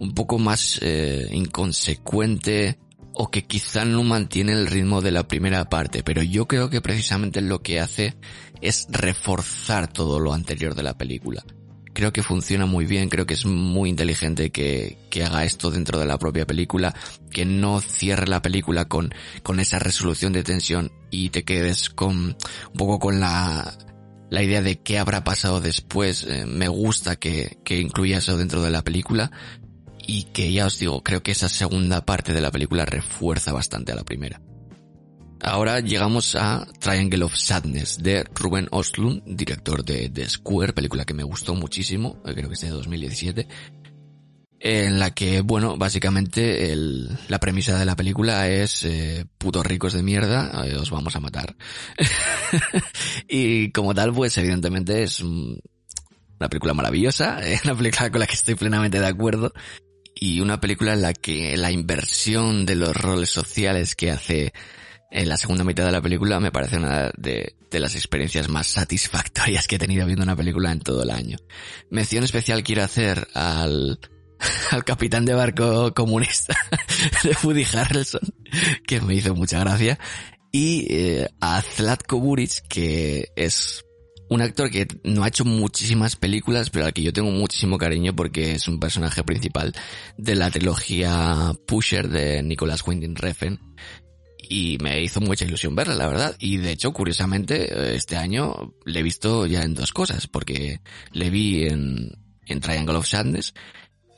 [0.00, 2.80] un poco más eh, inconsecuente
[3.12, 6.80] o que quizá no mantiene el ritmo de la primera parte, pero yo creo que
[6.80, 8.16] precisamente lo que hace
[8.60, 11.44] es reforzar todo lo anterior de la película.
[11.96, 15.98] Creo que funciona muy bien, creo que es muy inteligente que, que haga esto dentro
[15.98, 16.94] de la propia película,
[17.30, 22.16] que no cierre la película con, con esa resolución de tensión y te quedes con,
[22.18, 23.78] un poco con la,
[24.28, 26.24] la idea de qué habrá pasado después.
[26.28, 29.30] Eh, me gusta que, que incluya eso dentro de la película
[30.06, 33.92] y que ya os digo, creo que esa segunda parte de la película refuerza bastante
[33.92, 34.42] a la primera.
[35.42, 41.14] Ahora llegamos a Triangle of Sadness de Ruben Ostlund, director de The Square, película que
[41.14, 43.46] me gustó muchísimo, eh, creo que es de 2017,
[44.60, 46.74] en la que, bueno, básicamente
[47.28, 51.20] la premisa de la película es eh, putos ricos de mierda, eh, os vamos a
[51.20, 51.54] matar.
[53.28, 58.54] y como tal, pues evidentemente es una película maravillosa, una película con la que estoy
[58.54, 59.52] plenamente de acuerdo
[60.18, 64.54] y una película en la que la inversión de los roles sociales que hace
[65.10, 69.66] en la segunda mitad de la película me parece una de, las experiencias más satisfactorias
[69.66, 71.36] que he tenido viendo una película en todo el año.
[71.90, 74.00] Mención especial quiero hacer al,
[74.70, 76.56] al capitán de barco comunista
[77.22, 78.22] de Woody Harrelson,
[78.86, 79.98] que me hizo mucha gracia,
[80.52, 83.84] y eh, a Zlatko Buric, que es
[84.28, 88.14] un actor que no ha hecho muchísimas películas, pero al que yo tengo muchísimo cariño
[88.14, 89.72] porque es un personaje principal
[90.16, 93.58] de la trilogía Pusher de Nicolas Winding Refn.
[94.48, 96.36] Y me hizo mucha ilusión verla, la verdad.
[96.38, 100.80] Y de hecho, curiosamente, este año le he visto ya en dos cosas, porque
[101.12, 102.12] le vi en,
[102.46, 103.54] en Triangle of Sadness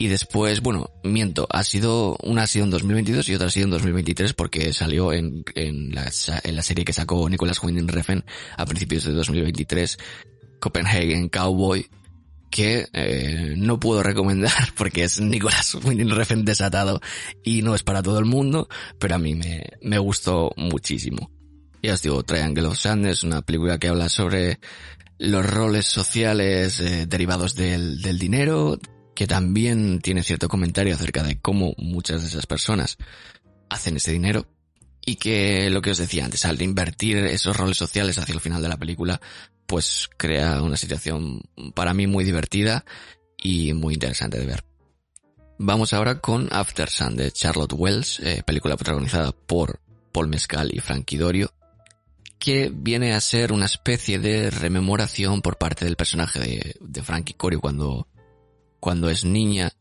[0.00, 3.64] y después, bueno, miento, ha sido, una ha sido en 2022 y otra ha sido
[3.64, 6.08] en 2023 porque salió en, en, la,
[6.44, 8.24] en la serie que sacó Nicolas Winding Refn
[8.56, 9.98] a principios de 2023,
[10.60, 11.88] Copenhagen Cowboy,
[12.50, 17.00] que eh, no puedo recomendar porque es Nicolas Winding Refn desatado
[17.44, 18.68] y no es para todo el mundo,
[18.98, 21.30] pero a mí me, me gustó muchísimo.
[21.82, 24.58] Ya os digo, Triangle of Sadness, una película que habla sobre
[25.18, 28.78] los roles sociales eh, derivados del, del dinero,
[29.14, 32.98] que también tiene cierto comentario acerca de cómo muchas de esas personas
[33.68, 34.46] hacen ese dinero
[35.04, 38.60] y que lo que os decía antes, al invertir esos roles sociales hacia el final
[38.60, 39.20] de la película,
[39.68, 41.42] pues crea una situación
[41.74, 42.84] para mí muy divertida
[43.36, 44.64] y muy interesante de ver.
[45.58, 50.78] Vamos ahora con After Sun de Charlotte Wells, eh, película protagonizada por Paul Mescal y
[50.78, 51.52] Frankie Dorio,
[52.38, 57.60] que viene a ser una especie de rememoración por parte del personaje de, Frankie Corio
[57.60, 58.08] cuando
[58.80, 59.72] cuando es niña,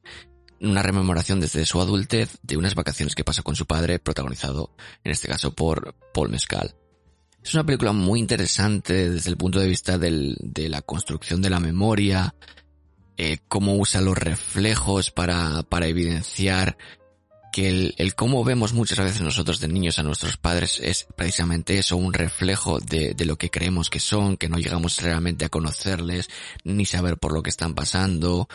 [0.60, 5.12] una rememoración desde su adultez de unas vacaciones que pasa con su padre, protagonizado en
[5.12, 6.76] este caso por Paul Mescal.
[7.48, 11.62] Es una película muy interesante desde el punto de vista de la construcción de la
[11.62, 12.36] memoria,
[13.16, 16.78] eh, cómo usa los reflejos para, evidenciar
[17.54, 21.78] que el, el, cómo vemos muchas veces nosotros de niños a nuestros padres es precisamente
[21.78, 25.50] eso, un reflejo de, de, lo que creemos que son, que no llegamos realmente a
[25.50, 26.28] conocerles,
[26.66, 28.50] ni saber por lo que están pasando.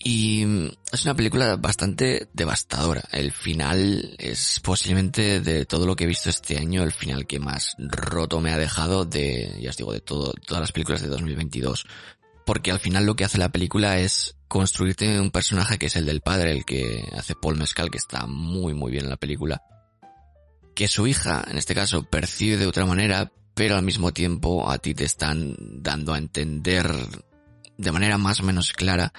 [0.00, 0.44] Y
[0.92, 3.02] es una película bastante devastadora.
[3.10, 7.40] El final es posiblemente de todo lo que he visto este año, el final que
[7.40, 11.08] más roto me ha dejado de, ya os digo, de todo, todas las películas de
[11.08, 11.86] 2022.
[12.46, 16.06] Porque al final lo que hace la película es construirte un personaje que es el
[16.06, 19.62] del padre, el que hace Paul Mescal, que está muy muy bien en la película.
[20.74, 24.78] Que su hija, en este caso, percibe de otra manera, pero al mismo tiempo a
[24.78, 26.88] ti te están dando a entender
[27.76, 29.12] de manera más o menos clara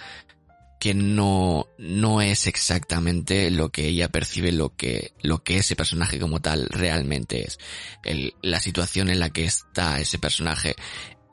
[0.80, 6.20] que no, no es exactamente lo que ella percibe, lo que, lo que ese personaje
[6.20, 7.60] como tal realmente es.
[8.04, 10.76] El, la situación en la que está ese personaje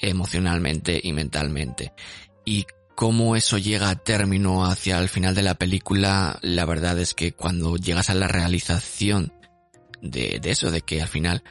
[0.00, 1.92] emocionalmente y mentalmente.
[2.44, 2.66] Y
[2.96, 7.32] cómo eso llega a término hacia el final de la película, la verdad es que
[7.32, 9.32] cuando llegas a la realización
[10.02, 11.44] de, de eso, de que al final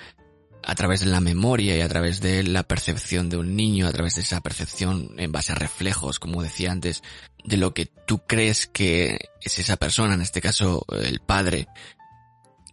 [0.65, 3.91] a través de la memoria y a través de la percepción de un niño, a
[3.91, 7.03] través de esa percepción en base a reflejos, como decía antes,
[7.43, 11.67] de lo que tú crees que es esa persona, en este caso el padre,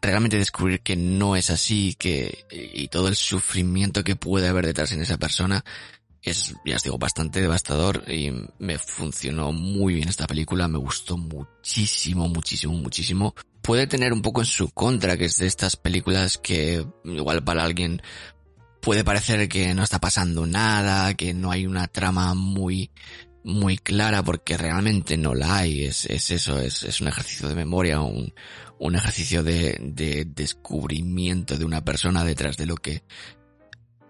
[0.01, 4.93] realmente descubrir que no es así, que, y todo el sufrimiento que puede haber detrás
[4.93, 5.63] en esa persona,
[6.23, 11.19] es, ya os digo, bastante devastador y me funcionó muy bien esta película, me gustó
[11.19, 13.35] muchísimo, muchísimo, muchísimo.
[13.63, 17.65] Puede tener un poco en su contra, que es de estas películas que igual para
[17.65, 18.03] alguien
[18.81, 22.91] puede parecer que no está pasando nada, que no hay una trama muy,
[23.45, 25.85] muy clara porque realmente no la hay.
[25.85, 28.35] Es, es eso, es, es un ejercicio de memoria, un,
[28.79, 33.05] un ejercicio de, de descubrimiento de una persona detrás de lo que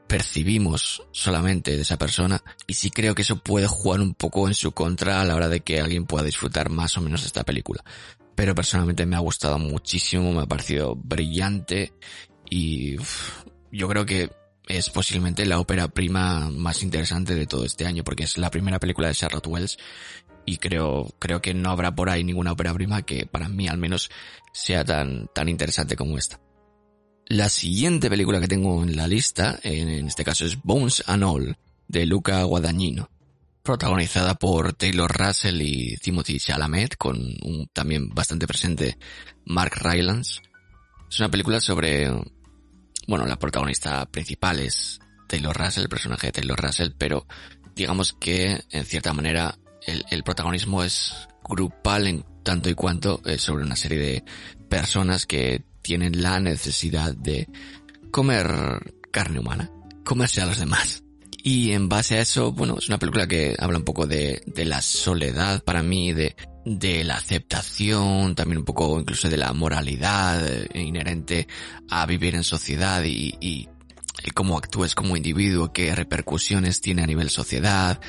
[0.06, 4.52] percibimos solamente de esa persona y sí creo que eso puede jugar un poco en
[4.52, 7.44] su contra a la hora de que alguien pueda disfrutar más o menos de esta
[7.44, 7.82] película.
[8.34, 11.92] Pero personalmente me ha gustado muchísimo, me ha parecido brillante
[12.48, 12.96] y
[13.70, 14.30] yo creo que
[14.68, 18.78] es posiblemente la ópera prima más interesante de todo este año porque es la primera
[18.78, 19.78] película de Charlotte Wells
[20.44, 23.78] y creo, creo que no habrá por ahí ninguna ópera prima que para mí al
[23.78, 24.10] menos
[24.52, 26.40] sea tan, tan interesante como esta.
[27.26, 31.56] La siguiente película que tengo en la lista, en este caso es Bones and All,
[31.88, 33.10] de Luca Guadagnino,
[33.62, 38.98] protagonizada por Taylor Russell y Timothy Chalamet, con un también bastante presente
[39.44, 40.40] Mark Rylance.
[41.08, 42.10] Es una película sobre,
[43.06, 44.98] bueno, la protagonista principal es
[45.28, 47.26] Taylor Russell, el personaje de Taylor Russell, pero
[47.74, 53.42] digamos que en cierta manera el, el protagonismo es grupal en tanto y cuanto es
[53.42, 54.24] sobre una serie de
[54.68, 57.48] personas que tienen la necesidad de
[58.10, 59.70] comer carne humana,
[60.04, 61.01] comerse a los demás.
[61.44, 64.64] Y en base a eso, bueno, es una película que habla un poco de, de
[64.64, 70.40] la soledad para mí, de, de la aceptación, también un poco incluso de la moralidad
[70.74, 71.48] inherente
[71.90, 73.68] a vivir en sociedad y, y,
[74.24, 78.00] y cómo actúes como individuo, qué repercusiones tiene a nivel sociedad.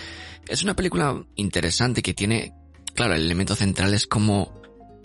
[0.48, 2.54] Es una película interesante que tiene,
[2.94, 4.62] claro, el elemento central es como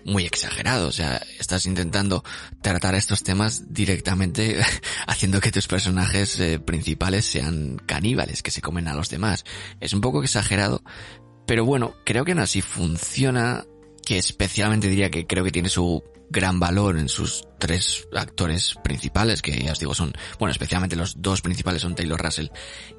[0.08, 0.88] muy exagerado.
[0.88, 2.24] O sea, estás intentando
[2.62, 4.60] tratar estos temas directamente
[5.06, 9.44] haciendo que tus personajes eh, principales sean caníbales, que se comen a los demás.
[9.80, 10.82] Es un poco exagerado,
[11.46, 13.64] pero bueno, creo que aún así funciona,
[14.04, 19.42] que especialmente diría que creo que tiene su gran valor en sus tres actores principales,
[19.42, 22.48] que ya os digo son, bueno, especialmente los dos principales son Taylor Russell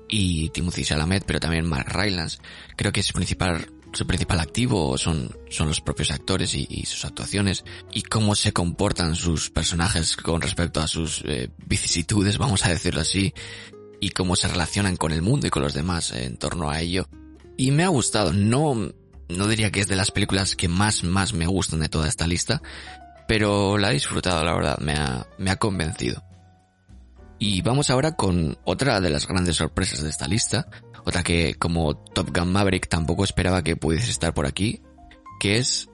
[0.07, 2.39] y Timothy Chalamet, pero también Mark Rylance.
[2.76, 7.06] Creo que es su principal su principal activo son, son los propios actores y, sus
[7.06, 12.70] actuaciones y cómo se comportan sus personajes con respecto a sus eh, vicisitudes, vamos a
[12.70, 13.34] decirlo así,
[14.00, 17.08] y cómo se relacionan con el mundo y con los demás en torno a ello.
[17.58, 18.92] Y me ha gustado, no,
[19.28, 22.28] no diría que es de las películas que más, más me gustan de toda esta
[22.28, 22.62] lista,
[23.28, 26.24] pero la he disfrutado, la verdad, me ha, me ha convencido.
[27.38, 30.68] Y vamos ahora con otra de las grandes sorpresas de esta lista,
[31.06, 34.82] otra que como Top Gun Maverick tampoco esperaba que pudiese estar por aquí,
[35.39, 35.89] que es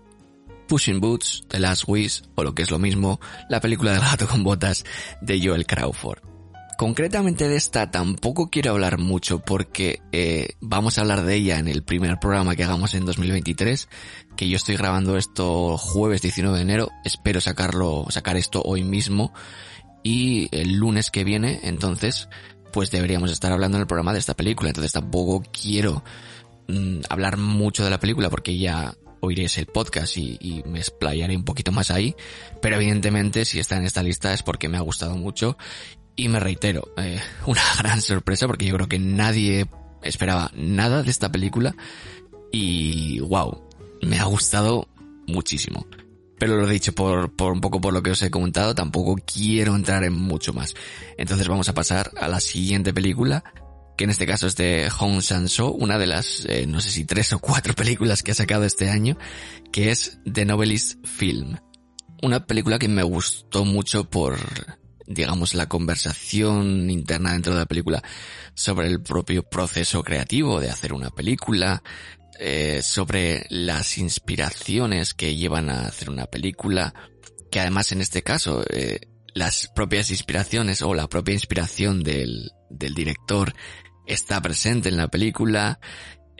[0.68, 4.28] Pushing Boots, The Last Wish, o lo que es lo mismo, la película del gato
[4.28, 4.84] con botas
[5.22, 6.20] de Joel Crawford.
[6.78, 11.70] Concretamente de esta tampoco quiero hablar mucho porque eh, vamos a hablar de ella en
[11.70, 13.88] el primer programa que hagamos en 2023,
[14.36, 19.34] que yo estoy grabando esto jueves 19 de enero, espero sacarlo, sacar esto hoy mismo
[20.03, 22.28] y el lunes que viene, entonces
[22.76, 24.70] pues deberíamos estar hablando en el programa de esta película.
[24.70, 26.04] Entonces tampoco quiero
[26.68, 31.46] mm, hablar mucho de la película porque ya oiréis el podcast y, me explayaré un
[31.46, 32.18] poquito más ahí.
[32.62, 35.58] Pero evidentemente si está en esta lista es porque me ha gustado mucho.
[36.18, 39.68] Y me reitero, eh, una gran sorpresa porque yo creo que nadie
[40.04, 41.78] esperaba nada de esta película.
[42.52, 43.70] Y wow,
[44.02, 44.90] me ha gustado
[45.28, 45.88] muchísimo.
[46.38, 49.16] Pero lo he dicho por, por un poco por lo que os he comentado, tampoco
[49.26, 50.74] quiero entrar en mucho más.
[51.18, 53.44] Entonces vamos a pasar a la siguiente película,
[53.97, 57.05] que en este caso es de Hong Sang-soo, una de las, eh, no sé si
[57.05, 59.18] tres o cuatro películas que ha sacado este año,
[59.72, 61.58] que es The Novelist Film.
[62.22, 64.38] Una película que me gustó mucho por,
[65.05, 68.04] digamos, la conversación interna dentro de la película
[68.54, 71.84] sobre el propio proceso creativo de hacer una película,
[72.39, 76.93] eh, sobre las inspiraciones que llevan a hacer una película,
[77.51, 78.99] que además en este caso eh,
[79.33, 83.53] las propias inspiraciones o la propia inspiración del, del director
[84.05, 85.79] está presente en la película.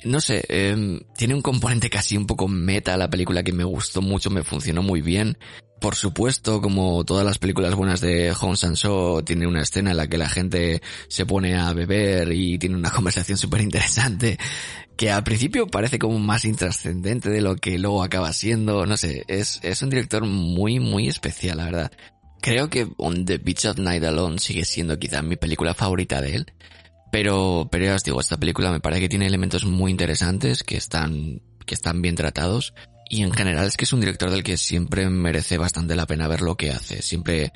[0.06, 4.04] No sé, eh, tiene un componente casi un poco meta la película que me gustó
[4.04, 5.36] mucho, me funcionó muy bien.
[5.82, 10.08] Por supuesto, como todas las películas buenas de Hong Sang-soo, tiene una escena en la
[10.08, 14.38] que la gente se pone a beber y tiene una conversación súper interesante,
[14.96, 18.86] que al principio parece como más intrascendente de lo que luego acaba siendo.
[18.86, 21.92] No sé, es, es un director muy, muy especial, la verdad.
[22.42, 26.36] Creo que On the Beach of Night Alone sigue siendo quizá mi película favorita de
[26.36, 26.54] él.
[27.16, 30.76] Pero, pero ya os digo, esta película me parece que tiene elementos muy interesantes, que
[30.76, 32.74] están, que están bien tratados
[33.10, 36.28] y en general es que es un director del que siempre merece bastante la pena
[36.28, 37.02] ver lo que hace.
[37.02, 37.54] Siempre,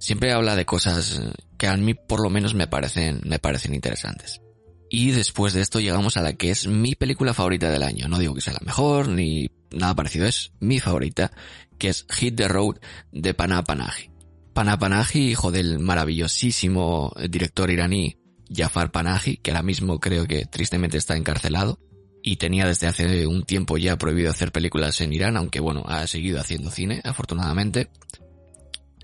[0.00, 1.20] siempre habla de cosas
[1.56, 4.40] que a mí por lo menos me parecen, me parecen interesantes.
[4.90, 8.08] Y después de esto llegamos a la que es mi película favorita del año.
[8.08, 11.30] No digo que sea la mejor ni nada parecido, es mi favorita,
[11.78, 12.80] que es Hit the Road
[13.12, 14.10] de Pana Panaji.
[14.52, 20.98] Pana Panahi, hijo del maravillosísimo director iraní Jafar Panahi, que ahora mismo creo que tristemente
[20.98, 21.78] está encarcelado
[22.22, 26.06] y tenía desde hace un tiempo ya prohibido hacer películas en Irán, aunque bueno, ha
[26.06, 27.88] seguido haciendo cine, afortunadamente.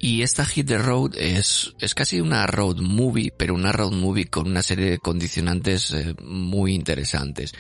[0.01, 4.25] Y esta Hit the Road es, es casi una road movie, pero una road movie
[4.25, 7.53] con una serie de condicionantes eh, muy interesantes.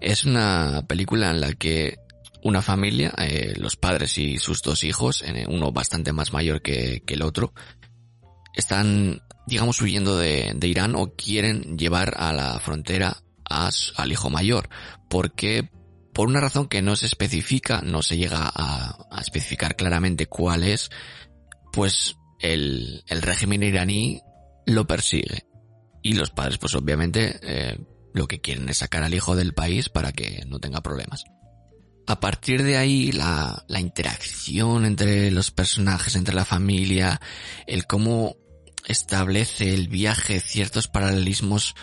[0.00, 1.98] Es una película en la que
[2.42, 7.22] una familia, eh, los padres y sus dos hijos, uno bastante más mayor que el
[7.22, 7.52] otro,
[8.54, 14.68] están, digamos, huyendo de, Irán o quieren llevar a la frontera a, al hijo mayor,
[15.08, 15.70] porque
[16.12, 20.62] por una razón que no se especifica, no se llega a, a especificar claramente cuál
[20.62, 20.90] es,
[21.72, 24.22] pues el, el régimen iraní
[24.66, 25.46] lo persigue.
[26.02, 27.78] Y los padres, pues obviamente, eh,
[28.12, 31.24] lo que quieren es sacar al hijo del país para que no tenga problemas.
[32.06, 37.20] A partir de ahí, la, la interacción entre los personajes, entre la familia,
[37.66, 38.36] el cómo
[38.86, 41.74] establece el viaje ciertos paralelismos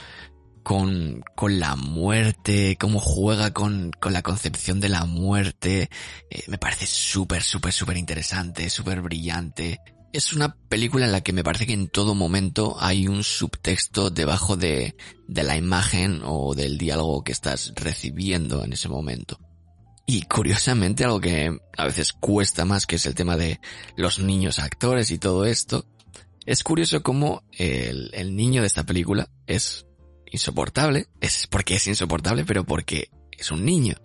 [0.63, 5.89] con, con la muerte, cómo juega con, con la concepción de la muerte,
[6.29, 9.79] eh, me parece súper, súper, súper interesante, súper brillante.
[10.13, 14.09] Es una película en la que me parece que en todo momento hay un subtexto
[14.09, 14.95] debajo de,
[15.27, 19.39] de la imagen o del diálogo que estás recibiendo en ese momento.
[20.05, 23.61] Y curiosamente algo que a veces cuesta más, que es el tema de
[23.95, 25.85] los niños actores y todo esto,
[26.45, 29.85] es curioso cómo el, el niño de esta película es
[30.31, 33.95] insoportable, es porque es insoportable, pero porque es un niño.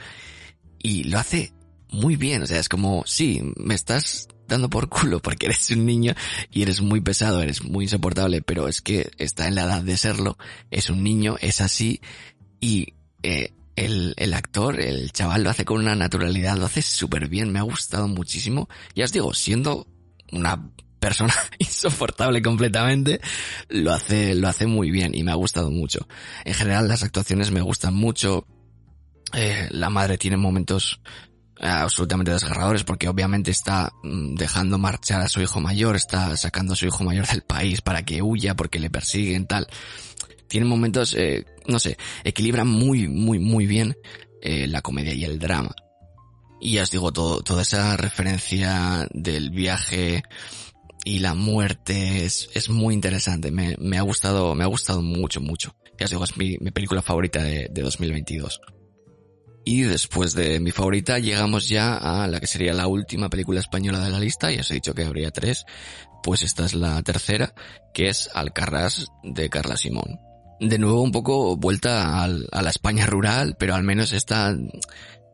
[0.78, 1.52] Y lo hace
[1.90, 5.86] muy bien, o sea, es como, sí, me estás dando por culo porque eres un
[5.86, 6.14] niño
[6.50, 9.96] y eres muy pesado, eres muy insoportable, pero es que está en la edad de
[9.96, 10.36] serlo,
[10.70, 12.00] es un niño, es así,
[12.60, 17.28] y eh, el, el actor, el chaval lo hace con una naturalidad, lo hace súper
[17.28, 18.68] bien, me ha gustado muchísimo.
[18.94, 19.86] Ya os digo, siendo
[20.32, 20.70] una
[21.06, 23.20] persona insoportable completamente,
[23.68, 26.08] lo hace, lo hace muy bien y me ha gustado mucho.
[26.44, 28.44] En general las actuaciones me gustan mucho.
[29.32, 31.00] Eh, la madre tiene momentos
[31.60, 36.72] eh, absolutamente desgarradores porque obviamente está mm, dejando marchar a su hijo mayor, está sacando
[36.72, 39.68] a su hijo mayor del país para que huya porque le persiguen tal.
[40.48, 43.96] Tiene momentos, eh, no sé, equilibran muy, muy, muy bien
[44.42, 45.70] eh, la comedia y el drama.
[46.60, 50.24] Y ya os digo, todo, toda esa referencia del viaje
[51.06, 53.52] y la muerte es, es muy interesante.
[53.52, 55.76] Me, me, ha gustado, me ha gustado mucho, mucho.
[56.00, 58.60] Ya os digo, es mi, mi película favorita de, de 2022.
[59.64, 64.00] Y después de mi favorita llegamos ya a la que sería la última película española
[64.00, 64.50] de la lista.
[64.50, 65.64] Ya os he dicho que habría tres.
[66.24, 67.54] Pues esta es la tercera,
[67.94, 70.18] que es Alcarrás de Carla Simón.
[70.58, 74.56] De nuevo un poco vuelta al, a la España rural, pero al menos esta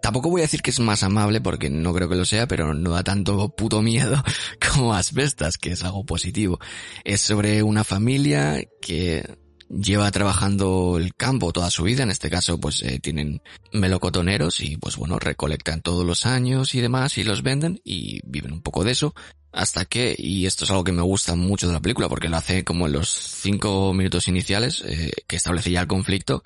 [0.03, 2.75] Tampoco voy a decir que es más amable porque no creo que lo sea, pero
[2.75, 4.23] no da tanto puto miedo
[4.75, 6.59] como Asbestas, que es algo positivo.
[7.05, 9.25] Es sobre una familia que
[9.71, 13.43] lleva trabajando el campo toda su vida, en este caso pues eh, tienen
[13.73, 18.53] melocotoneros y pues bueno, recolectan todos los años y demás y los venden y viven
[18.53, 19.15] un poco de eso.
[19.53, 22.39] Hasta que, y esto es algo que me gusta mucho de la película porque lo
[22.39, 26.43] hace como en los cinco minutos iniciales, eh, que establece ya el conflicto,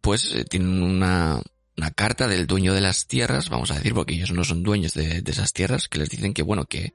[0.00, 1.42] pues eh, tienen una,
[1.78, 4.94] una carta del dueño de las tierras, vamos a decir, porque ellos no son dueños
[4.94, 6.94] de, de, esas tierras, que les dicen que bueno, que,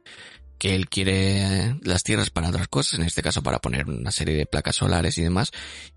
[0.60, 4.36] que él quiere las tierras para otras cosas, en este caso para poner una serie
[4.36, 5.52] de placas solares y demás,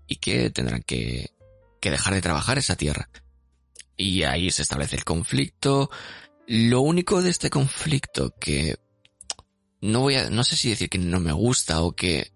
[0.07, 1.31] y que tendrán que,
[1.81, 3.09] que dejar de trabajar esa tierra.
[3.97, 5.89] Y ahí se establece el conflicto.
[6.47, 8.77] Lo único de este conflicto que
[9.81, 12.31] no voy a, no sé si decir que no me gusta o que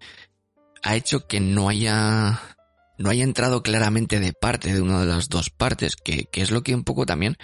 [0.84, 2.51] ha hecho que no haya
[3.02, 6.52] no haya entrado claramente de parte de una de las dos partes, que, que es
[6.52, 7.38] lo que un poco también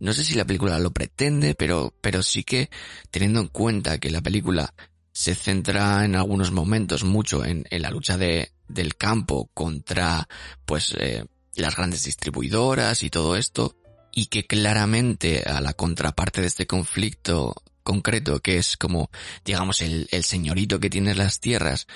[0.00, 2.70] no sé si la película lo pretende, pero, pero sí que
[3.10, 4.74] teniendo en cuenta que la película
[5.12, 10.28] se centra en algunos momentos mucho en, la lucha de, del campo contra,
[10.64, 11.24] pues, eh,
[11.56, 13.74] las grandes distribuidoras y todo esto,
[14.12, 19.10] y que claramente a la contraparte de este conflicto concreto, que es como,
[19.44, 21.88] digamos, el, el señorito que tiene las tierras,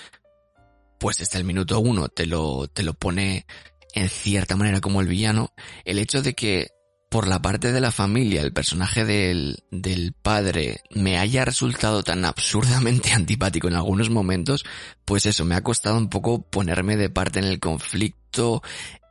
[1.02, 3.44] pues desde el minuto uno te lo, te lo pone
[3.92, 5.52] en cierta manera como el villano,
[5.84, 6.68] el hecho de que
[7.10, 12.24] por la parte de la familia el personaje del, del padre me haya resultado tan
[12.24, 14.64] absurdamente antipático en algunos momentos,
[15.04, 18.62] pues eso, me ha costado un poco ponerme de parte en el conflicto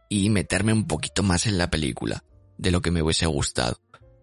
[0.08, 2.24] y meterme un poquito más en la película
[2.58, 3.82] de lo que me hubiese gustado.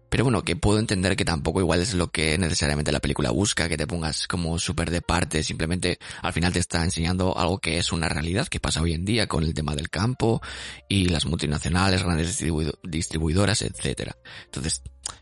[0.09, 3.69] Pero bueno, que puedo entender que tampoco igual es lo que necesariamente la película busca,
[3.69, 7.77] que te pongas como súper de parte, simplemente al final te está enseñando algo que
[7.77, 10.41] es una realidad que pasa hoy en día con el tema del campo
[10.87, 12.43] y las multinacionales, grandes
[12.83, 14.17] distribuidoras, etcétera.
[14.45, 14.81] Entonces,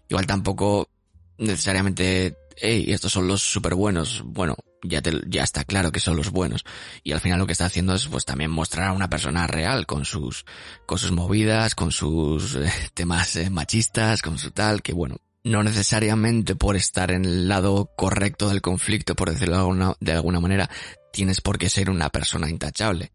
[0.10, 0.90] igual tampoco
[1.38, 4.24] necesariamente, hey, estos son los súper buenos.
[4.26, 6.66] Bueno, ya, te, ya está claro que son los buenos.
[7.04, 9.86] Y al final lo que está haciendo es pues también mostrar a una persona real
[9.86, 10.46] con sus,
[10.86, 15.64] con sus movidas, con sus eh, temas eh, machistas, con su tal, que bueno, no
[15.64, 20.70] necesariamente por estar en el lado correcto del conflicto, por decirlo de alguna, manera,
[21.12, 23.12] tienes por qué ser una persona intachable.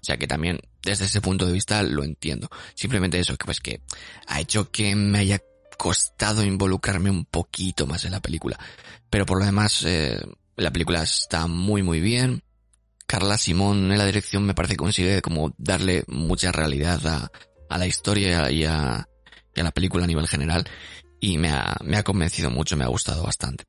[0.00, 2.48] O sea que también desde ese punto de vista lo entiendo.
[2.74, 3.80] Simplemente eso, que pues que
[4.26, 5.40] ha hecho que me haya
[5.78, 8.58] costado involucrarme un poquito más en la película.
[9.10, 10.20] Pero por lo demás, eh,
[10.56, 12.42] la película está muy muy bien.
[13.06, 17.86] Carla Simón en la dirección me parece que consigue como darle mucha realidad a, la
[17.86, 19.08] historia y a,
[19.54, 20.64] la película a nivel general.
[21.20, 23.64] Y me ha, me ha convencido mucho, me ha gustado bastante.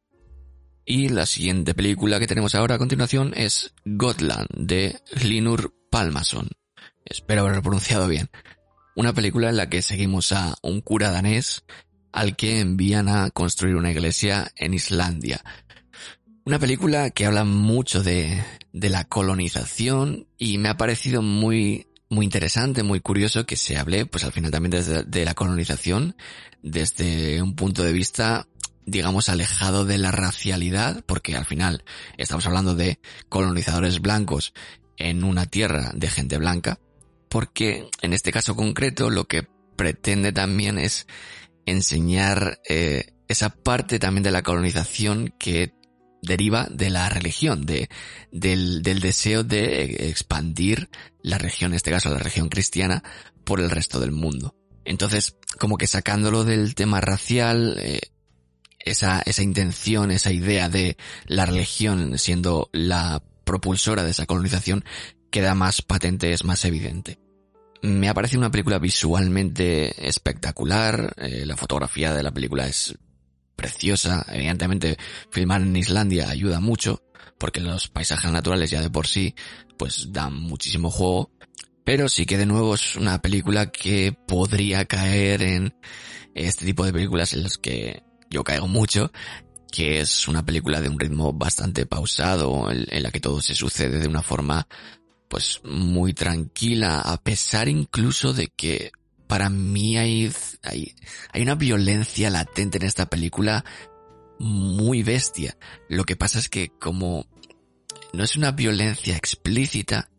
[0.86, 6.50] Y la siguiente película que tenemos ahora a continuación es Gotland de Hlinur Palmason.
[7.06, 8.30] Espero haberlo pronunciado bien.
[8.96, 11.64] Una película en la que seguimos a un cura danés
[12.12, 15.44] al que envían a construir una iglesia en Islandia.
[16.48, 22.24] Una película que habla mucho de, de la colonización y me ha parecido muy, muy
[22.24, 26.16] interesante, muy curioso que se hable, pues al final también desde de la colonización,
[26.62, 28.48] desde un punto de vista,
[28.86, 31.84] digamos, alejado de la racialidad, porque al final
[32.16, 34.54] estamos hablando de colonizadores blancos
[34.98, 36.78] en una tierra de gente blanca,
[37.28, 41.08] porque en este caso concreto lo que pretende también es
[41.66, 45.74] enseñar eh, esa parte también de la colonización que
[46.26, 47.90] deriva de la religión, de,
[48.32, 50.90] del, deseo de expandir
[51.22, 53.04] la región, en este caso la región cristiana,
[53.44, 54.56] por el resto del mundo.
[54.84, 58.02] Entonces, como que sacándolo del tema racial, eh,
[58.80, 64.86] esa, esa intención, esa idea de la religión siendo la propulsora de esa colonización,
[65.32, 67.20] queda más patente, es más evidente.
[67.82, 72.96] Me ha parecido una película visualmente espectacular, eh, la fotografía de la película es
[73.56, 74.98] preciosa, evidentemente
[75.32, 77.04] filmar en Islandia ayuda mucho,
[77.38, 79.36] porque los paisajes naturales ya de por sí
[79.78, 81.32] pues dan muchísimo juego,
[81.84, 85.76] pero sí que de nuevo es una película que podría caer en
[86.34, 89.12] este tipo de películas en las que yo caigo mucho,
[89.72, 94.00] que es una película de un ritmo bastante pausado, en, la que todo se sucede
[94.00, 94.68] de una forma
[95.28, 98.92] pues muy tranquila, a pesar incluso de que
[99.28, 100.32] para mí hay,
[100.64, 100.96] hay,
[101.32, 103.66] hay una violencia latente en esta película
[104.40, 105.58] muy bestia.
[105.90, 107.28] Lo que pasa es que como
[108.14, 110.10] no es una violencia explícita,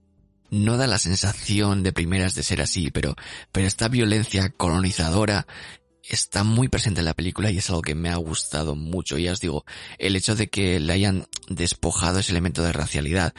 [0.51, 3.15] no da la sensación de primeras de ser así, pero,
[3.53, 5.47] pero esta violencia colonizadora
[6.03, 9.19] está muy presente en la película y es algo que me ha gustado mucho.
[9.19, 9.65] Ya os digo,
[9.99, 13.35] el hecho de que le hayan despojado ese elemento de racialidad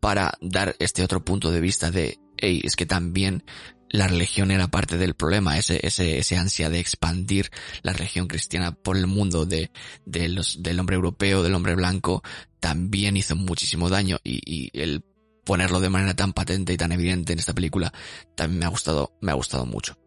[0.00, 3.44] para dar este otro punto de vista de, hey, es que también
[3.90, 7.50] la religión era parte del problema, ese, ese, ese ansia de expandir
[7.82, 9.70] la religión cristiana por el mundo de,
[10.06, 12.22] de los, del hombre europeo, del hombre blanco,
[12.60, 15.04] también hizo muchísimo daño y, y el
[15.44, 17.92] ponerlo de manera tan patente y tan evidente en esta película
[18.36, 19.98] también me ha gustado, me ha gustado mucho.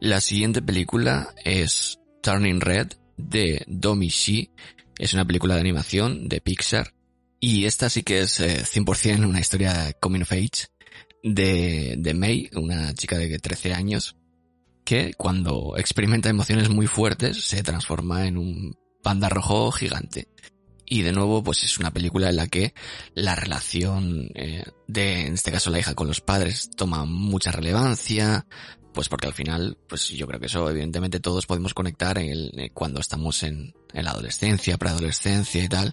[0.00, 4.50] La siguiente película es Turning Red de Domi Shi.
[4.98, 6.94] Es una película de animación de Pixar.
[7.40, 10.68] Y esta sí que es 100% eh, una historia coming of age
[11.22, 14.16] de, de May, una chica de 13 años,
[14.84, 20.28] que cuando experimenta emociones muy fuertes se transforma en un panda rojo gigante.
[20.88, 22.72] Y de nuevo, pues es una película en la que
[23.14, 28.46] la relación eh, de, en este caso, la hija con los padres toma mucha relevancia,
[28.94, 32.52] pues porque al final, pues yo creo que eso evidentemente todos podemos conectar en el,
[32.56, 35.92] eh, cuando estamos en, en la adolescencia, preadolescencia y tal,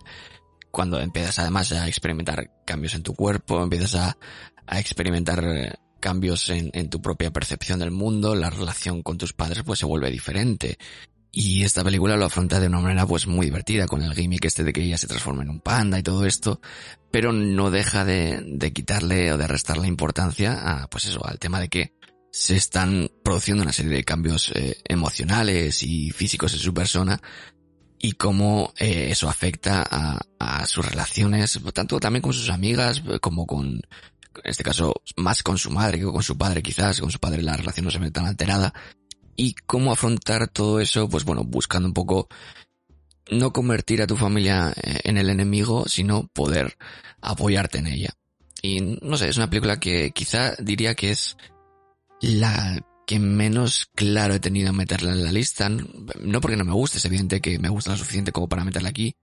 [0.74, 4.18] cuando empiezas además a experimentar cambios en tu cuerpo, empiezas a,
[4.66, 9.34] a experimentar eh, cambios en, en, tu propia percepción del mundo, la relación con tus
[9.34, 10.80] padres pues se vuelve diferente.
[11.32, 14.64] Y esta película lo afronta de una manera pues muy divertida, con el gimmick este
[14.64, 16.60] de que ella se transforma en un panda y todo esto,
[17.12, 21.60] pero no deja de, de quitarle o de restarle importancia a, pues eso, al tema
[21.60, 21.94] de que
[22.32, 27.22] se están produciendo una serie de cambios eh, emocionales y físicos en su persona
[28.05, 33.67] y cómo eh, eso afecta a, sus relaciones, tanto también con sus amigas como con,
[33.75, 33.81] en
[34.43, 37.55] este caso, más con su madre que con su padre quizás, con su padre la
[37.55, 38.73] relación no se ve tan alterada
[39.38, 42.27] y cómo afrontar todo eso, pues bueno, buscando un poco
[43.31, 46.77] no convertir a tu familia eh, en el enemigo, sino poder
[47.21, 48.09] apoyarte en ella.
[48.61, 51.38] Y no sé, es una película que quizá diría que es
[52.19, 52.84] la
[53.14, 55.69] que menos claro he tenido en meterla en la lista.
[55.69, 58.90] No porque no me guste, es evidente que me gusta lo suficiente como para meterla
[58.90, 59.15] aquí.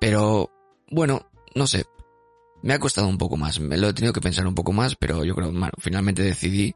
[0.00, 0.50] Pero,
[0.90, 1.84] bueno, no sé.
[2.62, 3.60] Me ha costado un poco más.
[3.60, 6.74] Me lo he tenido que pensar un poco más, pero yo creo, bueno, finalmente decidí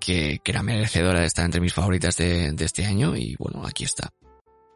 [0.00, 3.84] que, que era merecedora de estar entre mis favoritas de, este año y bueno, aquí
[3.84, 4.08] está.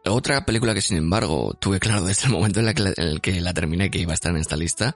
[0.04, 3.90] Otra película que sin embargo tuve claro desde el momento en, el que la terminé
[3.90, 4.94] que iba a estar en esta lista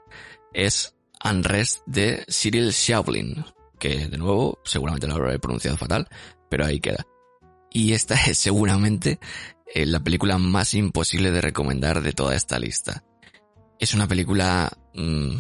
[0.53, 0.95] es
[1.25, 3.47] Unrest de Cyril Schablin,
[3.79, 6.09] que de nuevo seguramente lo habré pronunciado fatal,
[6.51, 7.07] pero ahí queda.
[7.71, 9.19] Y esta es seguramente
[9.75, 13.05] eh, la película más imposible de recomendar de toda esta lista.
[13.79, 15.37] Es una película mm,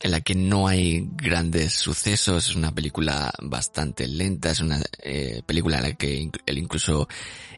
[0.00, 5.42] en la que no hay grandes sucesos, es una película bastante lenta, es una eh,
[5.46, 7.08] película en la que el, incluso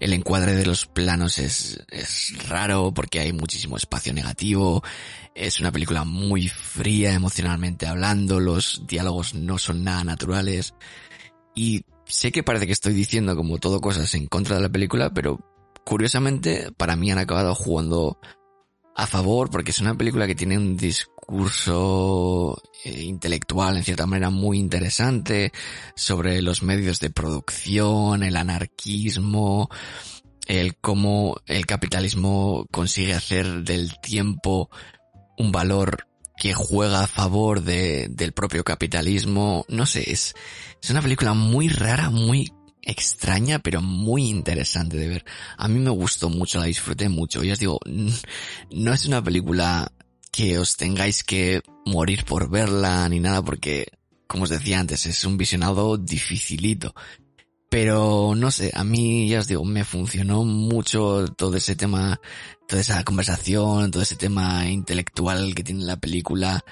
[0.00, 4.82] el encuadre de los planos es, es raro porque hay muchísimo espacio negativo,
[5.34, 10.74] es una película muy fría emocionalmente hablando, los diálogos no son nada naturales.
[11.54, 15.12] Y sé que parece que estoy diciendo como todo cosas en contra de la película,
[15.12, 15.40] pero
[15.84, 18.18] curiosamente para mí han acabado jugando
[18.94, 24.30] a favor porque es una película que tiene un discurso eh, intelectual en cierta manera
[24.30, 25.52] muy interesante
[25.94, 29.68] sobre los medios de producción, el anarquismo,
[30.46, 34.70] el cómo el capitalismo consigue hacer del tiempo
[35.36, 39.64] un valor que juega a favor de, del propio capitalismo.
[39.68, 40.34] No sé, es,
[40.82, 45.24] es una película muy rara, muy extraña, pero muy interesante de ver.
[45.58, 47.42] A mí me gustó mucho, la disfruté mucho.
[47.42, 47.80] Y os digo,
[48.70, 49.90] no es una película
[50.36, 53.86] que os tengáis que morir por verla ni nada porque,
[54.26, 56.94] como os decía antes, es un visionado dificilito.
[57.70, 62.20] Pero no sé, a mí ya os digo, me funcionó mucho todo ese tema,
[62.68, 66.62] toda esa conversación, todo ese tema intelectual que tiene la película.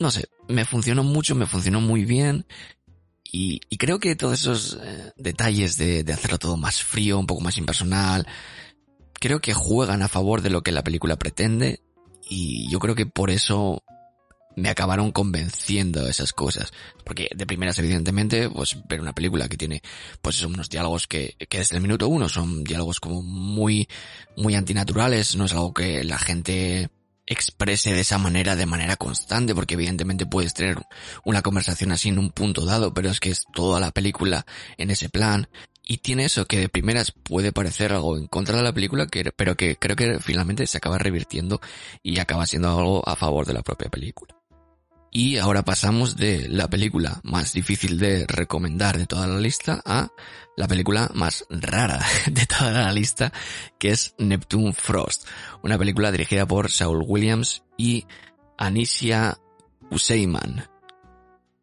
[0.00, 2.44] No sé, me funcionó mucho, me funcionó muy bien.
[3.30, 7.40] Y, creo que todos esos eh, detalles de, de, hacerlo todo más frío, un poco
[7.40, 8.26] más impersonal,
[9.12, 11.82] creo que juegan a favor de lo que la película pretende
[12.28, 13.82] y yo creo que por eso
[14.58, 16.72] me acabaron convenciendo esas cosas.
[17.04, 19.82] Porque de primeras, evidentemente, pues ver una película que tiene,
[20.20, 23.88] pues unos diálogos que, que desde el minuto uno son diálogos como muy,
[24.36, 26.90] muy antinaturales, no es algo que la gente
[27.28, 30.78] exprese de esa manera de manera constante, porque evidentemente puedes tener
[31.24, 34.46] una conversación así en un punto dado, pero es que es toda la película
[34.78, 35.48] en ese plan.
[35.90, 39.32] Y tiene eso que de primeras puede parecer algo en contra de la película, que,
[39.34, 41.62] pero que creo que finalmente se acaba revirtiendo
[42.02, 44.36] y acaba siendo algo a favor de la propia película.
[45.10, 50.10] Y ahora pasamos de la película más difícil de recomendar de toda la lista a
[50.58, 53.32] la película más rara de toda la lista,
[53.78, 55.26] que es Neptune Frost,
[55.62, 58.04] una película dirigida por Saul Williams y
[58.58, 59.38] Anicia
[59.90, 60.68] Useyman.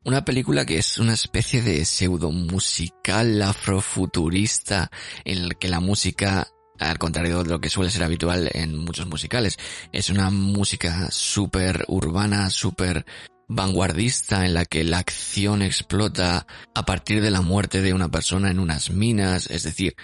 [0.06, 4.92] Una película que es una especie de pseudo musical afrofuturista
[5.24, 6.48] en el que la música
[6.80, 9.58] al contrario de lo que suele ser habitual en muchos musicales.
[9.92, 13.04] Es una música súper urbana, súper
[13.48, 16.46] vanguardista en la que la acción explota
[16.76, 19.96] a partir de la muerte de una persona en unas minas, es decir,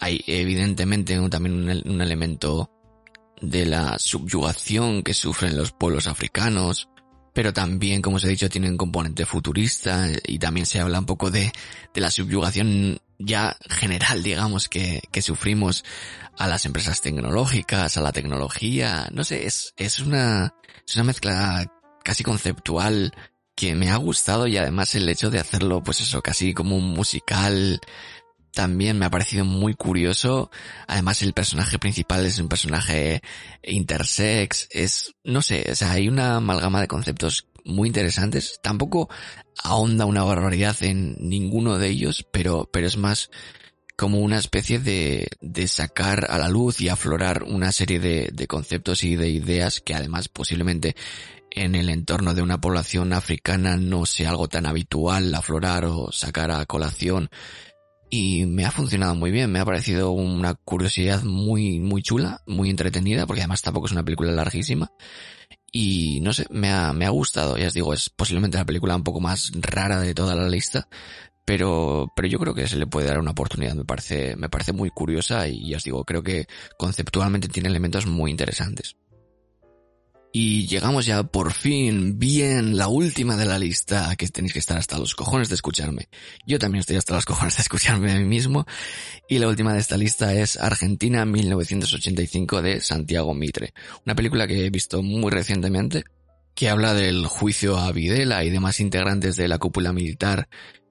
[0.00, 2.70] hay evidentemente también un, elemento
[3.42, 6.88] de la subyugación que sufren los pueblos africanos,
[7.32, 11.06] pero también, como os he dicho, tiene un componente futurista y también se habla un
[11.06, 11.52] poco de,
[11.94, 15.84] de la subyugación ya general, digamos, que, que sufrimos
[16.36, 20.54] a las empresas tecnológicas, a la tecnología, no sé, es, es una,
[20.86, 21.70] es una mezcla
[22.02, 23.12] casi conceptual
[23.54, 26.94] que me ha gustado y además el hecho de hacerlo pues eso casi como un
[26.94, 27.78] musical
[28.52, 30.50] también me ha parecido muy curioso.
[30.86, 33.22] Además el personaje principal es un personaje
[33.62, 38.60] intersex, es no sé, o sea, hay una amalgama de conceptos muy interesantes.
[38.62, 39.08] Tampoco
[39.62, 43.30] ahonda una barbaridad en ninguno de ellos, pero pero es más
[43.96, 48.46] como una especie de, de sacar a la luz y aflorar una serie de, de
[48.46, 50.96] conceptos y de ideas que además posiblemente
[51.50, 56.50] en el entorno de una población africana no sea algo tan habitual aflorar o sacar
[56.50, 57.28] a colación.
[58.12, 62.68] Y me ha funcionado muy bien, me ha parecido una curiosidad muy, muy chula, muy
[62.68, 64.90] entretenida, porque además tampoco es una película larguísima.
[65.70, 68.96] Y no sé, me ha, me ha gustado, ya os digo, es posiblemente la película
[68.96, 70.88] un poco más rara de toda la lista,
[71.44, 74.72] pero, pero yo creo que se le puede dar una oportunidad, me parece, me parece
[74.72, 78.96] muy curiosa y ya os digo, creo que conceptualmente tiene elementos muy interesantes.
[80.32, 84.78] Y llegamos ya por fin, bien, la última de la lista, que tenéis que estar
[84.78, 86.08] hasta los cojones de escucharme.
[86.46, 88.64] Yo también estoy hasta los cojones de escucharme a mí mismo.
[89.28, 93.74] Y la última de esta lista es Argentina 1985 de Santiago Mitre.
[94.06, 96.04] Una película que he visto muy recientemente,
[96.54, 100.48] que habla del juicio a Videla y demás integrantes de la cúpula militar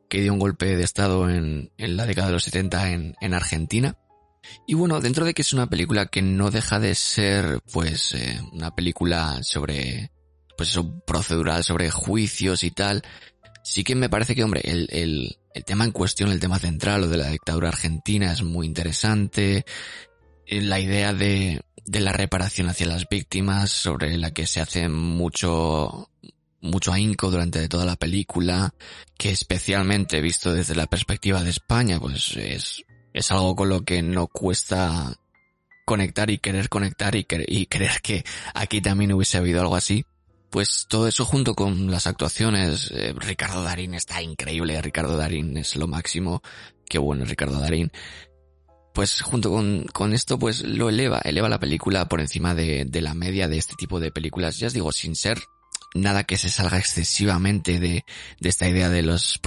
[0.10, 3.34] que dio un golpe de estado en, en la década de los 70 en, en
[3.34, 3.96] Argentina
[4.68, 8.40] y bueno, dentro de que es una película que no deja de ser, pues, eh,
[8.52, 10.12] una película sobre,
[10.58, 13.04] pues eso, procedural, sobre juicios y tal,
[13.64, 17.02] sí que me parece que, hombre, el, el, el tema en cuestión, el tema central,
[17.02, 19.66] lo de la dictadura argentina es muy interesante.
[20.48, 26.12] la idea de, de la reparación hacia las víctimas, sobre la que se hace mucho,
[26.62, 28.74] mucho ahínco durante toda la película,
[29.18, 32.84] que especialmente visto desde la perspectiva de España, pues es,
[33.14, 35.18] es algo con lo que no cuesta
[35.86, 38.24] conectar y querer conectar y, y querer que
[38.54, 40.06] aquí también hubiese habido algo así.
[40.50, 45.76] Pues todo eso junto con las actuaciones, eh, Ricardo Darín está increíble, Ricardo Darín es
[45.76, 46.42] lo máximo,
[46.88, 47.92] qué bueno Ricardo Darín.
[48.94, 53.02] Pues junto con, con esto pues lo eleva, eleva la película por encima de, de
[53.02, 55.40] la media de este tipo de películas, ya os digo, sin ser
[55.96, 58.06] nada que se salga excesivamente de,
[58.40, 59.40] de esta idea de los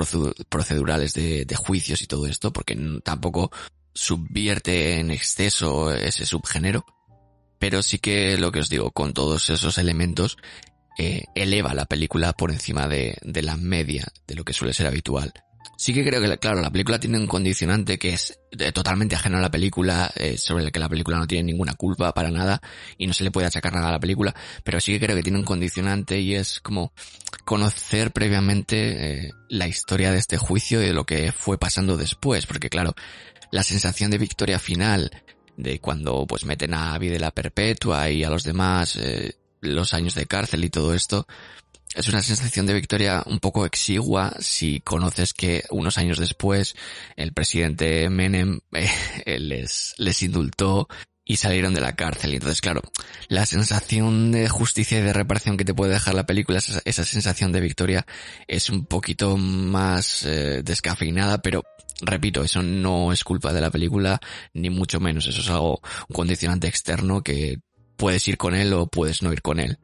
[0.49, 3.51] procedurales de, de, juicios y todo esto, porque tampoco
[3.95, 6.85] subvierte en exceso ese subgénero.
[7.59, 10.37] Pero sí que lo que os digo, con todos esos elementos,
[10.99, 14.87] eh, eleva la película por encima de, de la media de lo que suele ser
[14.87, 15.33] habitual.
[15.77, 19.39] Sí que creo que, claro, la película tiene un condicionante que es eh, totalmente ajeno
[19.39, 22.61] a la película, eh, sobre el que la película no tiene ninguna culpa para nada
[22.99, 25.23] y no se le puede achacar nada a la película, pero sí que creo que
[25.23, 26.93] tiene un condicionante y es como
[27.45, 32.47] conocer previamente eh, la historia de este juicio y de lo que fue pasando después,
[32.47, 32.95] porque claro,
[33.51, 35.11] la sensación de victoria final
[35.57, 38.99] de cuando pues meten a la Perpetua y a los demás
[39.61, 41.27] los años de cárcel y todo esto,
[41.95, 46.75] es una sensación de victoria un poco exigua si conoces que unos años después
[47.17, 50.89] el presidente Menem eh, les, les indultó
[51.25, 52.33] y salieron de la cárcel.
[52.33, 52.83] Y entonces, claro,
[53.29, 57.53] la sensación de justicia y de reparación que te puede dejar la película, esa, sensación
[57.53, 58.07] de victoria,
[58.49, 61.63] es un poquito más eh, descafeinada, pero
[62.01, 64.21] repito, eso no es culpa de la película,
[64.53, 65.27] ni mucho menos.
[65.27, 67.59] Eso es algo, un condicionante externo que
[67.97, 69.79] puedes ir con él o puedes no ir con él.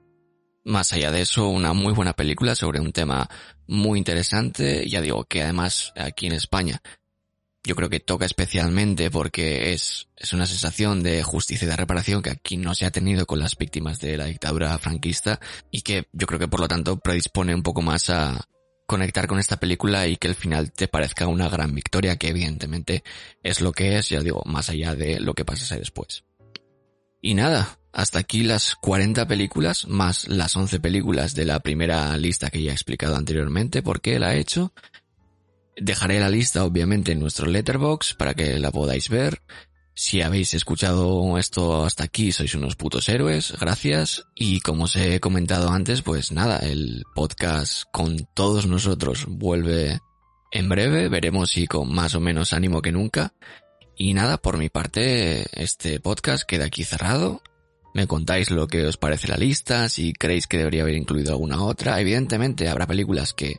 [0.69, 3.27] Más allá de eso, una muy buena película sobre un tema
[3.67, 6.83] muy interesante, ya digo que además aquí en España
[7.65, 12.21] yo creo que toca especialmente porque es, es una sensación de justicia y de reparación
[12.21, 15.41] que aquí no se ha tenido con las víctimas de la dictadura franquista
[15.71, 18.39] y que yo creo que por lo tanto predispone un poco más a
[18.87, 23.05] conectar con esta película y que el final te parezca una gran victoria que evidentemente
[23.43, 26.25] es lo que es, ya digo, más allá de lo que pasase después.
[27.21, 32.51] Y nada, hasta aquí las 40 películas más las 11 películas de la primera lista
[32.51, 34.73] que ya he explicado anteriormente por qué la he hecho.
[35.77, 39.43] Dejaré la lista obviamente en nuestro letterbox para que la podáis ver.
[39.95, 44.27] Si habéis escuchado esto hasta aquí, sois unos putos héroes, gracias.
[44.37, 49.99] Y como os he comentado antes, pues nada, el podcast con todos nosotros vuelve
[50.53, 53.35] en breve, veremos si con más o menos ánimo que nunca.
[54.01, 57.43] Y nada, por mi parte, este podcast queda aquí cerrado.
[57.95, 61.61] Me contáis lo que os parece la lista, si creéis que debería haber incluido alguna
[61.65, 62.01] otra.
[62.01, 63.57] Evidentemente habrá películas que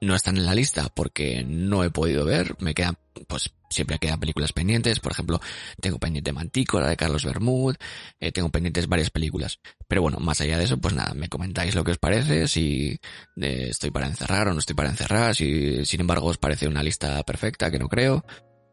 [0.00, 2.54] no están en la lista porque no he podido ver.
[2.60, 5.00] Me quedan, pues siempre quedan películas pendientes.
[5.00, 5.40] Por ejemplo,
[5.80, 7.74] tengo pendiente Mantico, la de Carlos Bermud.
[8.20, 9.58] Eh, tengo pendientes varias películas.
[9.88, 13.00] Pero bueno, más allá de eso, pues nada, me comentáis lo que os parece, si
[13.40, 16.84] eh, estoy para encerrar o no estoy para encerrar, si sin embargo os parece una
[16.84, 18.24] lista perfecta, que no creo.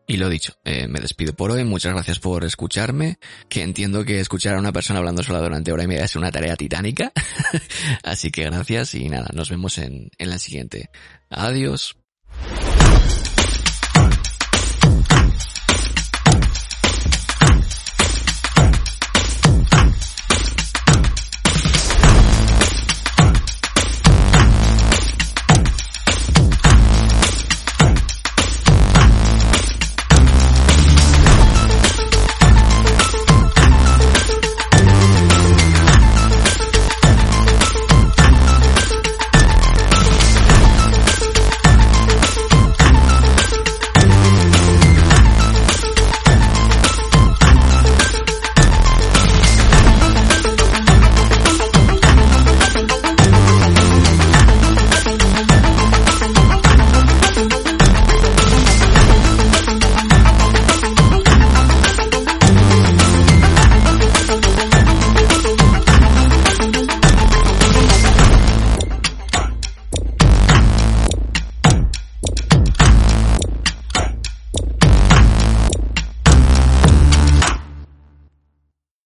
[0.06, 4.20] Y lo dicho, eh, me despido por hoy, muchas gracias por escucharme, que entiendo que
[4.20, 7.14] escuchar a una persona hablando sola durante hora y media es una tarea titánica,
[8.04, 10.90] así que gracias y nada, nos vemos en, en la siguiente.
[11.30, 11.96] Adiós.